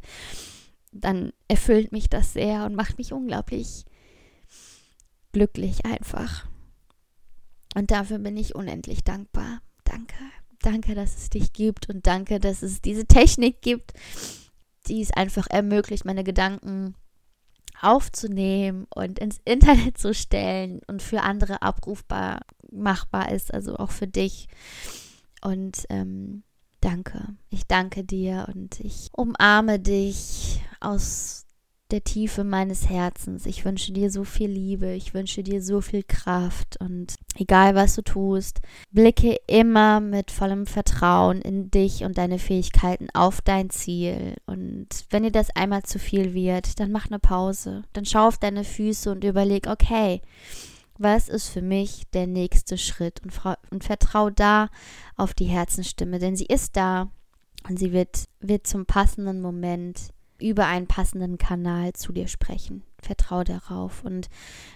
dann 0.93 1.33
erfüllt 1.49 1.93
mich 1.93 2.09
das 2.09 2.33
sehr 2.33 2.64
und 2.64 2.75
macht 2.75 2.99
mich 2.99 3.12
unglaublich 3.12 3.85
glücklich 5.33 5.85
einfach. 5.85 6.47
Und 7.75 7.91
dafür 7.91 8.18
bin 8.18 8.37
ich 8.37 8.55
unendlich 8.55 9.03
dankbar. 9.03 9.61
Danke. 9.85 10.14
Danke, 10.65 10.95
dass 10.95 11.17
es 11.19 11.29
dich 11.29 11.53
gibt 11.53 11.91
und 11.91 12.07
danke, 12.07 12.41
dass 12.41 12.62
es 12.62 12.81
diese 12.81 13.05
Technik 13.05 13.61
gibt, 13.61 13.93
die 14.87 15.03
es 15.03 15.11
einfach 15.11 15.47
ermöglicht, 15.51 16.07
meine 16.07 16.25
Gedanken 16.25 16.95
aufzunehmen 17.83 18.87
und 18.95 19.19
ins 19.19 19.41
Internet 19.45 19.99
zu 19.99 20.15
stellen 20.15 20.81
und 20.87 21.03
für 21.03 21.21
andere 21.21 21.61
abrufbar 21.61 22.41
machbar 22.73 23.31
ist, 23.31 23.53
also 23.53 23.77
auch 23.77 23.91
für 23.91 24.07
dich. 24.07 24.49
Und 25.43 25.85
ähm, 25.91 26.45
danke. 26.81 27.37
Ich 27.51 27.67
danke 27.67 28.03
dir 28.03 28.47
und 28.55 28.81
ich 28.81 29.11
umarme 29.12 29.79
dich 29.79 30.62
aus 30.81 31.43
der 31.91 32.03
Tiefe 32.03 32.45
meines 32.45 32.89
Herzens. 32.89 33.47
Ich 33.47 33.64
wünsche 33.64 33.93
dir 33.93 34.11
so 34.11 34.24
viel 34.24 34.51
Liebe, 34.51 34.93
ich 34.95 35.12
wünsche 35.14 35.43
dir 35.43 35.62
so 35.62 35.80
viel 35.80 36.03
Kraft 36.03 36.78
und 36.80 37.14
egal 37.37 37.74
was 37.74 37.95
du 37.95 38.03
tust, 38.03 38.61
blicke 38.91 39.37
immer 39.47 40.01
mit 40.01 40.30
vollem 40.30 40.66
Vertrauen 40.66 41.41
in 41.43 41.70
dich 41.70 42.05
und 42.05 42.16
deine 42.16 42.39
Fähigkeiten 42.39 43.09
auf 43.12 43.43
dein 43.43 43.70
Ziel. 43.70 44.35
Und 44.47 44.89
wenn 45.11 45.24
dir 45.24 45.32
das 45.32 45.55
einmal 45.55 45.82
zu 45.82 45.99
viel 45.99 46.32
wird, 46.32 46.80
dann 46.80 46.91
mach 46.91 47.07
eine 47.07 47.18
Pause. 47.18 47.82
Dann 47.93 48.07
schau 48.07 48.28
auf 48.28 48.39
deine 48.39 48.64
Füße 48.64 49.11
und 49.11 49.22
überleg, 49.22 49.66
okay, 49.66 50.22
was 50.97 51.28
ist 51.28 51.49
für 51.49 51.62
mich 51.62 52.05
der 52.12 52.26
nächste 52.26 52.78
Schritt? 52.78 53.20
Und, 53.22 53.32
und 53.70 53.85
vertrau 53.85 54.30
da 54.30 54.68
auf 55.16 55.35
die 55.35 55.47
Herzensstimme, 55.47 56.18
denn 56.18 56.37
sie 56.37 56.47
ist 56.47 56.76
da 56.76 57.11
und 57.68 57.78
sie 57.78 57.93
wird, 57.93 58.24
wird 58.41 58.66
zum 58.66 58.87
passenden 58.87 59.41
Moment 59.41 60.14
über 60.45 60.66
einen 60.66 60.86
passenden 60.86 61.38
Kanal 61.38 61.92
zu 61.95 62.12
dir 62.12 62.28
sprechen. 62.28 62.84
Vertrau 63.03 63.45
darauf. 63.45 64.05
Und 64.05 64.28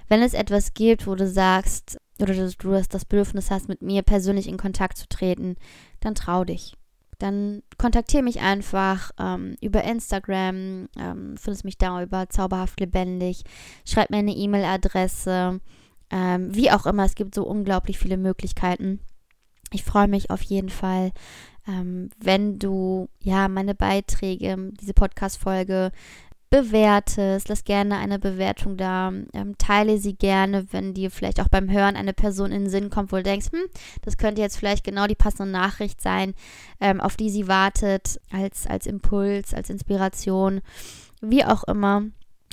wenn 0.08 0.22
es 0.22 0.34
etwas 0.34 0.74
gibt, 0.74 1.06
wo 1.06 1.14
du 1.14 1.28
sagst, 1.28 1.98
oder 2.20 2.34
du 2.34 2.80
das 2.88 3.04
Bedürfnis 3.04 3.50
hast, 3.50 3.68
mit 3.68 3.82
mir 3.82 4.02
persönlich 4.02 4.48
in 4.48 4.56
Kontakt 4.56 4.96
zu 4.96 5.08
treten, 5.08 5.56
dann 6.00 6.14
trau 6.14 6.44
dich. 6.44 6.74
Dann 7.18 7.62
kontaktiere 7.78 8.22
mich 8.22 8.40
einfach 8.40 9.10
ähm, 9.18 9.56
über 9.60 9.82
Instagram, 9.84 10.88
ähm, 10.96 11.36
findest 11.36 11.64
mich 11.64 11.76
da 11.76 12.02
über 12.02 12.28
zauberhaft 12.28 12.78
lebendig, 12.80 13.42
schreib 13.84 14.10
mir 14.10 14.18
eine 14.18 14.34
E-Mail-Adresse, 14.34 15.60
ähm, 16.10 16.54
wie 16.54 16.70
auch 16.70 16.86
immer, 16.86 17.04
es 17.04 17.16
gibt 17.16 17.34
so 17.34 17.44
unglaublich 17.44 17.98
viele 17.98 18.16
Möglichkeiten. 18.16 19.00
Ich 19.70 19.84
freue 19.84 20.08
mich 20.08 20.30
auf 20.30 20.42
jeden 20.42 20.70
Fall, 20.70 21.12
ähm, 21.68 22.08
wenn 22.18 22.58
du 22.58 23.08
ja 23.20 23.48
meine 23.48 23.74
Beiträge, 23.74 24.72
diese 24.80 24.94
Podcast-Folge 24.94 25.92
bewertest, 26.50 27.48
lass 27.48 27.64
gerne 27.64 27.98
eine 27.98 28.18
Bewertung 28.18 28.78
da, 28.78 29.12
ähm, 29.34 29.58
teile 29.58 29.98
sie 29.98 30.14
gerne, 30.14 30.72
wenn 30.72 30.94
dir 30.94 31.10
vielleicht 31.10 31.40
auch 31.40 31.48
beim 31.48 31.70
Hören 31.70 31.94
eine 31.94 32.14
Person 32.14 32.52
in 32.52 32.62
den 32.62 32.70
Sinn 32.70 32.88
kommt, 32.88 33.12
wo 33.12 33.16
du 33.16 33.22
denkst, 33.22 33.52
hm, 33.52 33.66
das 34.02 34.16
könnte 34.16 34.40
jetzt 34.40 34.56
vielleicht 34.56 34.82
genau 34.82 35.06
die 35.06 35.14
passende 35.14 35.52
Nachricht 35.52 36.00
sein, 36.00 36.34
ähm, 36.80 37.00
auf 37.02 37.16
die 37.16 37.28
sie 37.28 37.48
wartet, 37.48 38.18
als, 38.32 38.66
als 38.66 38.86
Impuls, 38.86 39.52
als 39.52 39.68
Inspiration, 39.68 40.62
wie 41.20 41.44
auch 41.44 41.64
immer. 41.64 42.04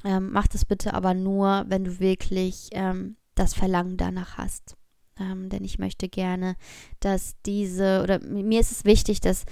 Ähm, 0.04 0.32
mach 0.32 0.48
das 0.48 0.66
bitte 0.66 0.94
aber 0.94 1.14
nur, 1.14 1.64
wenn 1.68 1.86
du 1.86 2.00
wirklich 2.00 2.70
ähm, 2.74 3.16
das 3.34 3.54
Verlangen 3.54 3.96
danach 3.96 4.38
hast. 4.38 4.76
Ähm, 5.20 5.50
denn 5.50 5.64
ich 5.64 5.80
möchte 5.80 6.10
gerne, 6.10 6.56
dass 7.00 7.36
diese, 7.46 8.02
oder 8.04 8.20
mir 8.20 8.60
ist 8.60 8.72
es 8.72 8.86
wichtig, 8.86 9.22
dass 9.22 9.46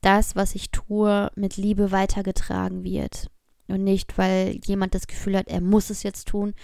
das, 0.00 0.36
was 0.36 0.54
ich 0.54 0.70
tue, 0.70 1.30
mit 1.34 1.56
Liebe 1.56 1.92
weitergetragen 1.92 2.84
wird. 2.84 3.30
Und 3.68 3.84
nicht, 3.84 4.18
weil 4.18 4.58
jemand 4.64 4.94
das 4.94 5.06
Gefühl 5.06 5.36
hat, 5.36 5.48
er 5.48 5.60
muss 5.60 5.90
es 5.90 6.02
jetzt 6.02 6.28
tun, 6.28 6.54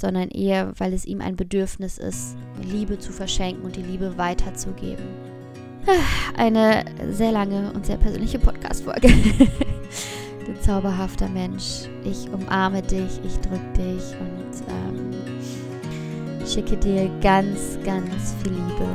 sondern 0.00 0.28
eher, 0.28 0.72
weil 0.78 0.92
es 0.92 1.04
ihm 1.04 1.20
ein 1.20 1.36
Bedürfnis 1.36 1.98
ist, 1.98 2.36
Liebe 2.62 2.98
zu 2.98 3.12
verschenken 3.12 3.64
und 3.64 3.76
die 3.76 3.82
Liebe 3.82 4.16
weiterzugeben. 4.16 5.04
Eine 6.36 6.84
sehr 7.12 7.32
lange 7.32 7.72
und 7.72 7.86
sehr 7.86 7.96
persönliche 7.96 8.38
Podcast-Folge. 8.38 9.08
du 10.46 10.60
zauberhafter 10.60 11.28
Mensch, 11.28 11.88
ich 12.04 12.28
umarme 12.30 12.82
dich, 12.82 13.20
ich 13.24 13.38
drücke 13.40 13.72
dich 13.76 14.02
und 14.20 14.62
ähm, 14.68 15.25
schicke 16.46 16.76
dir 16.76 17.10
ganz, 17.20 17.78
ganz 17.84 18.34
viel 18.42 18.52
Liebe. 18.52 18.86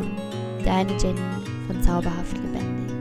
Deine 0.64 0.92
Jenny 0.98 1.20
von 1.68 1.82
Zauberhaft 1.82 2.38
Lebendig. 2.38 2.92